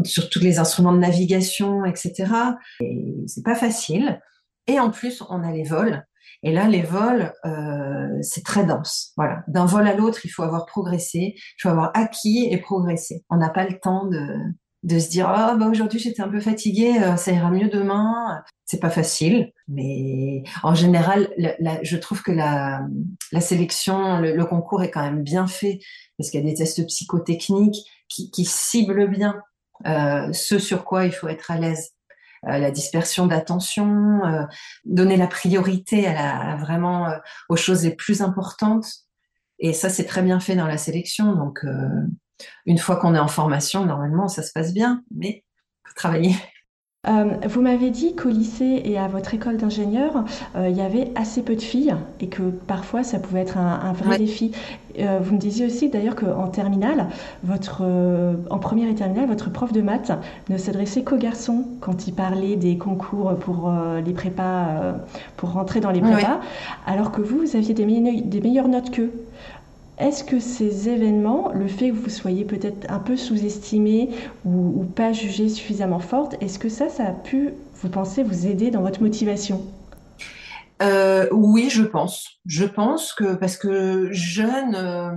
sur 0.05 0.29
tous 0.29 0.41
les 0.41 0.59
instruments 0.59 0.93
de 0.93 0.99
navigation, 0.99 1.85
etc. 1.85 2.33
Et 2.81 3.15
c'est 3.27 3.45
pas 3.45 3.55
facile. 3.55 4.21
Et 4.69 4.79
en 4.79 4.91
plus, 4.91 5.23
on 5.29 5.43
a 5.43 5.51
les 5.51 5.65
vols. 5.65 6.07
Et 6.43 6.53
là, 6.53 6.69
les 6.69 6.83
vols, 6.83 7.33
euh, 7.45 8.19
c'est 8.23 8.45
très 8.45 8.65
dense. 8.65 9.13
Voilà. 9.17 9.43
D'un 9.49 9.65
vol 9.65 9.89
à 9.89 9.95
l'autre, 9.95 10.21
il 10.25 10.29
faut 10.29 10.43
avoir 10.43 10.67
progressé, 10.67 11.35
il 11.37 11.61
faut 11.61 11.69
avoir 11.69 11.91
acquis 11.95 12.49
et 12.51 12.59
progressé. 12.59 13.25
On 13.31 13.39
n'a 13.39 13.49
pas 13.49 13.67
le 13.67 13.79
temps 13.81 14.07
de, 14.07 14.37
de 14.85 14.99
se 14.99 15.09
dire 15.09 15.29
ah 15.29 15.57
bah 15.57 15.67
aujourd'hui 15.67 15.99
j'étais 15.99 16.23
un 16.23 16.29
peu 16.29 16.41
fatiguée, 16.41 17.03
euh, 17.03 17.17
ça 17.17 17.33
ira 17.33 17.51
mieux 17.51 17.69
demain. 17.69 18.43
C'est 18.65 18.81
pas 18.81 18.91
facile, 18.91 19.53
mais 19.67 20.45
en 20.63 20.75
général, 20.75 21.31
je 21.83 21.97
trouve 21.97 22.23
que 22.23 22.33
la, 22.33 22.83
la 23.33 23.41
sélection, 23.41 24.21
le, 24.21 24.45
concours 24.45 24.83
est 24.83 24.91
quand 24.91 25.03
même 25.03 25.23
bien 25.23 25.47
fait 25.47 25.81
parce 26.19 26.31
qu'il 26.31 26.41
y 26.41 26.47
a 26.47 26.47
des 26.47 26.55
tests 26.55 26.87
psychotechniques 26.87 27.87
qui, 28.09 28.31
qui 28.31 28.45
ciblent 28.45 29.09
bien 29.09 29.41
euh, 29.87 30.33
ce 30.33 30.59
sur 30.59 30.85
quoi 30.85 31.07
il 31.07 31.13
faut 31.13 31.29
être 31.29 31.51
à 31.51 31.59
l'aise. 31.59 31.93
Euh, 32.47 32.59
la 32.59 32.71
dispersion 32.71 33.27
d'attention, 33.27 34.25
euh, 34.25 34.45
donner 34.85 35.17
la 35.17 35.27
priorité 35.27 36.07
à, 36.07 36.13
la, 36.13 36.57
vraiment 36.57 37.09
euh, 37.09 37.19
aux 37.49 37.57
choses 37.57 37.85
les 37.85 37.95
plus 37.95 38.23
importantes. 38.23 38.87
Et 39.59 39.73
ça, 39.73 39.89
c'est 39.89 40.05
très 40.05 40.23
bien 40.23 40.39
fait 40.39 40.55
dans 40.55 40.69
la 40.69 40.79
sélection. 40.79 41.35
Donc, 41.35 41.67
une 42.65 42.79
fois 42.79 42.95
qu'on 42.95 43.17
est 43.17 43.19
en 43.19 43.27
formation, 43.27 43.85
normalement, 43.85 44.29
ça 44.29 44.45
se 44.45 44.53
passe 44.53 44.73
bien, 44.73 45.03
mais 45.13 45.45
faut 45.85 45.95
travailler. 45.95 46.37
Euh, 47.07 47.37
vous 47.49 47.61
m'avez 47.61 47.91
dit 47.91 48.17
qu'au 48.17 48.29
lycée 48.29 48.83
et 48.85 48.99
à 48.99 49.07
votre 49.07 49.33
école 49.33 49.57
d'ingénieur, 49.57 50.25
euh, 50.57 50.69
il 50.69 50.77
y 50.77 50.81
avait 50.81 51.13
assez 51.15 51.43
peu 51.43 51.55
de 51.55 51.63
filles 51.63 51.95
et 52.19 52.27
que 52.27 52.43
parfois 52.43 53.05
ça 53.05 53.21
pouvait 53.21 53.43
être 53.43 53.57
un, 53.57 53.93
vrai 53.93 54.19
défi. 54.19 54.51
Euh, 54.99 55.21
vous 55.23 55.35
me 55.35 55.39
disiez 55.39 55.65
aussi 55.67 55.91
d'ailleurs 55.91 56.17
qu'en 56.17 56.49
terminale, 56.49 57.07
votre, 57.45 57.85
en 58.51 58.59
première 58.59 58.91
et 58.91 58.97
terminale, 58.97 59.29
votre 59.29 59.49
prof 59.49 59.71
de 59.71 59.81
maths 59.81 60.11
ne 60.49 60.57
s'adressait 60.59 61.05
qu'aux 61.05 61.19
garçons 61.19 61.67
quand 61.81 62.09
il 62.09 62.15
parlait 62.15 62.57
des 62.57 62.77
concours 62.79 63.33
pour 63.37 63.73
les 64.05 64.13
prépas, 64.13 64.97
pour 65.37 65.53
rentrer 65.53 65.79
dans 65.79 65.93
les 65.93 66.01
prépas, 66.01 66.41
alors 66.85 67.13
que 67.13 67.21
vous, 67.21 67.39
vous 67.39 67.57
aviez 67.57 67.75
des, 67.75 67.85
des 68.23 68.41
meilleures 68.41 68.69
notes 68.69 68.91
qu'eux. 68.91 69.13
Est-ce 69.99 70.23
que 70.23 70.39
ces 70.39 70.89
événements, 70.89 71.53
le 71.53 71.67
fait 71.67 71.91
que 71.91 71.97
vous 71.97 72.09
soyez 72.09 72.45
peut-être 72.45 72.91
un 72.91 73.01
peu 73.01 73.17
sous-estimé 73.17 74.11
ou, 74.45 74.85
pas 74.85 75.13
jugé 75.13 75.49
suffisamment 75.49 75.99
forte, 75.99 76.37
est-ce 76.41 76.59
que 76.59 76.69
ça, 76.69 76.89
ça 76.89 77.07
a 77.07 77.13
pu, 77.13 77.55
vous 77.75 77.89
pensez, 77.89 78.23
vous 78.23 78.47
aider 78.47 78.71
dans 78.71 78.83
votre 78.83 79.03
motivation? 79.03 79.65
Euh, 80.83 81.27
Oui, 81.33 81.69
je 81.71 81.83
pense. 81.83 82.29
Je 82.47 82.65
pense 82.65 83.13
que 83.13 83.35
parce 83.35 83.57
que 83.57 84.09
jeune, 84.13 84.75
euh, 84.77 85.11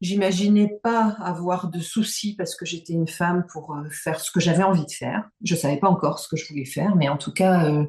J'imaginais 0.00 0.78
pas 0.82 1.16
avoir 1.20 1.70
de 1.70 1.78
soucis 1.78 2.34
parce 2.36 2.56
que 2.56 2.66
j'étais 2.66 2.92
une 2.92 3.08
femme 3.08 3.46
pour 3.50 3.74
euh, 3.74 3.88
faire 3.90 4.20
ce 4.20 4.30
que 4.30 4.40
j'avais 4.40 4.62
envie 4.62 4.84
de 4.84 4.90
faire. 4.90 5.28
Je 5.42 5.54
savais 5.54 5.78
pas 5.78 5.88
encore 5.88 6.18
ce 6.18 6.28
que 6.28 6.36
je 6.36 6.46
voulais 6.48 6.64
faire, 6.64 6.96
mais 6.96 7.08
en 7.08 7.16
tout 7.16 7.32
cas, 7.32 7.64
euh, 7.64 7.84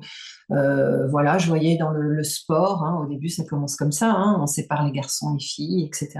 euh, 0.51 1.07
voilà, 1.07 1.37
je 1.37 1.47
voyais 1.47 1.77
dans 1.77 1.89
le, 1.89 2.23
sport. 2.23 2.83
Hein, 2.83 2.99
au 3.01 3.07
début, 3.07 3.29
ça 3.29 3.43
commence 3.43 3.75
comme 3.75 3.91
ça. 3.91 4.11
Hein, 4.11 4.37
on 4.39 4.47
sépare 4.47 4.85
les 4.85 4.91
garçons 4.91 5.35
et 5.35 5.43
filles, 5.43 5.85
etc. 5.85 6.19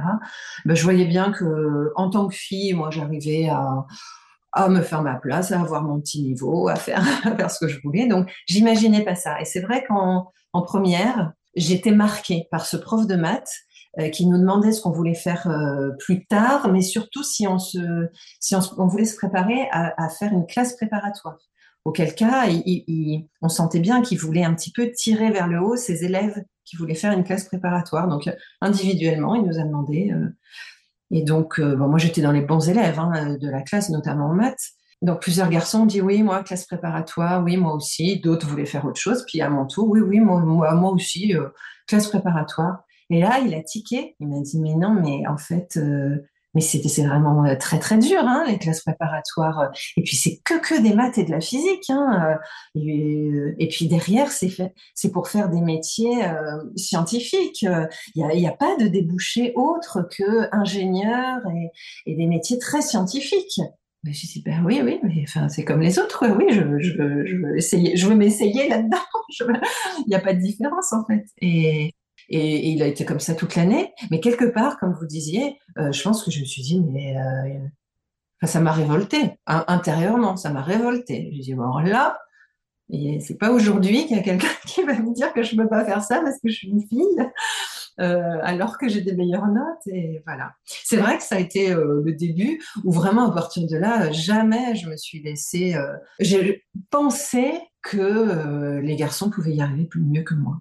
Ben, 0.66 0.76
je 0.76 0.84
voyais 0.84 1.06
bien 1.06 1.32
que, 1.32 1.92
en 1.96 2.10
tant 2.10 2.28
que 2.28 2.36
fille, 2.36 2.74
moi, 2.74 2.90
j'arrivais 2.92 3.50
à 3.50 4.70
me 4.70 4.82
faire 4.82 5.02
ma 5.02 5.16
place, 5.16 5.52
à 5.52 5.62
avoir 5.62 5.84
mon 5.84 6.00
petit 6.00 6.24
niveau, 6.24 6.68
à 6.70 6.76
faire, 6.76 7.04
ce 7.50 7.60
que 7.60 7.68
je 7.68 7.80
voulais. 7.82 8.08
Donc, 8.08 8.32
j'imaginais 8.48 9.04
pas 9.04 9.16
ça. 9.16 9.40
Et 9.40 9.46
c'est 9.46 9.62
vrai 9.62 9.84
qu'en 9.88 10.32
en 10.54 10.62
première, 10.62 11.34
j'étais 11.56 11.92
marquée 11.92 12.48
par 12.50 12.66
ce 12.66 12.78
prof 12.78 13.08
de 13.08 13.16
maths 13.16 13.52
qui 14.12 14.26
nous 14.26 14.38
demandait 14.38 14.72
ce 14.72 14.82
qu'on 14.82 14.92
voulait 14.92 15.16
faire 15.16 15.48
euh, 15.48 15.92
plus 16.00 16.26
tard, 16.26 16.70
mais 16.70 16.82
surtout 16.82 17.24
si 17.24 17.48
on 17.48 17.58
voulait 18.88 19.06
se 19.06 19.16
préparer 19.16 19.68
à, 19.72 20.10
faire 20.10 20.34
une 20.34 20.46
classe 20.46 20.76
préparatoire. 20.76 21.38
Auquel 21.86 22.16
cas, 22.16 22.48
on 23.42 23.50
sentait 23.50 23.80
bien 23.80 24.02
qu'il 24.02 24.18
voulait 24.18 24.44
un 24.44 24.54
petit 24.54 24.72
peu 24.72 24.92
tirer 24.92 25.32
vers 25.32 25.48
le 25.48 25.62
haut 25.62 25.76
ses 25.76 26.04
élèves 26.04 26.44
qui 26.66 26.78
voulaient 26.78 26.96
faire 26.96 27.14
une 27.14 27.24
classe 27.24 27.46
préparatoire. 27.46 28.08
Donc 28.08 28.30
individuellement, 28.60 29.36
il 29.36 29.44
nous 29.44 29.60
a 29.60 29.64
demandé. 29.64 30.12
Euh, 30.12 30.28
et 31.12 31.24
donc, 31.24 31.60
moi 31.60 32.00
j'étais 32.00 32.22
dans 32.22 32.32
les 32.32 32.42
bons 32.42 32.68
élèves 32.68 33.00
hein, 33.00 33.38
de 33.40 33.50
la 33.50 33.62
classe, 33.62 33.90
notamment 33.90 34.26
en 34.26 34.34
maths. 34.34 34.72
Donc 35.04 35.22
plusieurs 35.22 35.50
garçons 35.50 35.82
ont 35.82 35.86
dit 35.86 36.02
oui, 36.02 36.24
moi 36.24 36.44
classe 36.44 36.66
préparatoire, 36.66 37.44
oui 37.44 37.56
moi 37.58 37.76
aussi. 37.76 38.20
D'autres 38.20 38.48
voulaient 38.48 38.66
faire 38.66 38.86
autre 38.86 39.00
chose. 39.00 39.24
Puis 39.28 39.40
à 39.42 39.50
mon 39.50 39.68
tour, 39.68 39.88
oui 39.88 40.02
oui 40.02 40.20
moi, 40.20 40.42
moi 40.42 40.92
aussi 40.92 41.34
classe 41.88 42.08
préparatoire. 42.08 42.85
Et 43.10 43.20
là, 43.20 43.40
il 43.46 43.54
a 43.54 43.62
tiqué. 43.62 44.16
Il 44.20 44.28
m'a 44.28 44.42
dit, 44.42 44.60
mais 44.60 44.76
non, 44.76 44.92
mais 44.92 45.28
en 45.28 45.38
fait, 45.38 45.78
euh, 45.78 46.18
mais 46.56 46.62
c'est 46.62 47.06
vraiment 47.06 47.46
euh, 47.46 47.56
très 47.56 47.80
très 47.80 47.98
dur, 47.98 48.20
hein, 48.20 48.46
les 48.48 48.58
classes 48.58 48.82
préparatoires. 48.82 49.72
Et 49.98 50.04
puis 50.04 50.16
c'est 50.16 50.40
que 50.44 50.60
que 50.60 50.82
des 50.82 50.94
maths 50.94 51.18
et 51.18 51.26
de 51.26 51.32
la 51.32 51.42
physique. 51.42 51.90
Hein. 51.90 52.38
Et, 52.76 53.30
et 53.60 53.68
puis 53.68 53.88
derrière, 53.88 54.32
c'est 54.32 55.12
pour 55.12 55.28
faire 55.28 55.50
des 55.50 55.62
métiers 55.62 56.26
euh, 56.26 56.64
scientifiques. 56.78 57.66
Il 58.16 58.26
n'y 58.26 58.48
a, 58.48 58.52
pas 58.54 58.76
de 58.78 58.88
débouché 58.88 59.52
autre 59.56 60.08
que 60.10 60.56
ingénieur 60.56 61.42
et, 61.54 62.12
et 62.12 62.16
des 62.16 62.26
métiers 62.26 62.58
très 62.58 62.82
scientifiques. 62.82 63.60
Mais 64.06 64.14
je 64.14 64.28
dis, 64.28 64.44
ben 64.46 64.64
oui, 64.64 64.82
oui, 64.84 65.00
mais 65.02 65.24
enfin, 65.24 65.50
c'est 65.50 65.66
comme 65.66 65.82
les 65.82 65.98
autres, 65.98 66.28
oui, 66.38 66.46
je, 66.52 66.62
je, 66.80 67.26
je 67.26 67.38
veux 67.38 67.58
essayer, 67.58 67.98
je 67.98 68.08
veux 68.08 68.14
m'essayer 68.14 68.70
là-dedans. 68.70 68.98
Il 69.40 70.10
n'y 70.10 70.16
a 70.16 70.20
pas 70.20 70.36
de 70.36 70.40
différence, 70.40 70.94
en 70.94 71.04
fait. 71.06 71.26
Et, 71.42 71.95
et, 72.30 72.70
il 72.70 72.82
a 72.82 72.88
été 72.88 73.06
comme 73.06 73.20
ça 73.20 73.36
toute 73.36 73.56
l'année. 73.56 73.94
Mais 74.12 74.20
quelque 74.20 74.46
part, 74.46 74.80
comme 74.80 74.94
vous 74.94 75.06
disiez, 75.06 75.58
euh, 75.78 75.92
je 75.92 76.02
pense 76.02 76.24
que 76.24 76.32
je 76.32 76.40
me 76.40 76.46
suis 76.46 76.62
dit, 76.62 76.82
mais 76.82 77.18
euh, 77.18 78.48
ça 78.48 78.60
m'a 78.60 78.72
révolté. 78.72 79.40
Intérieurement, 79.46 80.38
ça 80.38 80.50
m'a 80.50 80.62
révolté. 80.62 81.32
Je 81.34 81.42
dit, 81.42 81.54
bon, 81.54 81.78
là, 81.80 82.20
c'est 82.90 83.38
pas 83.40 83.52
aujourd'hui 83.52 84.06
qu'il 84.06 84.18
y 84.18 84.20
a 84.20 84.24
quelqu'un 84.24 84.48
qui 84.68 84.84
va 84.84 84.94
me 85.00 85.14
dire 85.14 85.34
que 85.34 85.44
je 85.44 85.56
ne 85.56 85.64
peux 85.64 85.70
pas 85.70 85.86
faire 85.86 86.04
ça 86.04 86.22
parce 86.22 86.36
que 86.36 86.50
je 86.50 86.54
suis 86.54 86.70
une 86.70 86.88
fille, 86.88 87.32
euh, 88.00 88.40
alors 88.44 88.78
que 88.78 88.88
j'ai 88.88 89.02
des 89.02 89.16
meilleures 89.16 89.48
notes. 89.48 89.88
Et 89.88 90.22
voilà. 90.26 90.54
C'est 90.66 90.98
vrai 90.98 91.18
que 91.18 91.24
ça 91.24 91.36
a 91.36 91.40
été 91.40 91.72
euh, 91.72 92.02
le 92.04 92.14
début 92.14 92.62
où 92.84 92.92
vraiment, 92.92 93.30
à 93.30 93.34
partir 93.34 93.68
de 93.68 93.78
là, 93.78 94.12
jamais 94.12 94.76
je 94.76 94.90
me 94.90 94.98
suis 94.98 95.22
laissée. 95.22 95.76
J'ai 96.20 96.64
pensé 96.90 97.54
que 97.82 98.80
les 98.80 98.96
garçons 98.96 99.30
pouvaient 99.30 99.54
y 99.54 99.62
arriver 99.62 99.86
plus 99.86 100.02
mieux 100.02 100.24
que 100.24 100.34
moi. 100.34 100.60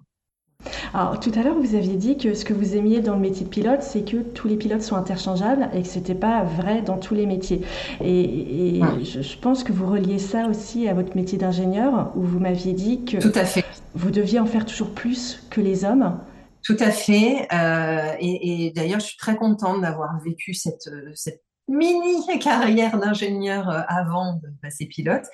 Alors, 0.97 1.19
tout 1.19 1.31
à 1.35 1.43
l'heure, 1.43 1.59
vous 1.59 1.75
aviez 1.75 1.97
dit 1.97 2.17
que 2.17 2.33
ce 2.33 2.45
que 2.45 2.53
vous 2.53 2.77
aimiez 2.77 3.01
dans 3.01 3.15
le 3.15 3.19
métier 3.19 3.45
de 3.45 3.49
pilote, 3.49 3.81
c'est 3.81 4.09
que 4.09 4.15
tous 4.15 4.47
les 4.47 4.55
pilotes 4.55 4.81
sont 4.81 4.95
interchangeables 4.95 5.67
et 5.73 5.81
que 5.81 5.87
ce 5.89 5.99
n'était 5.99 6.15
pas 6.15 6.43
vrai 6.43 6.81
dans 6.83 6.97
tous 6.97 7.13
les 7.13 7.25
métiers. 7.25 7.63
Et, 8.01 8.79
je, 9.03 9.37
pense 9.37 9.65
que 9.65 9.73
vous 9.73 9.87
reliez 9.87 10.19
ça 10.19 10.47
aussi 10.47 10.87
à 10.87 10.93
votre 10.93 11.17
métier 11.17 11.37
d'ingénieur, 11.37 12.13
où 12.15 12.21
vous 12.21 12.39
m'aviez 12.39 12.71
dit 12.71 13.03
que 13.03 13.17
Tout 13.17 13.33
à 13.37 13.43
fait. 13.43 13.65
vous 13.93 14.09
deviez 14.09 14.39
en 14.39 14.45
faire 14.45 14.65
toujours 14.65 14.91
plus 14.91 15.43
que 15.49 15.59
les 15.59 15.83
hommes. 15.83 16.17
Tout 16.63 16.77
à 16.79 16.91
fait. 16.91 17.45
Euh, 17.51 18.13
et, 18.21 18.71
d'ailleurs, 18.73 19.01
je 19.01 19.07
suis 19.07 19.17
très 19.17 19.35
contente 19.35 19.81
d'avoir 19.81 20.17
vécu 20.23 20.53
cette, 20.53 20.89
cette 21.13 21.43
mini 21.67 22.39
carrière 22.39 22.97
d'ingénieur 22.97 23.69
euh, 23.69 23.81
avant 23.89 24.35
de 24.35 24.47
passer 24.61 24.85
pilote, 24.85 25.25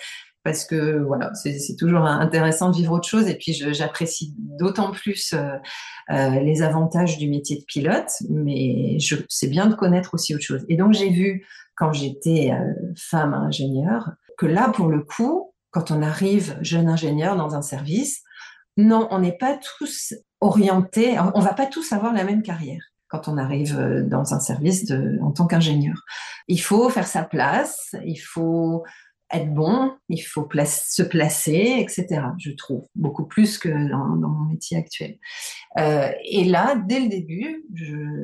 parce 0.43 0.65
que 0.65 0.99
voilà, 0.99 1.31
c'est 1.35 1.75
toujours 1.77 2.05
intéressant 2.05 2.71
de 2.71 2.75
vivre 2.75 2.93
autre 2.93 3.07
chose. 3.07 3.27
Et 3.27 3.35
puis 3.35 3.53
j'apprécie 3.53 4.33
d'autant 4.37 4.91
plus 4.91 5.33
euh, 5.33 5.57
euh, 6.09 6.29
les 6.39 6.63
avantages 6.63 7.17
du 7.17 7.29
métier 7.29 7.57
de 7.59 7.65
pilote, 7.65 8.11
mais 8.29 8.97
c'est 9.29 9.47
bien 9.47 9.67
de 9.67 9.75
connaître 9.75 10.13
aussi 10.13 10.33
autre 10.33 10.43
chose. 10.43 10.65
Et 10.67 10.77
donc 10.77 10.93
j'ai 10.93 11.09
vu 11.09 11.45
quand 11.75 11.93
j'étais 11.93 12.51
euh, 12.51 12.73
femme 12.97 13.33
ingénieure 13.33 14.11
que 14.37 14.47
là, 14.47 14.69
pour 14.69 14.87
le 14.87 15.01
coup, 15.01 15.53
quand 15.69 15.91
on 15.91 16.01
arrive 16.01 16.57
jeune 16.61 16.89
ingénieur 16.89 17.35
dans 17.35 17.55
un 17.55 17.61
service, 17.61 18.23
non, 18.77 19.07
on 19.11 19.19
n'est 19.19 19.37
pas 19.37 19.57
tous 19.77 20.13
orientés, 20.39 21.19
on 21.19 21.39
va 21.39 21.53
pas 21.53 21.67
tous 21.67 21.91
avoir 21.91 22.13
la 22.13 22.23
même 22.23 22.41
carrière 22.41 22.81
quand 23.09 23.27
on 23.27 23.37
arrive 23.37 23.77
dans 24.07 24.33
un 24.33 24.39
service 24.39 24.91
en 25.21 25.31
tant 25.31 25.45
qu'ingénieur. 25.45 25.97
Il 26.47 26.61
faut 26.61 26.89
faire 26.89 27.05
sa 27.05 27.23
place, 27.23 27.93
il 28.05 28.17
faut 28.17 28.83
être 29.33 29.53
bon, 29.53 29.93
il 30.09 30.19
faut 30.19 30.47
se 30.65 31.03
placer, 31.03 31.77
etc. 31.79 32.21
Je 32.37 32.51
trouve 32.51 32.85
beaucoup 32.95 33.25
plus 33.25 33.57
que 33.57 33.69
dans, 33.69 34.29
mon 34.29 34.45
métier 34.45 34.77
actuel. 34.77 35.17
Euh, 35.77 36.09
et 36.25 36.43
là, 36.43 36.75
dès 36.87 36.99
le 36.99 37.09
début, 37.09 37.65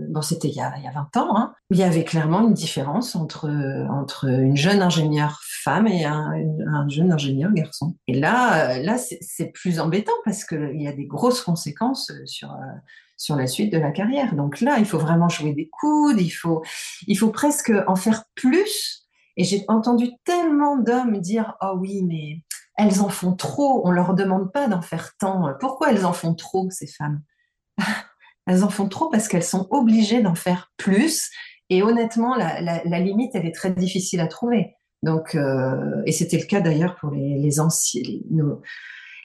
bon, 0.10 0.22
c'était 0.22 0.50
il, 0.50 0.56
y 0.56 0.62
a 0.62 0.72
20 0.94 1.18
ans, 1.18 1.38
hein, 1.38 1.54
il 1.72 1.78
y 1.78 1.84
avait 1.84 2.04
clairement 2.04 2.48
une 2.48 2.54
différence 2.54 3.16
entre 3.16 3.50
entre 3.90 4.28
une 4.28 4.58
jeune 4.58 4.82
ingénieure 4.82 5.40
femme 5.64 5.88
et 5.88 6.06
un, 6.06 6.34
jeune 6.90 7.12
ingénieur 7.12 7.52
garçon. 7.54 7.96
Et 8.08 8.14
là, 8.14 8.80
là, 8.80 8.98
c'est 8.98 9.52
plus 9.54 9.80
embêtant 9.80 10.14
parce 10.26 10.46
qu'il 10.46 10.82
y 10.82 10.88
a 10.88 10.94
des 10.94 11.06
grosses 11.06 11.42
conséquences 11.42 12.12
sur 12.26 12.56
sur 13.18 13.36
la 13.36 13.48
suite 13.48 13.74
de 13.74 13.80
la 13.80 13.92
carrière. 13.92 14.36
Donc 14.36 14.62
là, 14.62 14.78
il 14.78 14.86
faut 14.86 15.00
vraiment 15.00 15.28
jouer 15.28 15.54
des 15.54 15.70
coudes, 15.70 16.22
il 16.22 16.30
faut 16.30 16.64
il 17.08 17.18
faut 17.18 17.32
presque 17.32 17.74
en 17.88 17.96
faire 17.96 18.26
plus 18.36 19.07
et 19.38 19.44
j'ai 19.44 19.64
entendu 19.68 20.10
tellement 20.26 20.78
d'hommes 20.78 21.20
dire 21.20 21.56
Oh 21.62 21.76
oui, 21.78 22.04
mais 22.04 22.44
elles 22.76 23.02
en 23.02 23.10
font 23.10 23.34
trop, 23.34 23.88
on 23.88 23.92
leur 23.92 24.14
demande 24.16 24.52
pas 24.52 24.68
d'en 24.68 24.82
faire 24.82 25.16
tant. 25.20 25.54
Pourquoi 25.60 25.92
elles 25.92 26.06
en 26.06 26.14
font 26.14 26.34
trop, 26.34 26.70
ces 26.70 26.88
femmes? 26.88 27.22
Elles 28.50 28.64
en 28.64 28.70
font 28.70 28.88
trop 28.88 29.10
parce 29.10 29.28
qu'elles 29.28 29.44
sont 29.44 29.68
obligées 29.72 30.22
d'en 30.22 30.34
faire 30.34 30.72
plus. 30.78 31.30
Et 31.70 31.84
honnêtement, 31.84 32.34
la, 32.36 33.00
limite, 33.00 33.36
elle 33.36 33.46
est 33.46 33.54
très 33.54 33.72
difficile 33.72 34.22
à 34.22 34.28
trouver. 34.28 34.74
Donc, 35.04 35.36
euh, 35.36 36.02
et 36.06 36.14
c'était 36.14 36.38
le 36.38 36.46
cas 36.46 36.62
d'ailleurs 36.62 36.96
pour 36.96 37.12
les, 37.12 37.38
les 37.40 37.60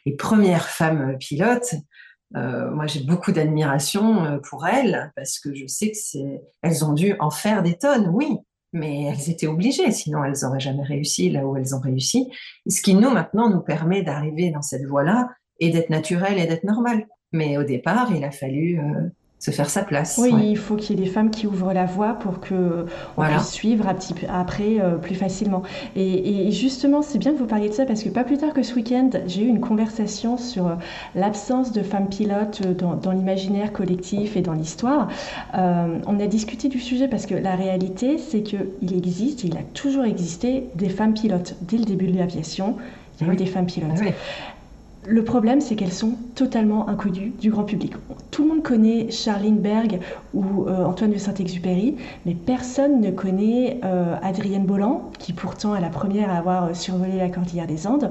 les, 0.04 0.16
premières 0.16 0.68
femmes 0.68 1.16
pilotes. 1.18 1.76
Euh, 2.34 2.68
moi, 2.72 2.88
j'ai 2.88 3.04
beaucoup 3.04 3.30
d'admiration 3.30 4.24
euh, 4.24 4.38
pour 4.38 4.66
elles 4.66 5.12
parce 5.14 5.38
que 5.38 5.54
je 5.54 5.68
sais 5.68 5.92
que 5.92 5.98
c'est, 5.98 6.42
elles 6.62 6.84
ont 6.84 6.92
dû 6.92 7.14
en 7.20 7.30
faire 7.30 7.62
des 7.62 7.78
tonnes, 7.78 8.08
oui, 8.08 8.38
mais 8.72 9.04
elles 9.04 9.30
étaient 9.30 9.46
obligées, 9.46 9.90
sinon 9.90 10.24
elles 10.24 10.36
n'auraient 10.42 10.60
jamais 10.60 10.82
réussi 10.82 11.30
là 11.30 11.46
où 11.46 11.56
elles 11.56 11.74
ont 11.74 11.80
réussi. 11.80 12.30
Ce 12.66 12.80
qui 12.80 12.94
nous 12.94 13.10
maintenant 13.10 13.50
nous 13.50 13.60
permet 13.60 14.02
d'arriver 14.02 14.50
dans 14.50 14.62
cette 14.62 14.86
voie-là 14.86 15.28
et 15.60 15.70
d'être 15.70 15.90
naturel 15.90 16.38
et 16.38 16.46
d'être 16.46 16.64
normal. 16.64 17.06
Mais 17.32 17.56
au 17.58 17.64
départ, 17.64 18.12
il 18.14 18.24
a 18.24 18.30
fallu 18.30 18.78
euh, 18.78 19.08
se 19.43 19.51
faire 19.51 19.68
sa 19.68 19.82
place. 19.82 20.20
Oui, 20.22 20.32
il 20.51 20.57
faut 20.57 20.76
qu'il 20.76 20.97
y 20.97 21.03
ait 21.03 21.05
des 21.05 21.11
femmes 21.11 21.30
qui 21.30 21.49
ouvrent 21.49 21.72
la 21.72 21.84
voie 21.84 22.14
pour 22.14 22.38
que 22.38 22.86
on 23.16 23.24
puisse 23.24 23.51
suivre 23.51 23.86
après 24.28 24.78
euh, 24.78 24.95
plus 24.99 25.16
facilement. 25.16 25.64
Et, 25.97 26.53
justement, 26.53 27.03
c'est 27.03 27.18
bien 27.18 27.32
que 27.32 27.38
vous 27.38 27.47
parliez 27.47 27.68
de 27.68 27.74
ça 27.74 27.84
parce 27.84 28.05
que 28.05 28.09
pas 28.09 28.22
plus 28.22 28.38
tard 28.38 28.53
que 28.53 28.62
ce 28.62 28.72
week-end, 28.76 29.11
j'ai 29.26 29.43
eu 29.43 29.49
une 29.49 29.59
conversation 29.59 30.36
sur 30.36 30.68
euh, 30.68 30.74
l'absence 31.16 31.72
de 31.72 31.82
femmes 31.82 32.09
pilotes 32.09 32.62
euh, 32.64 32.72
dans, 32.72 33.11
l'imaginaire 33.11 33.72
collectif 33.72 34.36
et 34.36 34.43
dans 34.43 34.53
l'histoire. 34.53 35.09
on 35.53 36.20
a 36.20 36.26
discuté 36.28 36.68
du 36.68 36.78
sujet 36.78 37.09
parce 37.09 37.26
que 37.26 37.34
la 37.34 37.57
réalité, 37.57 38.18
c'est 38.18 38.43
qu'il 38.43 38.97
existe, 38.97 39.43
il 39.43 39.57
a 39.57 39.62
toujours 39.74 40.05
existé 40.05 40.68
des 40.76 40.88
femmes 40.88 41.14
pilotes. 41.14 41.57
Dès 41.62 41.78
le 41.78 41.84
début 41.84 42.07
de 42.07 42.16
l'aviation, 42.16 42.76
il 43.20 43.26
y 43.26 43.30
a 43.30 43.32
eu 43.32 43.36
des 43.36 43.47
femmes 43.47 43.66
pilotes. 43.66 43.90
Ah 44.01 44.05
le 45.05 45.24
problème, 45.24 45.61
c'est 45.61 45.74
qu'elles 45.74 45.92
sont 45.92 46.12
totalement 46.36 46.88
inconnues 46.88 47.32
du 47.40 47.50
grand 47.50 47.64
public. 47.64 47.94
Tout 48.30 48.44
le 48.44 48.48
monde 48.50 48.62
connaît 48.62 49.11
Charline 49.11 49.59
Berg 49.59 49.98
ou 50.32 50.66
euh, 50.68 50.84
Antoine 50.84 51.11
de 51.11 51.18
Saint-Exupéry, 51.18 51.96
mais 52.24 52.34
personne 52.34 53.00
ne 53.00 53.11
connaît 53.11 53.80
euh, 53.84 54.14
Adrienne 54.22 54.64
Bolland, 54.64 55.11
qui 55.18 55.32
pourtant 55.32 55.74
est 55.74 55.80
la 55.80 55.88
première 55.88 56.30
à 56.30 56.36
avoir 56.36 56.66
euh, 56.66 56.74
survolé 56.74 57.18
la 57.18 57.30
cordillère 57.30 57.66
des 57.66 57.86
Andes, 57.86 58.11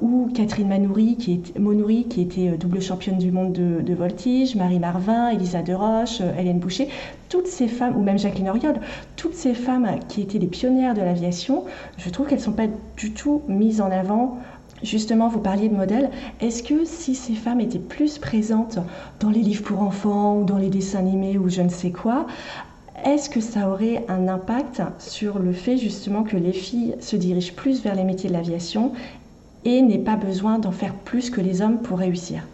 ou 0.00 0.30
Catherine 0.34 0.68
Manoury, 0.68 1.16
qui, 1.16 1.34
est, 1.34 2.08
qui 2.08 2.20
était 2.22 2.56
double 2.56 2.80
championne 2.80 3.18
du 3.18 3.30
monde 3.30 3.52
de, 3.52 3.94
voltige, 3.94 4.56
Marie 4.56 4.78
Marvin, 4.78 5.28
Elisa 5.28 5.60
Deroche, 5.60 6.22
Hélène 6.38 6.58
Boucher. 6.58 6.88
Toutes 7.28 7.46
ces 7.46 7.68
femmes, 7.68 7.96
ou 7.96 8.02
même 8.02 8.18
Jacqueline 8.18 8.48
Oriol, 8.48 8.76
toutes 9.16 9.34
ces 9.34 9.52
femmes 9.52 9.86
qui 10.08 10.22
étaient 10.22 10.38
les 10.38 10.46
pionnières 10.46 10.94
de 10.94 11.02
l'aviation, 11.02 11.64
je 11.98 12.08
trouve 12.08 12.28
qu'elles 12.28 12.38
ne 12.38 12.44
sont 12.44 12.52
pas 12.52 12.68
du 12.96 13.12
tout 13.12 13.42
mises 13.46 13.80
en 13.80 13.90
avant 13.90 14.38
Justement, 14.82 15.28
vous 15.28 15.40
parliez 15.40 15.68
de 15.68 15.74
modèles. 15.74 16.10
Est-ce 16.40 16.62
que 16.62 16.84
si 16.84 17.14
ces 17.14 17.34
femmes 17.34 17.60
étaient 17.60 17.78
plus 17.78 18.18
présentes 18.18 18.78
dans 19.20 19.30
les 19.30 19.40
livres 19.42 19.64
pour 19.64 19.80
enfants 19.80 20.38
ou 20.38 20.44
dans 20.44 20.58
les 20.58 20.68
dessins 20.68 20.98
animés 20.98 21.38
ou 21.38 21.48
je 21.48 21.62
ne 21.62 21.68
sais 21.68 21.90
quoi, 21.90 22.26
est-ce 23.04 23.30
que 23.30 23.40
ça 23.40 23.68
aurait 23.70 24.04
un 24.08 24.28
impact 24.28 24.82
sur 24.98 25.38
le 25.38 25.52
fait 25.52 25.76
justement 25.76 26.22
que 26.24 26.36
les 26.36 26.52
filles 26.52 26.94
se 27.00 27.16
dirigent 27.16 27.54
plus 27.54 27.82
vers 27.82 27.94
les 27.94 28.04
métiers 28.04 28.28
de 28.28 28.34
l'aviation 28.34 28.92
et 29.64 29.82
n'aient 29.82 29.98
pas 29.98 30.16
besoin 30.16 30.58
d'en 30.58 30.72
faire 30.72 30.94
plus 30.94 31.30
que 31.30 31.40
les 31.40 31.62
hommes 31.62 31.80
pour 31.80 31.98
réussir? 31.98 32.46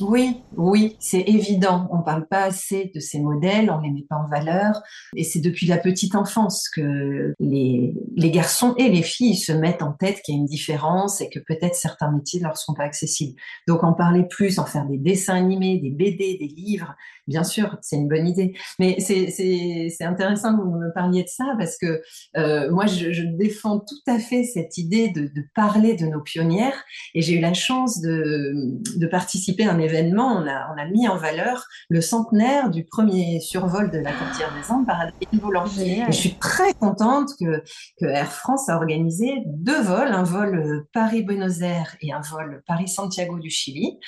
Oui, 0.00 0.42
oui, 0.56 0.96
c'est 1.00 1.20
évident. 1.20 1.88
On 1.90 1.98
ne 1.98 2.02
parle 2.02 2.26
pas 2.26 2.44
assez 2.44 2.90
de 2.94 3.00
ces 3.00 3.20
modèles, 3.20 3.70
on 3.70 3.80
les 3.80 3.90
met 3.90 4.04
pas 4.08 4.16
en 4.16 4.28
valeur. 4.28 4.80
Et 5.14 5.24
c'est 5.24 5.40
depuis 5.40 5.66
la 5.66 5.78
petite 5.78 6.14
enfance 6.14 6.68
que 6.68 7.34
les, 7.40 7.94
les, 8.16 8.30
garçons 8.30 8.74
et 8.76 8.88
les 8.88 9.02
filles 9.02 9.36
se 9.36 9.52
mettent 9.52 9.82
en 9.82 9.92
tête 9.92 10.20
qu'il 10.22 10.34
y 10.34 10.38
a 10.38 10.40
une 10.40 10.46
différence 10.46 11.20
et 11.20 11.28
que 11.28 11.38
peut-être 11.38 11.74
certains 11.74 12.10
métiers 12.10 12.40
ne 12.40 12.44
leur 12.44 12.56
sont 12.56 12.74
pas 12.74 12.84
accessibles. 12.84 13.38
Donc 13.66 13.84
en 13.84 13.92
parler 13.92 14.24
plus, 14.28 14.58
en 14.58 14.66
faire 14.66 14.86
des 14.86 14.98
dessins 14.98 15.34
animés, 15.34 15.78
des 15.78 15.90
BD, 15.90 16.38
des 16.38 16.48
livres, 16.48 16.94
bien 17.26 17.44
sûr, 17.44 17.76
c'est 17.82 17.96
une 17.96 18.08
bonne 18.08 18.26
idée. 18.26 18.54
Mais 18.78 18.98
c'est 19.00 20.04
intéressant 20.04 20.56
que 20.56 20.62
vous 20.62 20.76
me 20.76 20.92
parliez 20.92 21.22
de 21.22 21.28
ça 21.28 21.44
parce 21.58 21.76
que 21.76 22.02
euh, 22.36 22.70
moi, 22.70 22.86
je, 22.86 23.12
je, 23.12 23.22
défends 23.22 23.80
tout 23.80 24.10
à 24.10 24.18
fait 24.18 24.44
cette 24.44 24.78
idée 24.78 25.08
de, 25.08 25.22
de 25.22 25.44
parler 25.54 25.94
de 25.94 26.06
nos 26.06 26.20
pionnières. 26.20 26.84
Et 27.14 27.22
j'ai 27.22 27.34
eu 27.34 27.40
la 27.40 27.54
chance 27.54 28.00
de, 28.00 28.54
de 28.96 29.06
participer 29.06 29.64
à 29.64 29.72
un 29.72 29.78
événement, 29.86 30.36
on 30.36 30.46
a, 30.46 30.68
on 30.72 30.78
a 30.78 30.84
mis 30.86 31.08
en 31.08 31.16
valeur 31.16 31.64
le 31.88 32.00
centenaire 32.00 32.70
du 32.70 32.84
premier 32.84 33.40
survol 33.40 33.90
de 33.90 33.98
la 33.98 34.12
Cordillère 34.12 34.52
des 34.54 34.70
Andes 34.70 34.86
par 34.86 35.00
Adrien 35.00 35.40
Volant. 35.40 35.64
Et 35.80 36.02
je 36.06 36.12
suis 36.12 36.34
très 36.34 36.74
contente 36.74 37.30
que, 37.40 37.62
que 37.98 38.06
Air 38.06 38.30
France 38.30 38.68
a 38.68 38.76
organisé 38.76 39.42
deux 39.46 39.80
vols, 39.80 40.12
un 40.12 40.24
vol 40.24 40.84
Paris-Buenos 40.92 41.62
Aires 41.62 41.96
et 42.02 42.12
un 42.12 42.20
vol 42.20 42.62
Paris-Santiago 42.66 43.38
du 43.38 43.50
Chili, 43.50 43.98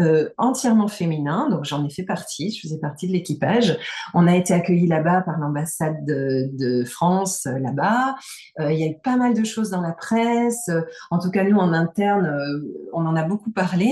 euh, 0.00 0.28
entièrement 0.36 0.88
féminin. 0.88 1.48
Donc 1.48 1.64
j'en 1.64 1.86
ai 1.86 1.90
fait 1.90 2.04
partie, 2.04 2.52
je 2.52 2.60
faisais 2.68 2.78
partie 2.78 3.08
de 3.08 3.12
l'équipage. 3.12 3.78
On 4.14 4.26
a 4.26 4.36
été 4.36 4.52
accueillis 4.52 4.86
là-bas 4.86 5.22
par 5.22 5.38
l'ambassade 5.38 6.04
de, 6.04 6.50
de, 6.52 6.84
France, 6.84 7.46
euh, 7.46 7.58
là-bas. 7.58 8.16
Euh, 8.60 8.72
il 8.72 8.78
y 8.78 8.84
a 8.84 8.86
eu 8.86 8.98
pas 9.02 9.16
mal 9.16 9.34
de 9.34 9.44
choses 9.44 9.70
dans 9.70 9.80
la 9.80 9.92
presse. 9.92 10.70
En 11.10 11.18
tout 11.18 11.30
cas, 11.30 11.44
nous, 11.44 11.56
en 11.56 11.72
interne, 11.72 12.26
euh, 12.26 12.88
on 12.92 13.06
en 13.06 13.16
a 13.16 13.22
beaucoup 13.22 13.50
parlé. 13.50 13.90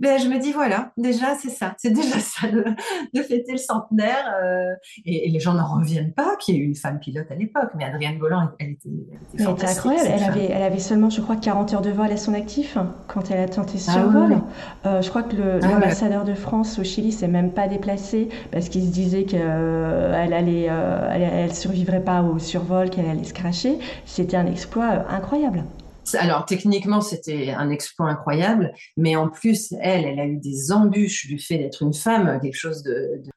Ben, 0.00 0.18
je 0.18 0.28
me 0.28 0.38
dis, 0.38 0.50
voilà, 0.50 0.92
déjà, 0.96 1.34
c'est 1.34 1.50
ça. 1.50 1.74
C'est 1.76 1.90
déjà 1.90 2.18
ça 2.20 2.48
de, 2.48 3.22
fêter 3.22 3.52
le 3.52 3.58
centenaire. 3.58 4.34
Euh, 4.42 4.74
et, 5.04 5.28
les 5.28 5.40
gens 5.40 5.52
n'en 5.52 5.78
reviennent 5.78 6.14
pas 6.14 6.36
qu'il 6.36 6.54
y 6.54 6.58
ait 6.58 6.62
eu 6.62 6.64
une 6.64 6.74
femme 6.74 6.98
pilote 6.98 7.30
à 7.30 7.34
l'époque. 7.34 7.70
Mais 7.76 7.84
Adrienne 7.84 8.18
Bolland, 8.18 8.48
elle, 8.58 8.70
était, 8.70 8.88
elle 9.34 9.50
était, 9.50 9.66
incroyable. 9.66 10.08
Elle 10.10 10.24
avait, 10.24 10.46
elle 10.46 10.62
avait 10.62 10.78
seulement, 10.78 11.10
je 11.10 11.20
crois, 11.20 11.36
40 11.36 11.74
heures 11.74 11.82
de 11.82 11.90
vol 11.90 12.10
à 12.10 12.16
son 12.16 12.32
actif 12.32 12.78
quand 13.08 13.30
elle 13.30 13.40
a 13.40 13.48
tenté 13.48 13.76
ce 13.76 13.90
ah 13.90 13.94
survol. 13.94 14.38
Euh, 14.86 15.02
je 15.02 15.10
crois 15.10 15.22
que 15.22 15.36
ah 15.62 15.68
l'ambassadeur 15.68 16.24
de 16.24 16.34
France 16.34 16.78
au 16.78 16.84
Chili 16.84 17.12
s'est 17.12 17.28
même 17.28 17.52
pas 17.52 17.68
déplacé 17.68 18.30
parce 18.50 18.70
qu'il 18.70 18.82
se 18.82 18.92
disait 18.92 19.24
qu'elle 19.24 20.32
allait, 20.32 20.62
elle, 20.62 21.22
elle 21.22 21.54
survivrait 21.54 22.02
pas 22.02 22.22
au 22.22 22.38
survol, 22.38 22.88
qu'elle 22.88 23.06
allait 23.06 23.24
se 23.24 23.34
cracher. 23.34 23.78
C'était 24.06 24.38
un 24.38 24.46
exploit 24.46 25.04
incroyable. 25.10 25.64
Alors 26.14 26.44
techniquement, 26.44 27.00
c'était 27.00 27.50
un 27.50 27.70
exploit 27.70 28.08
incroyable, 28.08 28.72
mais 28.96 29.16
en 29.16 29.28
plus, 29.28 29.74
elle, 29.80 30.04
elle 30.04 30.20
a 30.20 30.26
eu 30.26 30.36
des 30.36 30.72
embûches 30.72 31.26
du 31.26 31.38
fait 31.38 31.58
d'être 31.58 31.82
une 31.82 31.94
femme, 31.94 32.38
quelque 32.40 32.56
chose 32.56 32.82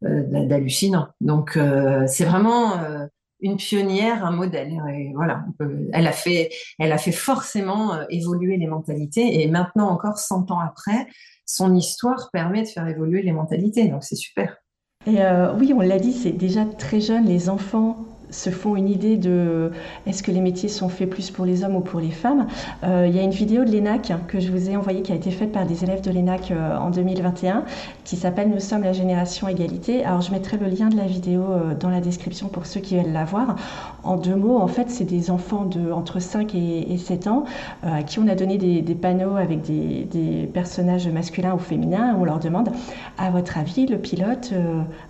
d'hallucinant. 0.02 1.08
Donc 1.22 1.58
euh, 1.58 2.04
c'est 2.08 2.26
vraiment 2.26 2.78
euh, 2.80 3.06
une 3.42 3.58
pionnière, 3.58 4.26
un 4.26 4.32
modèle. 4.32 4.72
Et 4.94 5.12
voilà, 5.14 5.46
elle 5.92 6.08
a 6.08 6.12
fait, 6.12 6.50
elle 6.80 6.92
a 6.92 6.98
fait 6.98 7.12
forcément 7.12 7.94
euh, 7.94 8.06
évoluer 8.10 8.58
les 8.58 8.68
mentalités, 8.68 9.42
et 9.42 9.48
maintenant 9.48 9.90
encore 9.90 10.18
100 10.18 10.52
ans 10.52 10.60
après, 10.60 11.08
son 11.46 11.76
histoire 11.76 12.30
permet 12.32 12.64
de 12.64 12.68
faire 12.68 12.88
évoluer 12.88 13.22
les 13.22 13.34
mentalités. 13.34 13.88
Donc 13.88 14.04
c'est 14.04 14.16
super. 14.16 14.58
Et 15.06 15.20
oui, 15.60 15.74
on 15.76 15.82
l'a 15.82 16.00
dit, 16.00 16.14
c'est 16.14 16.32
déjà 16.32 16.64
très 16.64 17.02
jeune, 17.02 17.26
les 17.26 17.50
enfants 17.50 18.13
se 18.34 18.50
font 18.50 18.76
une 18.76 18.90
idée 18.90 19.16
de 19.18 19.72
est-ce 20.08 20.24
que 20.24 20.32
les 20.32 20.42
métiers 20.42 20.70
sont 20.70 20.90
faits 20.90 21.10
plus 21.10 21.32
pour 21.32 21.46
les 21.46 21.64
hommes 21.64 21.76
ou 21.76 21.82
pour 21.82 22.00
les 22.00 22.12
femmes? 22.12 22.48
Euh, 22.84 23.06
il 23.08 23.16
y 23.16 23.20
a 23.20 23.22
une 23.22 23.32
vidéo 23.32 23.64
de 23.64 23.72
l'ENAC 23.72 24.12
que 24.28 24.40
je 24.40 24.52
vous 24.52 24.70
ai 24.70 24.76
envoyée 24.76 25.02
qui 25.02 25.12
a 25.12 25.16
été 25.16 25.32
faite 25.32 25.52
par 25.52 25.66
des 25.66 25.84
élèves 25.84 26.02
de 26.02 26.12
l'ENAC 26.12 26.52
euh, 26.52 26.76
en 26.78 26.90
2021 26.90 27.64
qui 28.04 28.16
s'appelle 28.16 28.50
Nous 28.50 28.60
sommes 28.60 28.84
la 28.84 28.94
génération 28.94 29.48
égalité. 29.48 30.04
Alors 30.04 30.22
je 30.22 30.32
mettrai 30.32 30.58
le 30.58 30.68
lien 30.68 30.90
de 30.90 30.98
la 30.98 31.06
vidéo 31.06 31.44
euh, 31.44 31.76
dans 31.76 31.90
la 31.90 32.02
description 32.02 32.48
pour 32.48 32.66
ceux 32.66 32.80
qui 32.80 32.98
veulent 32.98 33.14
la 33.14 33.24
voir. 33.24 33.56
En 34.04 34.18
deux 34.18 34.36
mots, 34.36 34.58
en 34.58 34.68
fait, 34.68 34.90
c'est 34.90 35.06
des 35.06 35.30
enfants 35.30 35.66
de 35.66 35.92
entre 35.92 36.20
5 36.20 36.56
et, 36.56 36.98
7 36.98 37.28
ans 37.28 37.46
à 37.84 38.04
qui 38.04 38.20
on 38.20 38.28
a 38.28 38.36
donné 38.36 38.58
des, 38.58 38.96
panneaux 38.96 39.38
avec 39.38 39.62
des, 39.62 40.08
des, 40.12 40.50
personnages 40.54 41.08
masculins 41.08 41.54
ou 41.54 41.60
féminins. 41.60 42.16
On 42.20 42.26
leur 42.26 42.40
demande, 42.40 42.70
à 43.18 43.30
votre 43.30 43.58
avis, 43.58 43.86
le 43.86 43.98
pilote, 43.98 44.54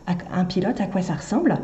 un 0.08 0.46
pilote, 0.46 0.80
à 0.80 0.86
quoi 0.86 1.02
ça 1.02 1.14
ressemble? 1.14 1.58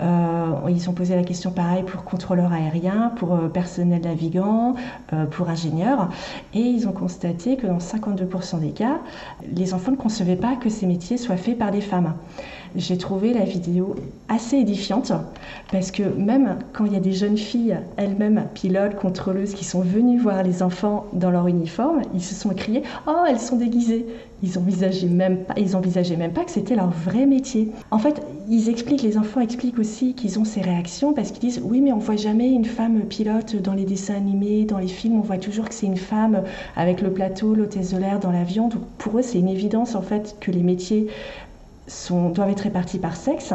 Ils 0.00 0.90
ont 0.90 0.92
posé 0.92 1.03
la 1.12 1.24
question 1.24 1.50
pareil 1.50 1.82
pour 1.82 2.04
contrôleur 2.04 2.52
aérien, 2.52 3.12
pour 3.16 3.34
euh, 3.34 3.48
personnel 3.48 4.02
navigant, 4.02 4.74
euh, 5.12 5.26
pour 5.26 5.48
ingénieur. 5.48 6.08
Et 6.54 6.60
ils 6.60 6.88
ont 6.88 6.92
constaté 6.92 7.56
que 7.56 7.66
dans 7.66 7.78
52% 7.78 8.60
des 8.60 8.70
cas, 8.70 9.00
les 9.52 9.74
enfants 9.74 9.92
ne 9.92 9.96
concevaient 9.96 10.36
pas 10.36 10.56
que 10.56 10.68
ces 10.68 10.86
métiers 10.86 11.16
soient 11.16 11.36
faits 11.36 11.58
par 11.58 11.70
des 11.70 11.80
femmes. 11.80 12.14
J'ai 12.76 12.98
trouvé 12.98 13.32
la 13.32 13.44
vidéo 13.44 13.94
assez 14.28 14.56
édifiante 14.56 15.12
parce 15.70 15.92
que 15.92 16.02
même 16.02 16.58
quand 16.72 16.84
il 16.86 16.92
y 16.92 16.96
a 16.96 17.00
des 17.00 17.12
jeunes 17.12 17.36
filles, 17.36 17.76
elles-mêmes 17.96 18.46
pilotes, 18.52 18.96
contrôleuses, 18.96 19.54
qui 19.54 19.64
sont 19.64 19.80
venues 19.80 20.18
voir 20.18 20.42
les 20.42 20.60
enfants 20.60 21.06
dans 21.12 21.30
leur 21.30 21.46
uniforme, 21.46 22.02
ils 22.14 22.22
se 22.22 22.34
sont 22.34 22.48
criés 22.50 22.82
Oh, 23.06 23.24
elles 23.28 23.38
sont 23.38 23.56
déguisées 23.56 24.06
Ils 24.42 24.58
envisageaient 24.58 25.06
même 25.06 25.44
pas, 25.44 25.54
ils 25.56 25.76
envisageaient 25.76 26.16
même 26.16 26.32
pas 26.32 26.44
que 26.44 26.50
c'était 26.50 26.74
leur 26.74 26.90
vrai 26.90 27.26
métier. 27.26 27.70
En 27.92 27.98
fait, 27.98 28.22
ils 28.48 28.68
expliquent, 28.68 29.02
les 29.02 29.18
enfants 29.18 29.40
expliquent 29.40 29.78
aussi 29.78 30.14
qu'ils 30.14 30.40
ont 30.40 30.44
ces 30.44 30.60
réactions 30.60 31.12
parce 31.12 31.30
qu'ils 31.30 31.48
disent 31.48 31.62
Oui, 31.64 31.80
mais 31.80 31.92
on 31.92 31.98
voit 31.98 32.16
jamais 32.16 32.50
une 32.50 32.64
femme 32.64 33.02
pilote 33.02 33.54
dans 33.54 33.74
les 33.74 33.84
dessins 33.84 34.16
animés, 34.16 34.64
dans 34.64 34.78
les 34.78 34.88
films, 34.88 35.16
on 35.16 35.22
voit 35.22 35.38
toujours 35.38 35.68
que 35.68 35.74
c'est 35.74 35.86
une 35.86 35.96
femme 35.96 36.42
avec 36.74 37.02
le 37.02 37.12
plateau, 37.12 37.54
l'hôtesse 37.54 37.92
de 37.92 37.98
l'air 37.98 38.18
dans 38.18 38.32
l'avion. 38.32 38.68
Donc 38.68 38.82
pour 38.98 39.16
eux, 39.18 39.22
c'est 39.22 39.38
une 39.38 39.48
évidence 39.48 39.94
en 39.94 40.02
fait 40.02 40.36
que 40.40 40.50
les 40.50 40.62
métiers 40.62 41.06
doivent 42.32 42.50
être 42.50 42.60
répartis 42.60 42.98
par 42.98 43.16
sexe. 43.16 43.52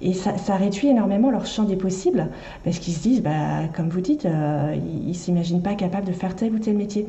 Et 0.00 0.12
ça, 0.12 0.56
réduit 0.56 0.88
énormément 0.88 1.30
leur 1.30 1.46
champ 1.46 1.64
des 1.64 1.76
possibles, 1.76 2.30
parce 2.64 2.78
qu'ils 2.78 2.94
se 2.94 3.00
disent, 3.00 3.22
bah, 3.22 3.68
comme 3.74 3.88
vous 3.88 4.00
dites, 4.00 4.26
euh, 4.26 4.74
ils 4.76 5.08
ne 5.08 5.12
s'imaginent 5.12 5.62
pas 5.62 5.74
capables 5.74 6.06
de 6.06 6.12
faire 6.12 6.36
tel 6.36 6.54
ou 6.54 6.58
tel 6.58 6.76
métier. 6.76 7.06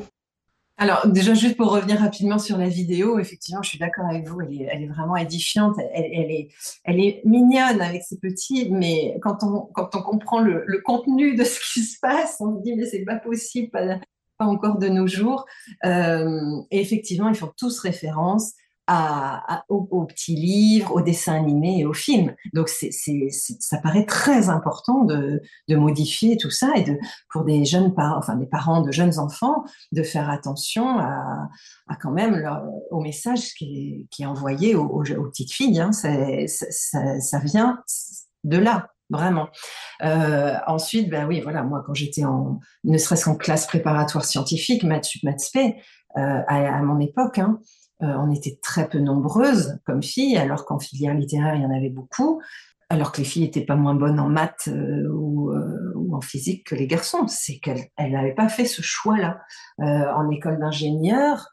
Alors, 0.76 1.06
déjà, 1.06 1.34
juste 1.34 1.58
pour 1.58 1.70
revenir 1.70 2.00
rapidement 2.00 2.38
sur 2.38 2.56
la 2.56 2.66
vidéo, 2.66 3.18
effectivement, 3.18 3.62
je 3.62 3.68
suis 3.68 3.78
d'accord 3.78 4.06
avec 4.06 4.26
vous, 4.26 4.40
elle 4.40 4.82
est, 4.82 4.86
vraiment 4.86 5.14
édifiante, 5.14 5.76
elle, 5.92 6.30
est, 6.30 6.48
elle 6.84 6.98
est 6.98 7.20
mignonne 7.26 7.82
avec 7.82 8.02
ses 8.02 8.18
petits, 8.18 8.70
mais 8.70 9.18
quand 9.20 9.42
on, 9.42 9.68
quand 9.74 9.94
on 9.94 10.00
comprend 10.00 10.40
le, 10.40 10.80
contenu 10.82 11.36
de 11.36 11.44
ce 11.44 11.60
qui 11.74 11.82
se 11.82 11.98
passe, 12.00 12.38
on 12.40 12.56
se 12.56 12.62
dit, 12.62 12.76
mais 12.76 12.86
c'est 12.86 13.04
pas 13.04 13.16
possible, 13.16 13.70
pas, 13.70 14.46
encore 14.46 14.78
de 14.78 14.88
nos 14.88 15.06
jours. 15.06 15.44
Euh, 15.84 16.62
et 16.70 16.80
effectivement, 16.80 17.28
ils 17.28 17.36
font 17.36 17.52
tous 17.58 17.78
référence 17.80 18.54
aux, 19.68 20.04
petits 20.04 20.34
livres, 20.34 20.94
aux 20.94 21.00
dessins 21.00 21.34
animés 21.34 21.80
et 21.80 21.84
aux 21.84 21.94
films. 21.94 22.34
Donc, 22.52 22.68
ça 22.68 23.78
paraît 23.78 24.06
très 24.06 24.48
important 24.48 25.04
de, 25.04 25.42
modifier 25.68 26.36
tout 26.36 26.50
ça 26.50 26.72
et 26.76 26.84
pour 27.30 27.44
des 27.44 27.64
jeunes 27.64 27.94
parents, 27.94 28.18
enfin 28.18 28.36
des 28.36 28.46
parents 28.46 28.82
de 28.82 28.92
jeunes 28.92 29.18
enfants, 29.18 29.64
de 29.92 30.02
faire 30.02 30.28
attention 30.28 30.98
à, 30.98 31.48
quand 32.00 32.10
même 32.10 32.48
au 32.90 33.00
message 33.00 33.54
qui 33.54 34.08
est, 34.18 34.26
envoyé 34.26 34.74
aux, 34.74 35.02
petites 35.30 35.52
filles. 35.52 35.80
Hein. 35.80 35.92
Ça, 35.92 37.38
vient 37.44 37.82
de 38.44 38.56
là, 38.58 38.88
vraiment. 39.10 39.48
Euh, 40.02 40.54
ensuite, 40.66 41.10
ben 41.10 41.26
oui, 41.26 41.40
voilà, 41.40 41.62
moi 41.62 41.82
quand 41.86 41.94
j'étais 41.94 42.24
en, 42.24 42.60
ne 42.84 42.98
serait-ce 42.98 43.26
qu'en 43.26 43.36
classe 43.36 43.66
préparatoire 43.66 44.24
scientifique, 44.24 44.82
maths 44.82 45.04
sup, 45.04 45.22
maths 45.24 45.50
euh, 46.16 46.42
à, 46.48 46.82
mon 46.82 46.98
époque, 46.98 47.38
hein, 47.38 47.60
euh, 48.02 48.14
on 48.18 48.30
était 48.30 48.58
très 48.62 48.88
peu 48.88 48.98
nombreuses 48.98 49.78
comme 49.84 50.02
filles, 50.02 50.36
alors 50.36 50.64
qu'en 50.64 50.78
filière 50.78 51.14
littéraire, 51.14 51.54
il 51.54 51.62
y 51.62 51.66
en 51.66 51.74
avait 51.74 51.90
beaucoup, 51.90 52.40
alors 52.88 53.12
que 53.12 53.18
les 53.18 53.24
filles 53.24 53.42
n'étaient 53.42 53.64
pas 53.64 53.76
moins 53.76 53.94
bonnes 53.94 54.18
en 54.18 54.28
maths 54.28 54.68
euh, 54.68 55.06
euh, 55.06 55.92
ou, 55.94 56.14
en 56.14 56.20
physique 56.20 56.66
que 56.66 56.74
les 56.74 56.86
garçons. 56.86 57.26
C'est 57.28 57.58
qu'elles 57.58 57.88
n'avaient 57.98 58.34
pas 58.34 58.48
fait 58.48 58.64
ce 58.64 58.82
choix-là. 58.82 59.40
en 59.78 60.28
école 60.30 60.58
d'ingénieur, 60.58 61.48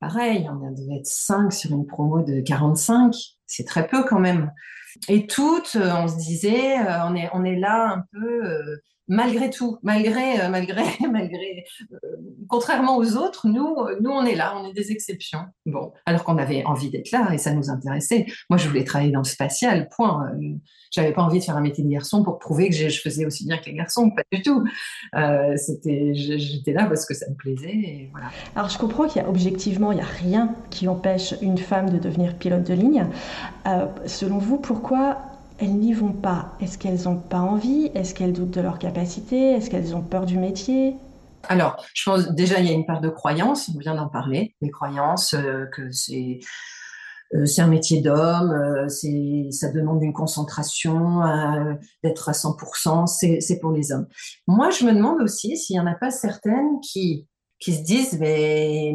pareil, 0.00 0.48
on 0.50 0.70
devait 0.70 0.98
être 0.98 1.06
5 1.06 1.52
sur 1.52 1.72
une 1.72 1.86
promo 1.86 2.22
de 2.22 2.40
45, 2.40 3.14
c'est 3.46 3.64
très 3.64 3.86
peu 3.86 4.04
quand 4.04 4.18
même. 4.18 4.50
Et 5.08 5.26
toutes, 5.26 5.76
on 5.80 6.08
se 6.08 6.16
disait, 6.16 6.78
on 7.06 7.14
est, 7.14 7.30
on 7.32 7.44
est 7.44 7.56
là 7.56 7.92
un 7.92 8.04
peu 8.12 8.80
malgré 9.10 9.50
tout, 9.50 9.78
malgré, 9.82 10.40
euh, 10.40 10.48
malgré, 10.48 10.84
malgré, 11.10 11.64
euh, 11.92 11.96
contrairement 12.48 12.96
aux 12.96 13.16
autres, 13.16 13.48
nous, 13.48 13.74
euh, 13.78 13.98
nous, 14.00 14.10
on 14.10 14.24
est 14.24 14.36
là, 14.36 14.54
on 14.56 14.68
est 14.68 14.72
des 14.72 14.92
exceptions. 14.92 15.40
Bon, 15.66 15.92
alors 16.06 16.22
qu'on 16.22 16.38
avait 16.38 16.64
envie 16.64 16.90
d'être 16.90 17.10
là 17.10 17.34
et 17.34 17.38
ça 17.38 17.52
nous 17.52 17.70
intéressait. 17.70 18.26
Moi, 18.48 18.56
je 18.56 18.68
voulais 18.68 18.84
travailler 18.84 19.10
dans 19.10 19.20
le 19.20 19.24
spatial, 19.24 19.88
point. 19.88 20.30
J'avais 20.92 21.12
pas 21.12 21.22
envie 21.22 21.40
de 21.40 21.44
faire 21.44 21.56
un 21.56 21.60
métier 21.60 21.82
de 21.82 21.88
garçon 21.88 22.22
pour 22.22 22.38
prouver 22.38 22.70
que 22.70 22.74
je 22.74 23.00
faisais 23.00 23.26
aussi 23.26 23.46
bien 23.46 23.58
que 23.58 23.66
les 23.66 23.74
garçons, 23.74 24.10
pas 24.10 24.22
du 24.32 24.42
tout. 24.42 24.64
c'était, 25.56 26.12
j'étais 26.14 26.72
là 26.72 26.86
parce 26.86 27.04
que 27.04 27.14
ça 27.14 27.28
me 27.28 27.34
plaisait. 27.34 28.08
Voilà. 28.12 28.26
Alors, 28.54 28.68
je 28.68 28.78
comprends 28.78 29.06
qu'il 29.06 29.22
y 29.22 29.24
a 29.24 29.28
objectivement, 29.28 29.92
il 29.92 29.96
n'y 29.96 30.02
a 30.02 30.04
rien 30.04 30.54
qui 30.70 30.88
empêche 30.88 31.34
une 31.42 31.58
femme 31.58 31.90
de 31.90 31.98
devenir 31.98 32.36
pilote 32.36 32.64
de 32.64 32.74
ligne. 32.74 33.06
selon 34.06 34.38
vous, 34.38 34.58
pourquoi 34.58 35.29
elles 35.60 35.74
n'y 35.74 35.92
vont 35.92 36.12
pas. 36.12 36.56
Est-ce 36.60 36.78
qu'elles 36.78 37.02
n'ont 37.04 37.16
pas 37.16 37.40
envie? 37.40 37.90
Est-ce 37.94 38.14
qu'elles 38.14 38.32
doutent 38.32 38.50
de 38.50 38.60
leur 38.60 38.78
capacité? 38.78 39.52
Est-ce 39.52 39.70
qu'elles 39.70 39.94
ont 39.94 40.02
peur 40.02 40.26
du 40.26 40.38
métier? 40.38 40.96
Alors, 41.48 41.84
je 41.94 42.02
pense 42.04 42.28
déjà 42.32 42.60
il 42.60 42.66
y 42.66 42.70
a 42.70 42.72
une 42.72 42.86
part 42.86 43.00
de 43.00 43.08
croyance, 43.08 43.70
on 43.74 43.78
vient 43.78 43.94
d'en 43.94 44.08
parler, 44.08 44.54
les 44.60 44.70
croyances 44.70 45.34
euh, 45.34 45.66
que 45.72 45.90
c'est 45.90 46.40
euh, 47.34 47.46
c'est 47.46 47.62
un 47.62 47.68
métier 47.68 48.02
d'homme, 48.02 48.50
euh, 48.50 48.88
c'est 48.88 49.48
ça 49.50 49.70
demande 49.70 50.02
une 50.02 50.12
concentration, 50.12 51.20
d'être 52.02 52.28
à 52.28 52.32
100%, 52.32 53.06
c'est 53.40 53.60
pour 53.60 53.72
les 53.72 53.92
hommes. 53.92 54.06
Moi, 54.46 54.70
je 54.70 54.84
me 54.84 54.92
demande 54.92 55.22
aussi 55.22 55.56
s'il 55.56 55.76
n'y 55.76 55.80
en 55.80 55.86
a 55.86 55.94
pas 55.94 56.10
certaines 56.10 56.80
qui 56.80 57.26
qui 57.60 57.74
se 57.74 57.82
disent 57.82 58.18
mais 58.18 58.94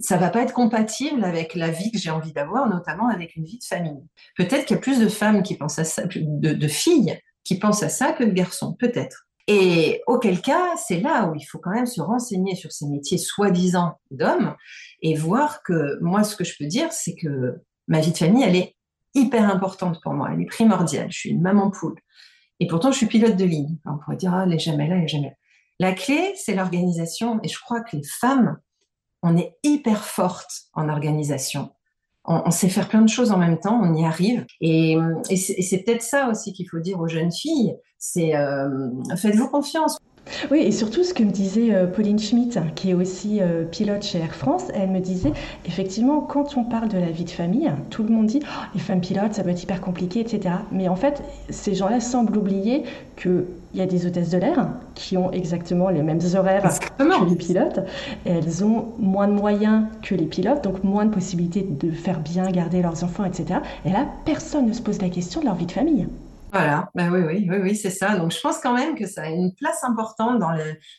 ça 0.00 0.16
va 0.16 0.30
pas 0.30 0.42
être 0.42 0.52
compatible 0.52 1.24
avec 1.24 1.54
la 1.54 1.70
vie 1.70 1.92
que 1.92 1.98
j'ai 1.98 2.10
envie 2.10 2.32
d'avoir, 2.32 2.68
notamment 2.68 3.08
avec 3.08 3.36
une 3.36 3.44
vie 3.44 3.58
de 3.58 3.64
famille. 3.64 4.02
Peut-être 4.36 4.64
qu'il 4.64 4.76
y 4.76 4.78
a 4.78 4.82
plus 4.82 4.98
de 4.98 5.08
femmes 5.08 5.42
qui 5.42 5.56
pensent 5.56 5.78
à 5.78 5.84
ça, 5.84 6.02
de, 6.06 6.68
filles 6.68 7.18
qui 7.44 7.58
pensent 7.58 7.82
à 7.82 7.88
ça 7.88 8.12
que 8.12 8.24
de 8.24 8.32
garçons, 8.32 8.74
peut-être. 8.78 9.28
Et 9.48 10.02
auquel 10.06 10.40
cas, 10.40 10.76
c'est 10.76 11.00
là 11.00 11.28
où 11.28 11.34
il 11.34 11.44
faut 11.44 11.58
quand 11.58 11.72
même 11.72 11.86
se 11.86 12.00
renseigner 12.00 12.54
sur 12.54 12.72
ces 12.72 12.86
métiers 12.86 13.18
soi-disant 13.18 13.98
d'hommes 14.10 14.54
et 15.02 15.14
voir 15.14 15.62
que 15.62 15.98
moi, 16.00 16.24
ce 16.24 16.36
que 16.36 16.44
je 16.44 16.54
peux 16.58 16.66
dire, 16.66 16.92
c'est 16.92 17.14
que 17.14 17.60
ma 17.88 18.00
vie 18.00 18.12
de 18.12 18.16
famille, 18.16 18.44
elle 18.44 18.56
est 18.56 18.76
hyper 19.14 19.48
importante 19.48 20.00
pour 20.02 20.14
moi, 20.14 20.30
elle 20.32 20.40
est 20.40 20.46
primordiale. 20.46 21.10
Je 21.10 21.18
suis 21.18 21.30
une 21.30 21.42
maman 21.42 21.70
poule. 21.70 21.98
Et 22.60 22.66
pourtant, 22.66 22.92
je 22.92 22.96
suis 22.98 23.06
pilote 23.06 23.36
de 23.36 23.44
ligne. 23.44 23.76
on 23.84 23.98
pourrait 23.98 24.16
dire, 24.16 24.32
ah, 24.32 24.44
elle 24.46 24.54
est 24.54 24.58
jamais 24.58 24.88
là, 24.88 24.96
elle 24.96 25.04
est 25.04 25.08
jamais 25.08 25.28
là. 25.28 25.34
La 25.82 25.94
clé, 25.94 26.32
c'est 26.36 26.54
l'organisation. 26.54 27.40
Et 27.42 27.48
je 27.48 27.58
crois 27.58 27.80
que 27.80 27.96
les 27.96 28.04
femmes, 28.04 28.56
on 29.20 29.36
est 29.36 29.56
hyper 29.64 30.04
fortes 30.04 30.68
en 30.74 30.88
organisation. 30.88 31.72
On, 32.24 32.52
sait 32.52 32.68
faire 32.68 32.88
plein 32.88 33.02
de 33.02 33.08
choses 33.08 33.32
en 33.32 33.36
même 33.36 33.58
temps, 33.58 33.80
on 33.82 33.92
y 33.96 34.04
arrive. 34.04 34.46
Et, 34.60 34.96
c'est 35.36 35.78
peut-être 35.78 36.02
ça 36.02 36.28
aussi 36.28 36.52
qu'il 36.52 36.68
faut 36.68 36.78
dire 36.78 37.00
aux 37.00 37.08
jeunes 37.08 37.32
filles, 37.32 37.74
c'est 37.98 38.36
euh, 38.36 38.68
faites-vous 39.16 39.48
confiance. 39.48 39.98
Oui, 40.50 40.58
et 40.60 40.72
surtout 40.72 41.02
ce 41.02 41.12
que 41.14 41.22
me 41.22 41.30
disait 41.30 41.74
euh, 41.74 41.86
Pauline 41.86 42.18
Schmitt, 42.18 42.58
qui 42.74 42.90
est 42.90 42.94
aussi 42.94 43.40
euh, 43.40 43.64
pilote 43.64 44.02
chez 44.02 44.18
Air 44.18 44.34
France, 44.34 44.64
elle 44.74 44.90
me 44.90 45.00
disait, 45.00 45.32
effectivement, 45.66 46.20
quand 46.20 46.56
on 46.56 46.64
parle 46.64 46.88
de 46.88 46.98
la 46.98 47.10
vie 47.10 47.24
de 47.24 47.30
famille, 47.30 47.70
tout 47.90 48.02
le 48.02 48.08
monde 48.10 48.26
dit, 48.26 48.40
oh, 48.42 48.64
les 48.74 48.80
femmes 48.80 49.00
pilotes, 49.00 49.34
ça 49.34 49.42
peut 49.42 49.50
être 49.50 49.62
hyper 49.62 49.80
compliqué, 49.80 50.20
etc. 50.20 50.54
Mais 50.70 50.88
en 50.88 50.96
fait, 50.96 51.22
ces 51.50 51.74
gens-là 51.74 52.00
semblent 52.00 52.36
oublier 52.36 52.84
qu'il 53.16 53.44
y 53.74 53.80
a 53.80 53.86
des 53.86 54.06
hôtesses 54.06 54.30
de 54.30 54.38
l'air 54.38 54.68
qui 54.94 55.16
ont 55.16 55.30
exactement 55.32 55.88
les 55.88 56.02
mêmes 56.02 56.20
horaires 56.34 56.68
que 56.98 57.28
les 57.28 57.36
pilotes. 57.36 57.80
Elles 58.24 58.64
ont 58.64 58.88
moins 58.98 59.28
de 59.28 59.32
moyens 59.32 59.86
que 60.02 60.14
les 60.14 60.26
pilotes, 60.26 60.62
donc 60.62 60.84
moins 60.84 61.04
de 61.04 61.10
possibilités 61.10 61.62
de 61.68 61.90
faire 61.90 62.20
bien 62.20 62.50
garder 62.50 62.80
leurs 62.80 63.04
enfants, 63.04 63.24
etc. 63.24 63.60
Et 63.84 63.90
là, 63.90 64.06
personne 64.24 64.66
ne 64.66 64.72
se 64.72 64.82
pose 64.82 65.00
la 65.02 65.08
question 65.08 65.40
de 65.40 65.46
leur 65.46 65.56
vie 65.56 65.66
de 65.66 65.72
famille. 65.72 66.06
Voilà, 66.52 66.90
ben 66.94 67.10
oui, 67.10 67.20
oui, 67.26 67.46
oui, 67.48 67.56
oui 67.62 67.74
c'est 67.74 67.90
ça. 67.90 68.16
Donc 68.16 68.30
je 68.30 68.40
pense 68.40 68.58
quand 68.58 68.74
même 68.74 68.94
que 68.94 69.06
ça 69.06 69.22
a 69.22 69.28
une 69.28 69.54
place 69.54 69.82
importante 69.84 70.38
dans 70.38 70.52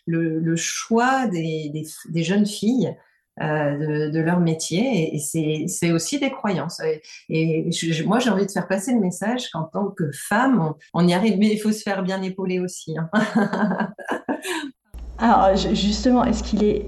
le, 0.07 0.55
choix 0.55 1.27
des, 1.27 1.85
jeunes 2.15 2.47
filles 2.47 2.95
euh, 3.39 4.09
de, 4.09 4.19
leur 4.19 4.39
métier 4.39 5.15
et, 5.15 5.19
c'est 5.67 5.91
aussi 5.91 6.19
des 6.19 6.31
croyances. 6.31 6.81
Et, 7.29 7.69
moi 8.03 8.17
j'ai 8.17 8.31
envie 8.31 8.47
de 8.47 8.51
faire 8.51 8.67
passer 8.67 8.93
le 8.93 8.99
message 8.99 9.49
qu'en 9.51 9.65
tant 9.65 9.91
que 9.91 10.09
femme, 10.11 10.73
on, 10.95 11.07
y 11.07 11.13
arrive, 11.13 11.37
mais 11.37 11.49
il 11.53 11.59
faut 11.59 11.71
se 11.71 11.83
faire 11.83 12.01
bien 12.01 12.23
épauler 12.23 12.59
aussi. 12.59 12.95
Hein. 12.97 13.11
Alors 15.19 15.55
justement, 15.55 16.23
est-ce 16.23 16.41
qu'il 16.41 16.63
est 16.63 16.87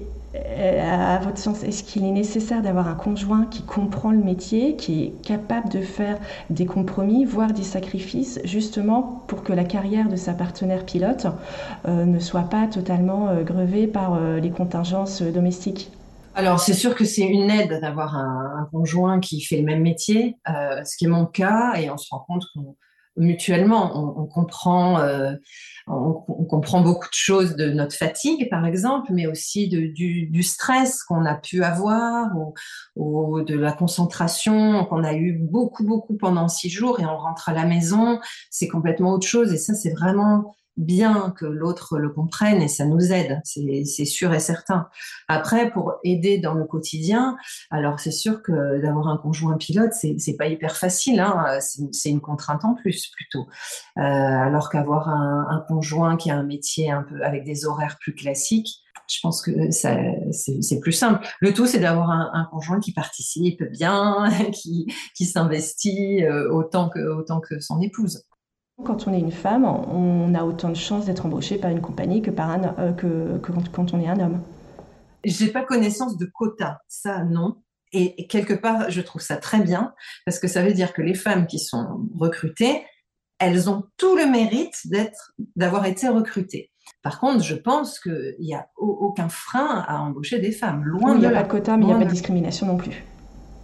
à 0.80 1.18
votre 1.18 1.38
sens, 1.38 1.62
est-ce 1.62 1.84
qu'il 1.84 2.04
est 2.04 2.10
nécessaire 2.10 2.62
d'avoir 2.62 2.88
un 2.88 2.94
conjoint 2.94 3.46
qui 3.46 3.62
comprend 3.62 4.10
le 4.10 4.22
métier, 4.22 4.76
qui 4.76 5.04
est 5.04 5.22
capable 5.22 5.68
de 5.68 5.80
faire 5.80 6.18
des 6.50 6.66
compromis, 6.66 7.24
voire 7.24 7.52
des 7.52 7.62
sacrifices, 7.62 8.40
justement 8.44 9.24
pour 9.26 9.42
que 9.42 9.52
la 9.52 9.64
carrière 9.64 10.08
de 10.08 10.16
sa 10.16 10.32
partenaire 10.32 10.84
pilote 10.84 11.26
euh, 11.86 12.04
ne 12.04 12.18
soit 12.18 12.48
pas 12.48 12.66
totalement 12.66 13.28
euh, 13.28 13.42
grevée 13.42 13.86
par 13.86 14.20
les 14.20 14.50
contingences 14.50 15.22
domestiques? 15.22 15.90
Alors, 16.34 16.60
c'est 16.60 16.74
sûr 16.74 16.94
que 16.94 17.04
c'est 17.04 17.26
une 17.26 17.50
aide 17.50 17.80
d'avoir 17.80 18.16
un, 18.16 18.68
conjoint 18.70 19.20
qui 19.20 19.40
fait 19.40 19.56
le 19.56 19.64
même 19.64 19.80
métier, 19.80 20.36
ce 20.46 20.96
qui 20.96 21.06
est 21.06 21.08
mon 21.08 21.24
cas, 21.24 21.74
et 21.76 21.90
on 21.90 21.96
se 21.96 22.08
rend 22.10 22.24
compte 22.26 22.44
qu'on 22.54 22.76
mutuellement. 23.16 24.18
On, 24.18 24.26
comprend, 24.26 25.00
euh, 25.88 25.92
on, 25.92 26.44
comprend 26.44 26.80
beaucoup 26.80 27.08
de 27.08 27.14
choses 27.14 27.54
de 27.54 27.70
notre 27.70 27.94
fatigue, 27.94 28.48
par 28.50 28.66
exemple, 28.66 29.12
mais 29.12 29.26
aussi 29.26 29.68
de, 29.68 29.86
du, 29.86 30.42
stress 30.42 31.02
qu'on 31.04 31.24
a 31.24 31.34
pu 31.34 31.62
avoir 31.62 32.28
ou, 32.96 33.42
de 33.42 33.54
la 33.56 33.72
concentration 33.72 34.84
qu'on 34.86 35.04
a 35.04 35.14
eu 35.14 35.32
beaucoup, 35.32 35.84
beaucoup 35.84 36.16
pendant 36.16 36.48
six 36.48 36.70
jours 36.70 36.98
et 37.00 37.06
on 37.06 37.16
rentre 37.16 37.48
à 37.48 37.52
la 37.52 37.66
maison. 37.66 38.18
C'est 38.50 38.68
complètement 38.68 39.12
autre 39.12 39.26
chose 39.26 39.52
et 39.52 39.58
ça, 39.58 39.74
c'est 39.74 39.92
vraiment 39.92 40.56
bien 40.76 41.32
que 41.36 41.46
l'autre 41.46 41.98
le 41.98 42.10
comprenne 42.10 42.60
et 42.60 42.68
ça 42.68 42.84
nous 42.84 43.12
aide, 43.12 43.40
c'est 43.44 44.04
sûr 44.04 44.34
et 44.34 44.40
certain. 44.40 44.88
Après, 45.28 45.70
pour 45.70 45.94
aider 46.04 46.38
dans 46.38 46.54
le 46.54 46.64
quotidien, 46.64 47.36
alors 47.70 48.00
c'est 48.00 48.10
sûr 48.10 48.42
que 48.42 48.80
d'avoir 48.80 49.08
un 49.08 49.16
conjoint 49.16 49.56
pilote, 49.56 49.92
c'est 49.92 50.36
pas 50.36 50.46
hyper 50.46 50.76
facile, 50.76 51.20
hein, 51.20 51.58
c'est 51.92 52.10
une 52.10 52.20
contrainte 52.20 52.64
en 52.64 52.74
plus 52.74 53.08
plutôt. 53.08 53.46
Euh, 53.98 54.02
alors 54.02 54.70
qu'avoir 54.70 55.08
un, 55.08 55.64
conjoint 55.66 56.16
qui 56.16 56.30
a 56.30 56.36
un 56.36 56.42
métier 56.42 56.90
un 56.90 57.02
peu 57.02 57.22
avec 57.24 57.44
des 57.44 57.66
horaires 57.66 57.96
plus 57.98 58.14
classiques, 58.14 58.82
je 59.08 59.18
pense 59.22 59.40
que 59.40 59.70
c'est 59.70 60.80
plus 60.80 60.92
simple. 60.92 61.26
Le 61.40 61.54
tout, 61.54 61.66
c'est 61.66 61.78
d'avoir 61.78 62.10
un, 62.10 62.48
conjoint 62.50 62.80
qui 62.80 62.92
participe 62.92 63.62
bien, 63.64 64.28
qui, 64.52 64.86
s'investit 65.24 66.24
euh, 66.24 66.50
autant 66.50 66.90
que 66.90 67.60
son 67.60 67.80
épouse. 67.80 68.24
Quand 68.84 69.08
on 69.08 69.14
est 69.14 69.18
une 69.18 69.32
femme, 69.32 69.64
on 69.64 70.34
a 70.34 70.44
autant 70.44 70.68
de 70.68 70.74
chances 70.74 71.06
d'être 71.06 71.24
embauché 71.24 71.56
par 71.56 71.70
une 71.70 71.80
compagnie 71.80 72.20
que, 72.20 72.30
par 72.30 72.50
un, 72.50 72.74
euh, 72.78 72.92
que, 72.92 73.38
quand 73.72 73.94
on 73.94 74.00
est 74.00 74.08
un 74.08 74.20
homme. 74.20 74.42
J'ai 75.24 75.48
pas 75.48 75.64
connaissance 75.64 76.18
de 76.18 76.26
quotas, 76.26 76.78
ça 76.86 77.24
non. 77.24 77.56
Et, 77.92 78.26
quelque 78.26 78.52
part, 78.52 78.90
je 78.90 79.00
trouve 79.00 79.22
ça 79.22 79.36
très 79.36 79.60
bien 79.60 79.94
parce 80.26 80.38
que 80.38 80.48
ça 80.48 80.62
veut 80.62 80.72
dire 80.72 80.92
que 80.92 81.00
les 81.00 81.14
femmes 81.14 81.46
qui 81.46 81.58
sont 81.58 82.06
recrutées, 82.14 82.84
elles 83.38 83.70
ont 83.70 83.84
tout 83.96 84.16
le 84.16 84.26
mérite 84.26 84.86
d'être, 84.86 85.32
d'avoir 85.56 85.86
été 85.86 86.08
recrutées. 86.08 86.70
Par 87.02 87.18
contre, 87.18 87.42
je 87.42 87.54
pense 87.54 87.98
qu'il 87.98 88.36
n'y 88.40 88.54
a 88.54 88.68
aucun 88.76 89.28
frein 89.28 89.84
à 89.88 90.00
embaucher 90.02 90.38
des 90.38 90.52
femmes. 90.52 90.84
Loin 90.84 91.14
il 91.14 91.20
n'y 91.20 91.26
a 91.26 91.30
pas 91.30 91.42
de 91.42 91.48
quota, 91.48 91.76
mais 91.76 91.84
il 91.84 91.86
n'y 91.86 91.92
a 91.94 91.98
pas 91.98 92.04
de 92.04 92.10
discrimination 92.10 92.66
non 92.66 92.76
plus. 92.76 93.04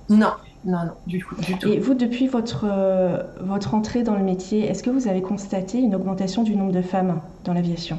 Non, 0.08 0.32
non, 0.64 0.84
non, 0.84 0.92
du, 1.06 1.18
tout. 1.20 1.68
Et 1.68 1.78
vous, 1.78 1.94
depuis 1.94 2.28
votre, 2.28 2.64
euh, 2.64 3.22
votre 3.40 3.74
entrée 3.74 4.02
dans 4.02 4.14
le 4.14 4.22
métier, 4.22 4.66
est-ce 4.66 4.82
que 4.82 4.90
vous 4.90 5.08
avez 5.08 5.22
constaté 5.22 5.78
une 5.78 5.94
augmentation 5.94 6.42
du 6.42 6.54
nombre 6.54 6.72
de 6.72 6.82
femmes 6.82 7.20
dans 7.44 7.52
l'aviation? 7.52 7.98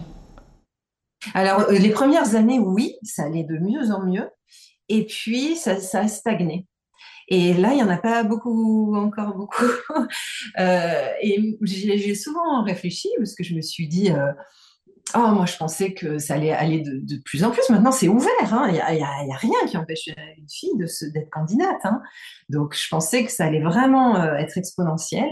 Alors, 1.33 1.61
euh, 1.61 1.73
les 1.73 1.89
premières 1.89 2.35
années, 2.35 2.59
oui, 2.59 2.95
ça 3.03 3.23
allait 3.23 3.43
de 3.43 3.57
mieux 3.57 3.91
en 3.91 4.05
mieux. 4.05 4.29
Et 4.87 5.05
puis, 5.05 5.55
ça, 5.55 5.75
a 5.93 6.07
stagné. 6.07 6.67
Et 7.27 7.53
là, 7.53 7.71
il 7.71 7.77
n'y 7.77 7.83
en 7.83 7.89
a 7.89 7.97
pas 7.97 8.23
beaucoup, 8.23 8.95
encore 8.95 9.35
beaucoup. 9.35 9.65
Euh, 10.59 11.07
et 11.21 11.57
j'ai 11.61 12.15
souvent 12.15 12.63
réfléchi 12.63 13.09
parce 13.17 13.33
que 13.33 13.43
je 13.43 13.55
me 13.55 13.61
suis 13.61 13.87
dit, 13.87 14.11
Oh, 15.15 15.27
moi, 15.31 15.45
je 15.45 15.57
pensais 15.57 15.93
que 15.93 16.17
ça 16.17 16.35
allait 16.35 16.51
aller 16.51 16.81
de, 16.81 17.17
plus 17.23 17.43
en 17.43 17.51
plus. 17.51 17.61
Maintenant, 17.69 17.91
c'est 17.91 18.07
ouvert. 18.07 18.31
Hein. 18.51 18.67
Il 18.69 18.95
n'y 18.95 19.03
a, 19.03 19.37
rien 19.37 19.67
qui 19.67 19.77
empêche 19.77 20.07
une 20.07 20.49
fille 20.49 20.75
d'être 21.13 21.29
candidate. 21.29 21.81
Hein. 21.83 22.01
Donc, 22.49 22.75
je 22.75 22.87
pensais 22.89 23.23
que 23.23 23.31
ça 23.31 23.45
allait 23.45 23.61
vraiment 23.61 24.15
euh, 24.15 24.33
être 24.35 24.57
exponentiel 24.57 25.29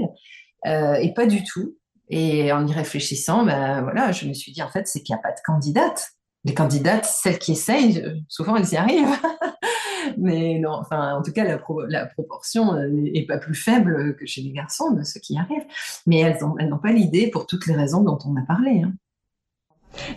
euh, 0.67 0.95
et 0.95 1.13
pas 1.13 1.25
du 1.25 1.43
tout. 1.43 1.77
Et 2.09 2.51
en 2.51 2.67
y 2.67 2.73
réfléchissant, 2.73 3.45
ben, 3.45 3.81
voilà, 3.81 4.11
je 4.11 4.27
me 4.27 4.33
suis 4.33 4.51
dit, 4.51 4.61
en 4.61 4.69
fait, 4.69 4.87
c'est 4.87 5.01
qu'il 5.01 5.15
n'y 5.15 5.19
a 5.19 5.23
pas 5.23 5.31
de 5.31 5.39
candidate. 5.43 6.09
Les 6.43 6.53
candidates, 6.53 7.05
celles 7.05 7.39
qui 7.39 7.53
essayent, 7.53 8.03
euh, 8.03 8.15
souvent, 8.27 8.57
elles 8.57 8.71
y 8.71 8.77
arrivent. 8.77 9.17
Mais 10.17 10.59
non, 10.59 10.73
enfin, 10.73 11.15
en 11.15 11.23
tout 11.23 11.31
cas, 11.31 11.43
la, 11.45 12.05
proportion 12.05 12.75
n'est 12.89 13.25
pas 13.25 13.37
plus 13.37 13.55
faible 13.55 14.15
que 14.17 14.25
chez 14.25 14.41
les 14.41 14.51
garçons 14.51 14.91
de 14.91 15.03
ceux 15.03 15.19
qui 15.19 15.33
y 15.33 15.37
arrivent. 15.37 15.65
Mais 16.05 16.19
elles 16.19 16.37
n'ont 16.41 16.79
pas 16.79 16.91
l'idée 16.91 17.29
pour 17.29 17.47
toutes 17.47 17.65
les 17.65 17.75
raisons 17.75 18.03
dont 18.03 18.19
on 18.25 18.35
a 18.35 18.41
parlé. 18.45 18.81
Hein. 18.83 18.93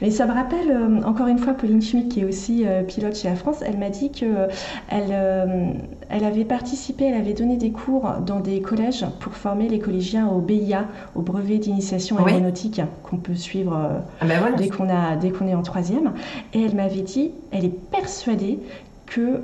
Mais 0.00 0.10
ça 0.10 0.26
me 0.26 0.32
rappelle, 0.32 0.70
euh, 0.70 1.02
encore 1.02 1.26
une 1.26 1.38
fois, 1.38 1.54
Pauline 1.54 1.82
Schmitt, 1.82 2.08
qui 2.08 2.20
est 2.20 2.24
aussi 2.24 2.64
euh, 2.66 2.82
pilote 2.82 3.16
chez 3.16 3.28
Air 3.28 3.36
France, 3.36 3.58
elle 3.62 3.78
m'a 3.78 3.90
dit 3.90 4.10
qu'elle 4.10 4.48
euh, 4.92 5.72
elle 6.08 6.24
avait 6.24 6.44
participé, 6.44 7.06
elle 7.06 7.20
avait 7.20 7.32
donné 7.32 7.56
des 7.56 7.70
cours 7.70 8.08
dans 8.24 8.40
des 8.40 8.60
collèges 8.60 9.04
pour 9.20 9.34
former 9.34 9.68
les 9.68 9.78
collégiens 9.78 10.28
au 10.28 10.40
BIA, 10.40 10.86
au 11.14 11.22
brevet 11.22 11.58
d'initiation 11.58 12.24
aéronautique, 12.24 12.80
qu'on 13.02 13.16
peut 13.16 13.34
suivre 13.34 13.76
ah 14.20 14.26
ben 14.26 14.54
dès 14.56 14.68
qu'on 14.68 14.84
qu'on 14.86 15.48
est 15.48 15.54
en 15.54 15.62
troisième. 15.62 16.12
Et 16.52 16.62
elle 16.62 16.74
m'avait 16.76 17.02
dit, 17.02 17.32
elle 17.50 17.64
est 17.64 17.90
persuadée 17.90 18.60
que 19.06 19.42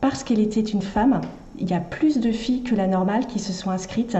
parce 0.00 0.24
qu'elle 0.24 0.40
était 0.40 0.60
une 0.60 0.82
femme, 0.82 1.20
il 1.58 1.70
y 1.70 1.74
a 1.74 1.80
plus 1.80 2.18
de 2.18 2.32
filles 2.32 2.62
que 2.62 2.74
la 2.74 2.86
normale 2.86 3.26
qui 3.26 3.38
se 3.38 3.52
sont 3.52 3.70
inscrites 3.70 4.16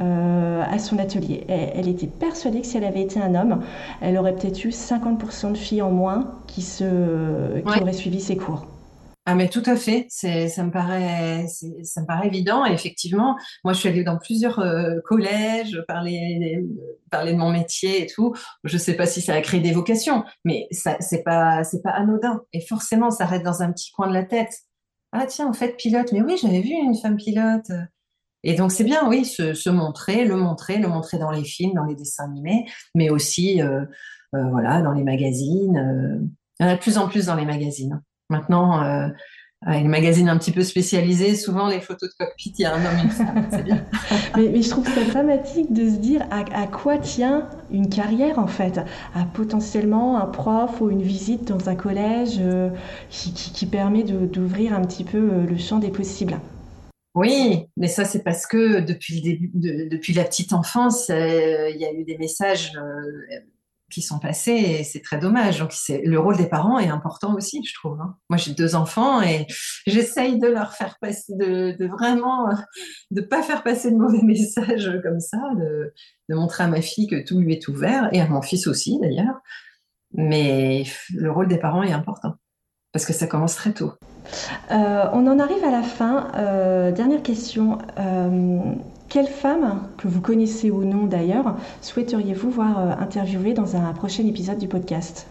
euh, 0.00 0.62
à 0.62 0.78
son 0.78 0.98
atelier. 0.98 1.44
Elle, 1.48 1.88
était 1.88 2.06
persuadée 2.06 2.60
que 2.60 2.66
si 2.66 2.76
elle 2.76 2.84
avait 2.84 3.02
été 3.02 3.20
un 3.20 3.34
homme, 3.34 3.62
elle 4.00 4.18
aurait 4.18 4.34
peut-être 4.34 4.64
eu 4.64 4.70
50% 4.70 5.52
de 5.52 5.56
filles 5.56 5.82
en 5.82 5.90
moins 5.90 6.40
qui, 6.46 6.62
se, 6.62 7.60
qui 7.60 7.80
auraient 7.80 7.92
suivi 7.92 8.20
ses 8.20 8.36
cours. 8.36 8.66
Ah 9.26 9.34
mais 9.34 9.48
tout 9.48 9.62
à 9.64 9.74
fait, 9.74 10.06
c'est 10.10 10.48
ça 10.48 10.62
me 10.64 10.70
paraît 10.70 11.46
ça 11.82 12.02
me 12.02 12.06
paraît 12.06 12.26
évident. 12.26 12.66
Et 12.66 12.72
effectivement, 12.72 13.36
moi 13.64 13.72
je 13.72 13.78
suis 13.78 13.88
allée 13.88 14.04
dans 14.04 14.18
plusieurs 14.18 14.58
euh, 14.58 15.00
collèges 15.06 15.82
parler 15.88 16.62
parler 17.10 17.32
de 17.32 17.38
mon 17.38 17.50
métier 17.50 18.02
et 18.02 18.06
tout. 18.06 18.34
Je 18.64 18.76
sais 18.76 18.92
pas 18.92 19.06
si 19.06 19.22
ça 19.22 19.32
a 19.32 19.40
créé 19.40 19.60
des 19.60 19.72
vocations, 19.72 20.24
mais 20.44 20.66
ça 20.72 20.98
c'est 21.00 21.22
pas 21.22 21.64
c'est 21.64 21.80
pas 21.82 21.92
anodin. 21.92 22.42
Et 22.52 22.60
forcément, 22.60 23.10
ça 23.10 23.24
reste 23.24 23.44
dans 23.44 23.62
un 23.62 23.72
petit 23.72 23.92
coin 23.92 24.08
de 24.08 24.12
la 24.12 24.24
tête. 24.24 24.52
Ah 25.16 25.26
tiens, 25.26 25.46
en 25.46 25.52
fait 25.52 25.76
pilote. 25.76 26.10
Mais 26.12 26.22
oui, 26.22 26.36
j'avais 26.42 26.60
vu 26.60 26.72
une 26.72 26.96
femme 26.96 27.16
pilote. 27.16 27.70
Et 28.42 28.54
donc 28.54 28.72
c'est 28.72 28.84
bien, 28.84 29.08
oui, 29.08 29.24
se, 29.24 29.70
montrer, 29.70 30.24
le 30.24 30.36
montrer, 30.36 30.78
le 30.78 30.88
montrer 30.88 31.18
dans 31.18 31.30
les 31.30 31.44
films, 31.44 31.72
dans 31.72 31.84
les 31.84 31.94
dessins 31.94 32.24
animés, 32.24 32.66
mais 32.94 33.08
aussi 33.08 33.62
euh, 33.62 33.84
euh, 34.34 34.48
voilà, 34.50 34.82
dans 34.82 34.92
les 34.92 35.04
magazines. 35.04 35.76
Euh, 35.78 36.18
il 36.58 36.66
y 36.66 36.68
en 36.68 36.72
a 36.72 36.74
de 36.74 36.80
plus 36.80 36.98
en 36.98 37.08
plus 37.08 37.26
dans 37.26 37.36
les 37.36 37.46
magazines. 37.46 38.02
Maintenant, 38.28 39.10
les 39.66 39.88
magazines 39.88 40.28
un 40.28 40.36
petit 40.36 40.52
peu 40.52 40.62
spécialisés, 40.62 41.34
souvent 41.34 41.68
les 41.68 41.80
photos 41.80 42.10
de 42.10 42.14
cockpit, 42.24 42.52
il 42.58 42.62
y 42.62 42.64
a 42.64 42.74
un 42.74 42.84
homme 42.84 42.98
et 42.98 43.02
une 43.04 43.10
femme, 43.10 43.46
c'est 43.50 43.62
bien. 43.62 43.84
mais, 44.36 44.62
je 44.62 44.68
trouve 44.68 44.86
ça 44.86 45.04
dramatique 45.04 45.72
de 45.72 45.88
se 45.88 45.96
dire 45.96 46.26
à, 46.30 46.66
quoi 46.66 46.98
tient 46.98 47.48
une 47.70 47.88
carrière 47.88 48.38
en 48.38 48.46
fait, 48.46 48.78
à 49.14 49.24
potentiellement 49.32 50.18
un 50.18 50.26
prof 50.26 50.80
ou 50.80 50.90
une 50.90 51.02
visite 51.02 51.48
dans 51.48 51.68
un 51.68 51.74
collège 51.74 52.38
euh, 52.40 52.70
qui, 53.10 53.32
qui, 53.32 53.66
permet 53.66 54.02
d'ouvrir 54.02 54.74
un 54.74 54.82
petit 54.82 55.04
peu 55.04 55.18
euh, 55.18 55.46
le 55.46 55.56
champ 55.56 55.78
des 55.78 55.90
possibles. 55.90 56.38
Oui, 57.14 57.66
mais 57.76 57.88
ça 57.88 58.04
c'est 58.04 58.22
parce 58.22 58.46
que 58.46 58.80
depuis 58.80 59.16
le 59.16 59.22
début, 59.22 59.50
depuis 59.88 60.12
la 60.12 60.24
petite 60.24 60.52
enfance, 60.52 61.10
euh, 61.10 61.70
il 61.70 61.80
y 61.80 61.84
a 61.84 61.92
eu 61.92 62.04
des 62.04 62.18
messages 62.18 62.72
qui 63.94 64.02
sont 64.02 64.18
passés 64.18 64.52
et 64.52 64.84
c'est 64.84 65.00
très 65.00 65.18
dommage. 65.18 65.60
Donc, 65.60 65.72
le 65.88 66.16
rôle 66.18 66.36
des 66.36 66.48
parents 66.48 66.78
est 66.78 66.88
important 66.88 67.34
aussi, 67.34 67.64
je 67.64 67.74
trouve. 67.74 68.00
Hein. 68.00 68.16
Moi, 68.28 68.36
j'ai 68.36 68.52
deux 68.52 68.74
enfants 68.74 69.22
et 69.22 69.46
j'essaye 69.86 70.38
de 70.38 70.48
leur 70.48 70.74
faire 70.74 70.98
passer, 71.00 71.32
de, 71.34 71.86
vraiment, 71.86 72.48
de 73.10 73.20
pas 73.20 73.42
faire 73.42 73.62
passer 73.62 73.90
de 73.90 73.96
mauvais 73.96 74.20
messages 74.22 74.90
comme 75.02 75.20
ça, 75.20 75.38
de, 75.56 75.94
de, 76.28 76.34
montrer 76.34 76.64
à 76.64 76.68
ma 76.68 76.82
fille 76.82 77.06
que 77.06 77.24
tout 77.24 77.38
lui 77.38 77.54
est 77.54 77.68
ouvert 77.68 78.08
et 78.12 78.20
à 78.20 78.28
mon 78.28 78.42
fils 78.42 78.66
aussi 78.66 78.98
d'ailleurs. 79.00 79.40
Mais 80.12 80.84
le 81.14 81.30
rôle 81.30 81.48
des 81.48 81.58
parents 81.58 81.82
est 81.82 81.92
important 81.92 82.34
parce 82.94 83.06
que 83.06 83.12
ça 83.12 83.26
commence 83.26 83.56
très 83.56 83.72
tôt. 83.72 83.92
Euh, 84.70 85.04
on 85.12 85.26
en 85.26 85.38
arrive 85.40 85.64
à 85.64 85.70
la 85.70 85.82
fin. 85.82 86.28
Euh, 86.36 86.92
dernière 86.92 87.22
question. 87.22 87.78
Euh, 87.98 88.60
quelle 89.14 89.28
femme, 89.28 89.88
que 89.96 90.08
vous 90.08 90.20
connaissez 90.20 90.72
ou 90.72 90.82
non 90.82 91.06
d'ailleurs, 91.06 91.56
souhaiteriez-vous 91.82 92.50
voir 92.50 92.80
euh, 92.80 92.90
interviewer 92.98 93.54
dans 93.54 93.76
un 93.76 93.92
prochain 93.92 94.26
épisode 94.26 94.58
du 94.58 94.66
podcast? 94.66 95.28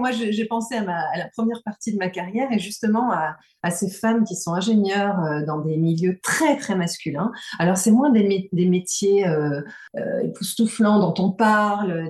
Moi, 0.00 0.10
j'ai 0.10 0.44
pensé 0.46 0.74
à, 0.74 0.82
la 0.82 1.28
première 1.36 1.62
partie 1.64 1.92
de 1.92 1.98
ma 1.98 2.08
carrière 2.08 2.50
et 2.50 2.58
justement 2.58 3.12
à, 3.12 3.70
ces 3.70 3.88
femmes 3.88 4.24
qui 4.24 4.34
sont 4.34 4.52
ingénieures 4.52 5.20
euh, 5.20 5.46
dans 5.46 5.60
des 5.60 5.76
milieux 5.76 6.18
très, 6.24 6.56
très 6.56 6.74
masculins. 6.74 7.30
Alors, 7.60 7.76
c'est 7.76 7.92
moins 7.92 8.10
des, 8.10 8.48
métiers 8.52 9.28
euh, 9.28 9.62
époustouflants 10.24 10.98
dont 10.98 11.14
on 11.22 11.30
parle, 11.30 12.08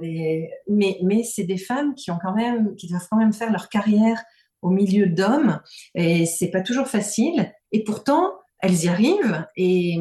mais, 0.71 0.99
mais 1.03 1.23
c'est 1.23 1.45
des 1.45 1.59
femmes 1.59 1.95
qui, 1.97 2.11
ont 2.11 2.19
quand 2.19 2.35
même, 2.35 2.75
qui 2.77 2.89
doivent 2.89 3.07
quand 3.11 3.19
même 3.19 3.35
faire 3.35 3.53
leur 3.53 3.69
carrière 3.69 4.23
au 4.63 4.71
milieu 4.71 5.07
d'hommes 5.07 5.61
et 5.95 6.25
c'est 6.25 6.51
pas 6.51 6.63
toujours 6.63 6.87
facile. 6.87 7.53
Et 7.73 7.85
pourtant, 7.85 8.33
elles 8.61 8.85
y 8.85 8.89
arrivent. 8.89 9.47
Et, 9.57 9.99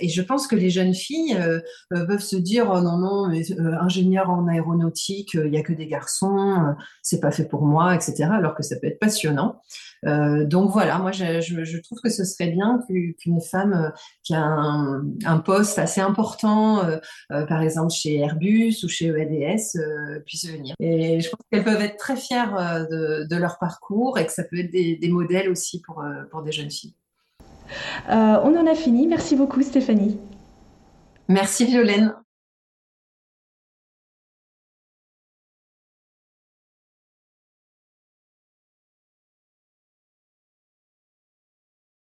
et, 0.00 0.08
je 0.08 0.22
pense 0.22 0.46
que 0.46 0.56
les 0.56 0.70
jeunes 0.70 0.94
filles 0.94 1.36
euh, 1.36 1.60
euh, 1.92 2.06
peuvent 2.06 2.20
se 2.20 2.36
dire 2.36 2.70
oh 2.72 2.80
non 2.80 2.98
non 2.98 3.28
mais, 3.28 3.50
euh, 3.52 3.76
ingénieur 3.80 4.30
en 4.30 4.48
aéronautique 4.48 5.34
il 5.34 5.52
y 5.52 5.56
a 5.56 5.62
que 5.62 5.72
des 5.72 5.86
garçons 5.86 6.74
c'est 7.02 7.20
pas 7.20 7.30
fait 7.30 7.44
pour 7.44 7.64
moi 7.64 7.94
etc 7.94 8.24
alors 8.32 8.54
que 8.54 8.62
ça 8.62 8.76
peut 8.76 8.88
être 8.88 8.98
passionnant. 8.98 9.60
Donc 10.02 10.70
voilà 10.70 10.98
moi 10.98 11.12
je, 11.12 11.40
je, 11.40 11.78
trouve 11.78 12.00
que 12.02 12.08
ce 12.08 12.24
serait 12.24 12.50
bien 12.50 12.80
qu'une 12.88 13.40
femme 13.40 13.92
qui 14.24 14.34
a 14.34 14.40
un, 14.40 15.04
un, 15.24 15.38
poste 15.38 15.78
assez 15.78 16.00
important 16.00 16.82
par 17.28 17.62
exemple 17.62 17.92
chez 17.92 18.16
Airbus 18.16 18.76
ou 18.82 18.88
chez 18.88 19.06
EADS 19.08 19.78
puisse 20.24 20.46
venir. 20.50 20.74
Et 20.80 21.20
je 21.20 21.28
pense 21.28 21.40
qu'elles 21.50 21.64
peuvent 21.64 21.82
être 21.82 21.98
très 21.98 22.16
fières 22.16 22.86
de, 22.90 23.26
de, 23.28 23.36
leur 23.36 23.58
parcours 23.58 24.18
et 24.18 24.24
que 24.24 24.32
ça 24.32 24.44
peut 24.44 24.58
être 24.58 24.70
des, 24.70 24.96
des 24.96 25.08
modèles 25.10 25.50
aussi 25.50 25.82
pour, 25.82 26.02
pour 26.30 26.42
des 26.42 26.52
jeunes 26.52 26.70
filles. 26.70 26.94
euh, 26.94 26.99
on 28.08 28.56
en 28.56 28.66
a 28.66 28.74
fini. 28.74 29.06
Merci 29.06 29.36
beaucoup 29.36 29.62
Stéphanie. 29.62 30.18
Merci 31.28 31.64
Violaine. 31.64 32.14